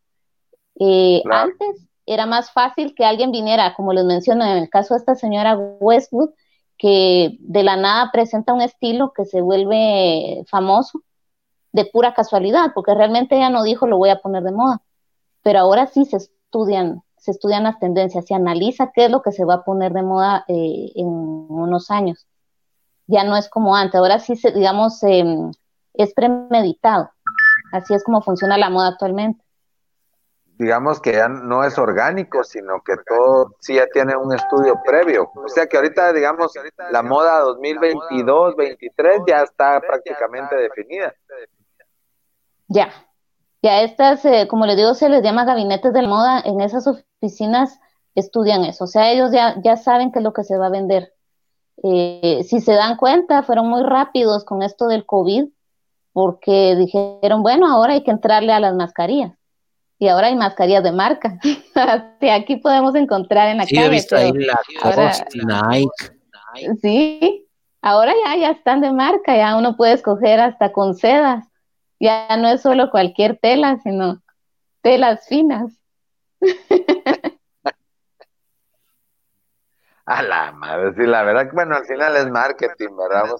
Eh, 0.78 1.22
antes 1.30 1.88
era 2.06 2.26
más 2.26 2.50
fácil 2.50 2.94
que 2.94 3.04
alguien 3.04 3.30
viniera, 3.30 3.74
como 3.74 3.92
les 3.92 4.04
menciono 4.04 4.44
en 4.44 4.58
el 4.58 4.68
caso 4.68 4.94
de 4.94 4.98
esta 4.98 5.14
señora 5.14 5.56
Westwood, 5.56 6.30
que 6.76 7.36
de 7.38 7.62
la 7.62 7.76
nada 7.76 8.10
presenta 8.12 8.52
un 8.52 8.60
estilo 8.60 9.12
que 9.12 9.24
se 9.24 9.40
vuelve 9.40 10.44
famoso 10.48 11.02
de 11.70 11.84
pura 11.84 12.12
casualidad, 12.12 12.72
porque 12.74 12.94
realmente 12.94 13.36
ella 13.36 13.50
no 13.50 13.62
dijo 13.62 13.86
lo 13.86 13.98
voy 13.98 14.10
a 14.10 14.20
poner 14.20 14.42
de 14.42 14.52
moda. 14.52 14.82
Pero 15.42 15.60
ahora 15.60 15.86
sí 15.86 16.04
se 16.04 16.16
estudian 16.16 17.02
se 17.22 17.30
estudian 17.30 17.62
las 17.62 17.78
tendencias, 17.78 18.26
se 18.26 18.34
analiza 18.34 18.90
qué 18.92 19.04
es 19.04 19.10
lo 19.10 19.22
que 19.22 19.30
se 19.30 19.44
va 19.44 19.54
a 19.54 19.64
poner 19.64 19.92
de 19.92 20.02
moda 20.02 20.44
eh, 20.48 20.90
en 20.96 21.06
unos 21.06 21.88
años. 21.92 22.26
Ya 23.06 23.22
no 23.22 23.36
es 23.36 23.48
como 23.48 23.76
antes, 23.76 23.94
ahora 23.94 24.18
sí, 24.18 24.34
se, 24.34 24.50
digamos, 24.50 25.00
em, 25.04 25.52
es 25.94 26.12
premeditado. 26.14 27.12
Así 27.72 27.94
es 27.94 28.02
como 28.02 28.22
funciona 28.22 28.58
la 28.58 28.70
moda 28.70 28.88
actualmente. 28.88 29.40
Digamos 30.58 31.00
que 31.00 31.12
ya 31.12 31.28
no 31.28 31.62
es 31.62 31.78
orgánico, 31.78 32.42
sino 32.42 32.82
que 32.82 32.94
todo 33.06 33.54
sí 33.60 33.76
ya 33.76 33.86
tiene 33.86 34.16
un 34.16 34.34
estudio 34.34 34.80
previo. 34.84 35.30
O 35.36 35.48
sea 35.48 35.66
que 35.66 35.76
ahorita, 35.76 36.12
digamos, 36.12 36.52
la 36.90 37.02
moda 37.04 37.44
2022-23 37.44 39.24
ya 39.28 39.42
está 39.42 39.80
prácticamente 39.80 40.56
definida. 40.56 41.14
Ya, 42.66 42.92
ya 43.62 43.82
estas, 43.82 44.24
eh, 44.24 44.48
como 44.48 44.66
les 44.66 44.76
digo, 44.76 44.92
se 44.94 45.08
les 45.08 45.22
llama 45.22 45.44
gabinetes 45.44 45.92
de 45.92 46.02
moda. 46.02 46.42
En 46.44 46.60
esas 46.60 46.86
oficinas 46.88 47.78
estudian 48.16 48.64
eso. 48.64 48.84
O 48.84 48.86
sea, 48.88 49.12
ellos 49.12 49.30
ya, 49.32 49.54
ya 49.62 49.76
saben 49.76 50.10
qué 50.10 50.18
es 50.18 50.24
lo 50.24 50.32
que 50.32 50.42
se 50.42 50.58
va 50.58 50.66
a 50.66 50.70
vender. 50.70 51.14
Eh, 51.84 52.42
si 52.44 52.60
se 52.60 52.72
dan 52.72 52.96
cuenta, 52.96 53.44
fueron 53.44 53.68
muy 53.68 53.84
rápidos 53.84 54.44
con 54.44 54.62
esto 54.62 54.88
del 54.88 55.06
COVID, 55.06 55.44
porque 56.12 56.74
dijeron, 56.74 57.42
bueno, 57.42 57.68
ahora 57.68 57.92
hay 57.94 58.02
que 58.02 58.10
entrarle 58.10 58.52
a 58.52 58.60
las 58.60 58.74
mascarillas. 58.74 59.32
Y 59.96 60.08
ahora 60.08 60.26
hay 60.26 60.34
mascarillas 60.34 60.82
de 60.82 60.90
marca. 60.90 61.38
aquí 62.32 62.56
podemos 62.56 62.96
encontrar 62.96 63.48
en 63.48 63.58
la 63.58 63.64
sí, 63.64 63.76
He 63.78 63.88
visto 63.88 64.16
ahí 64.16 64.32
la 64.32 64.58
ahora, 64.82 65.12
Nike. 65.70 66.76
Sí, 66.82 67.46
ahora 67.80 68.12
ya, 68.26 68.36
ya 68.36 68.50
están 68.50 68.80
de 68.80 68.92
marca, 68.92 69.36
ya 69.36 69.56
uno 69.56 69.76
puede 69.76 69.92
escoger 69.92 70.40
hasta 70.40 70.72
con 70.72 70.94
sedas 70.94 71.51
ya 72.02 72.36
no 72.36 72.48
es 72.48 72.60
solo 72.60 72.90
cualquier 72.90 73.38
tela, 73.38 73.78
sino 73.82 74.20
telas 74.82 75.26
finas. 75.28 75.72
A 80.04 80.20
la 80.24 80.50
madre, 80.50 80.94
sí, 80.94 81.06
la 81.06 81.22
verdad 81.22 81.48
que 81.48 81.54
bueno, 81.54 81.76
al 81.76 81.86
final 81.86 82.16
es 82.16 82.28
marketing, 82.28 82.88
¿verdad? 82.96 83.36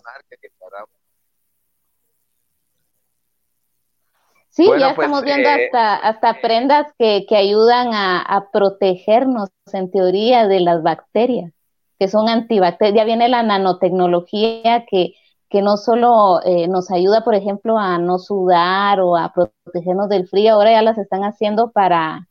Sí, 4.51 4.71
ya 4.79 4.91
estamos 4.91 5.23
pues, 5.23 5.25
viendo 5.25 5.49
eh, 5.49 5.65
hasta, 5.65 5.97
hasta 5.97 6.41
prendas 6.41 6.87
que, 6.97 7.27
que 7.29 7.37
ayudan 7.37 7.93
a, 7.93 8.21
a, 8.21 8.51
protegernos, 8.53 9.49
en 9.73 9.91
teoría, 9.91 10.47
de 10.47 10.61
las 10.61 10.85
bacterias, 10.85 11.53
que 11.99 12.07
son 12.07 12.29
antibacterias. 12.29 12.97
Ya 12.97 13.05
viene 13.05 13.29
la 13.29 13.43
nanotecnología 13.43 14.85
que, 14.89 15.15
que 15.53 15.61
no 15.61 15.77
solo 15.77 16.41
eh, 16.45 16.67
nos 16.67 16.91
ayuda, 16.91 17.23
por 17.23 17.35
ejemplo, 17.35 17.77
a 17.79 17.99
no 17.99 18.19
sudar 18.19 19.01
o 19.01 19.19
a 19.19 19.35
protegernos 19.35 20.09
del 20.09 20.27
frío, 20.27 20.55
ahora 20.55 20.73
ya 20.73 20.81
las 20.81 20.97
están 20.97 21.25
haciendo 21.25 21.71
para, 21.73 22.27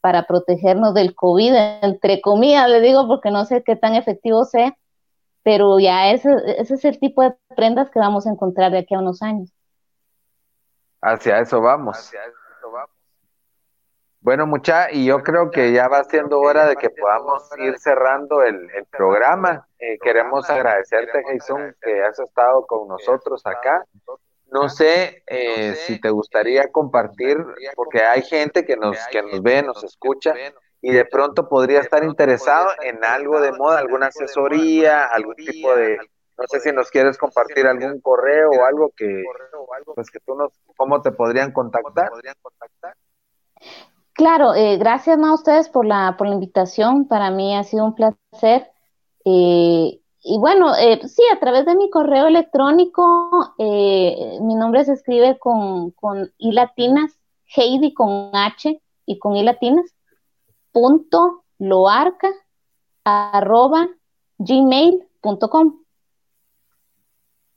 para 0.00 0.28
protegernos 0.28 0.94
del 0.94 1.16
COVID, 1.16 1.52
entre 1.82 2.20
comillas, 2.20 2.70
le 2.70 2.80
digo, 2.80 3.08
porque 3.08 3.32
no 3.32 3.44
sé 3.46 3.64
qué 3.64 3.74
tan 3.74 3.96
efectivo 3.96 4.44
sea, 4.44 4.76
pero 5.42 5.80
ya 5.80 6.12
ese, 6.12 6.30
ese 6.56 6.74
es 6.74 6.84
el 6.84 7.00
tipo 7.00 7.22
de 7.22 7.34
prendas 7.56 7.90
que 7.90 7.98
vamos 7.98 8.28
a 8.28 8.30
encontrar 8.30 8.70
de 8.70 8.78
aquí 8.78 8.94
a 8.94 9.00
unos 9.00 9.22
años. 9.22 9.52
Hacia 11.00 11.40
eso 11.40 11.60
vamos. 11.60 12.12
Bueno, 14.22 14.46
mucha, 14.46 14.92
y 14.92 15.06
yo 15.06 15.20
creo 15.24 15.50
que 15.50 15.72
ya 15.72 15.88
va 15.88 16.04
siendo 16.04 16.38
hora 16.38 16.66
de 16.66 16.76
que 16.76 16.90
podamos 16.90 17.42
ir 17.58 17.76
cerrando 17.80 18.42
el, 18.42 18.68
programa. 18.90 19.66
Eh, 19.80 19.98
queremos 20.00 20.48
agradecerte, 20.48 21.24
Jason, 21.24 21.74
que 21.82 22.02
has 22.04 22.20
estado 22.20 22.64
con 22.66 22.86
nosotros 22.86 23.42
acá. 23.44 23.84
No 24.52 24.68
sé 24.68 25.24
eh, 25.26 25.74
si 25.74 26.00
te 26.00 26.10
gustaría 26.10 26.70
compartir, 26.70 27.36
porque 27.74 28.02
hay 28.02 28.22
gente 28.22 28.64
que 28.64 28.76
nos, 28.76 28.96
que 29.08 29.22
nos 29.22 29.42
ve, 29.42 29.62
nos 29.62 29.82
escucha, 29.82 30.34
y 30.80 30.92
de 30.92 31.04
pronto 31.04 31.48
podría 31.48 31.80
estar 31.80 32.04
interesado 32.04 32.68
en 32.80 33.04
algo 33.04 33.40
de 33.40 33.50
moda, 33.50 33.80
alguna 33.80 34.06
asesoría, 34.06 35.04
algún 35.06 35.34
tipo 35.34 35.74
de, 35.74 35.96
no 35.96 36.44
sé 36.46 36.60
si 36.60 36.70
nos 36.70 36.90
quieres 36.90 37.18
compartir 37.18 37.66
algún 37.66 38.00
correo 38.00 38.50
o 38.50 38.64
algo 38.64 38.92
que, 38.96 39.24
pues 39.96 40.10
que 40.10 40.20
tú 40.20 40.36
nos, 40.36 40.52
cómo 40.76 41.02
te 41.02 41.10
podrían 41.10 41.50
contactar. 41.50 42.10
Claro, 44.14 44.54
eh, 44.54 44.76
gracias 44.76 45.18
a 45.18 45.34
ustedes 45.34 45.68
por 45.68 45.86
la, 45.86 46.16
por 46.18 46.26
la 46.26 46.34
invitación. 46.34 47.06
Para 47.06 47.30
mí 47.30 47.56
ha 47.56 47.64
sido 47.64 47.84
un 47.84 47.94
placer. 47.94 48.70
Eh, 49.24 50.00
y 50.24 50.38
bueno, 50.38 50.74
eh, 50.76 51.00
sí, 51.08 51.22
a 51.34 51.40
través 51.40 51.64
de 51.64 51.74
mi 51.74 51.90
correo 51.90 52.26
electrónico, 52.26 53.54
mi 53.58 54.54
nombre 54.54 54.84
se 54.84 54.92
escribe 54.92 55.38
con, 55.38 55.90
con 55.92 56.30
I 56.38 56.52
latinas, 56.52 57.18
Heidi 57.56 57.92
con 57.92 58.30
H 58.32 58.80
y 59.06 59.18
con 59.18 59.36
I 59.36 59.42
latinas, 59.42 59.86
punto 60.70 61.44
loarca 61.58 62.28
arroba 63.04 63.88
gmail.com. 64.38 65.82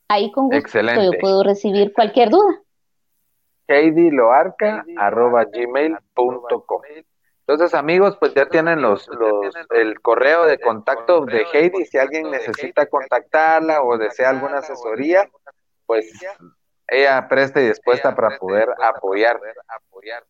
Ahí 0.08 0.32
con 0.32 0.49
gusto 0.49 0.82
yo 0.82 1.12
puedo 1.20 1.43
recibir 1.43 1.93
cualquier 1.93 2.30
duda 2.30 2.64
gmail.com 5.51 6.82
Entonces, 7.47 7.74
amigos, 7.74 8.18
pues 8.20 8.34
ya 8.34 8.47
tienen 8.47 8.82
los, 8.82 9.07
los, 9.07 9.55
el 9.72 10.01
correo 10.01 10.45
de 10.45 10.59
contacto 10.59 11.26
de 11.26 11.45
Heidi. 11.51 11.86
Si 11.86 11.97
alguien 11.97 12.32
necesita 12.32 12.86
contactarla 12.88 13.82
o 13.84 13.97
desea 13.97 14.30
alguna 14.30 14.59
asesoría, 14.59 15.30
pues 15.86 16.11
ella 16.88 17.27
presta 17.27 17.61
y 17.61 17.67
dispuesta 17.67 18.15
para 18.15 18.38
poder 18.38 18.69
apoyar. 18.79 19.39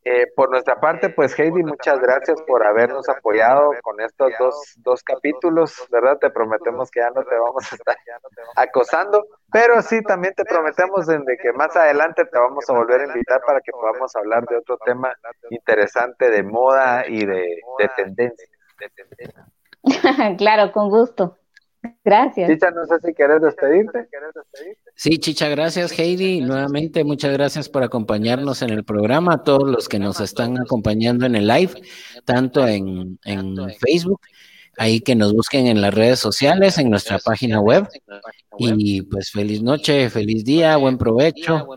Eh, 0.05 0.27
por 0.35 0.49
nuestra 0.49 0.79
parte, 0.79 1.09
pues 1.09 1.37
Heidi, 1.37 1.63
muchas 1.63 1.99
gracias 1.99 2.41
por 2.43 2.65
habernos 2.65 3.09
apoyado 3.09 3.71
con 3.81 3.99
estos 3.99 4.31
dos, 4.39 4.73
dos 4.77 5.03
capítulos, 5.03 5.85
¿verdad? 5.91 6.17
Te 6.17 6.29
prometemos 6.29 6.89
que 6.89 7.01
ya 7.01 7.09
no 7.09 7.23
te 7.23 7.35
vamos 7.35 7.71
a 7.71 7.75
estar 7.75 7.97
acosando, 8.55 9.25
pero 9.51 9.81
sí, 9.81 10.01
también 10.03 10.33
te 10.33 10.45
prometemos 10.45 11.07
de 11.07 11.37
que 11.41 11.51
más 11.51 11.75
adelante 11.75 12.23
te 12.25 12.39
vamos 12.39 12.69
a 12.69 12.73
volver 12.73 13.01
a 13.01 13.05
invitar 13.05 13.41
para 13.45 13.59
que 13.59 13.71
podamos 13.71 14.15
hablar 14.15 14.45
de 14.45 14.57
otro 14.57 14.77
tema 14.77 15.13
interesante 15.49 16.29
de 16.29 16.43
moda 16.43 17.05
y 17.07 17.25
de, 17.25 17.61
de 17.79 17.89
tendencia. 17.97 18.47
claro, 20.37 20.71
con 20.71 20.89
gusto. 20.89 21.37
Gracias. 22.03 22.49
Chicha, 22.49 22.71
no 22.71 22.85
sé 22.85 22.95
si 23.03 23.13
quieres 23.13 23.41
despedirte. 23.41 24.07
Sí, 24.95 25.17
Chicha, 25.17 25.49
gracias 25.49 25.97
Heidi. 25.97 26.41
Nuevamente, 26.41 27.03
muchas 27.03 27.33
gracias 27.33 27.69
por 27.69 27.83
acompañarnos 27.83 28.61
en 28.61 28.69
el 28.69 28.83
programa, 28.83 29.35
a 29.35 29.43
todos 29.43 29.69
los 29.69 29.89
que 29.89 29.99
nos 29.99 30.19
están 30.19 30.59
acompañando 30.59 31.25
en 31.25 31.35
el 31.35 31.47
live, 31.47 31.73
tanto 32.23 32.67
en, 32.67 33.19
Facebook, 33.79 34.21
ahí 34.77 35.01
que 35.01 35.15
nos 35.15 35.33
busquen 35.33 35.67
en 35.67 35.81
las 35.81 35.93
redes 35.93 36.19
sociales, 36.19 36.77
en 36.77 36.89
nuestra 36.89 37.19
página 37.19 37.59
web. 37.59 37.87
Y 38.57 39.01
pues 39.03 39.31
feliz 39.31 39.61
noche, 39.61 40.09
feliz 40.09 40.45
día, 40.45 40.77
buen 40.77 40.97
provecho. 40.97 41.67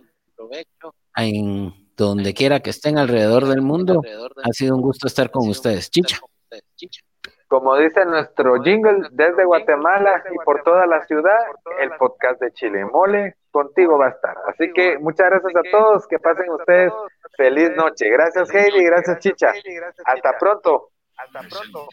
En 1.17 1.75
donde 1.97 2.33
quiera 2.33 2.61
que 2.61 2.71
estén 2.71 2.97
alrededor 2.97 3.47
del 3.47 3.63
mundo, 3.63 4.03
ha 4.45 4.53
sido 4.53 4.77
un 4.77 4.83
gusto 4.83 5.09
estar 5.09 5.31
con 5.31 5.49
ustedes. 5.49 5.91
Chicha. 5.91 6.21
Como 7.49 7.77
dice 7.79 8.05
nuestro 8.05 8.63
jingle, 8.63 9.09
desde 9.11 9.45
Guatemala 9.47 10.23
y 10.31 10.37
por 10.45 10.63
toda 10.63 10.87
la 10.87 11.03
ciudad, 11.07 11.39
el 11.81 11.91
podcast 11.97 12.41
de 12.43 12.53
Chile 12.53 12.85
Mole 12.85 13.37
contigo 13.51 13.97
va 13.99 14.09
a 14.09 14.11
estar. 14.11 14.37
Así 14.47 14.71
que 14.75 14.99
muchas 14.99 15.31
gracias 15.31 15.57
a 15.57 15.71
todos, 15.71 16.07
que 16.07 16.19
pasen 16.19 16.51
ustedes 16.51 16.93
feliz 17.39 17.71
noche. 17.75 18.11
Gracias 18.11 18.55
Heidi, 18.55 18.85
gracias 18.85 19.19
Chicha. 19.21 19.53
Hasta 20.05 20.39
pronto. 20.39 20.91
Hasta 21.17 21.41
pronto. 21.49 21.89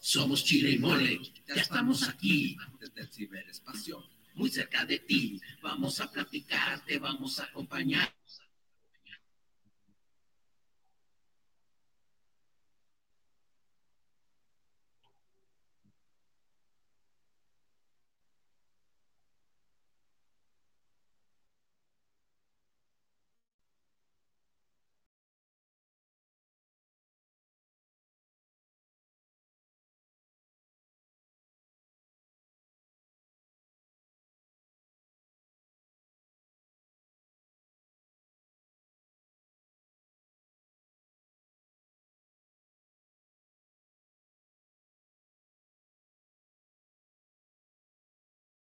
Somos 0.00 0.44
Chile 0.44 0.70
y 0.70 0.78
Mole, 0.78 1.18
ya 1.46 1.54
estamos 1.54 2.08
aquí 2.08 2.56
desde 2.80 3.02
el 3.02 3.08
ciberespacio, 3.08 3.98
muy 4.34 4.50
cerca 4.50 4.84
de 4.84 4.98
ti. 4.98 5.40
Vamos 5.62 6.00
a 6.00 6.10
platicar, 6.10 6.80
te 6.86 6.98
vamos 6.98 7.38
a 7.38 7.44
acompañar. 7.44 8.08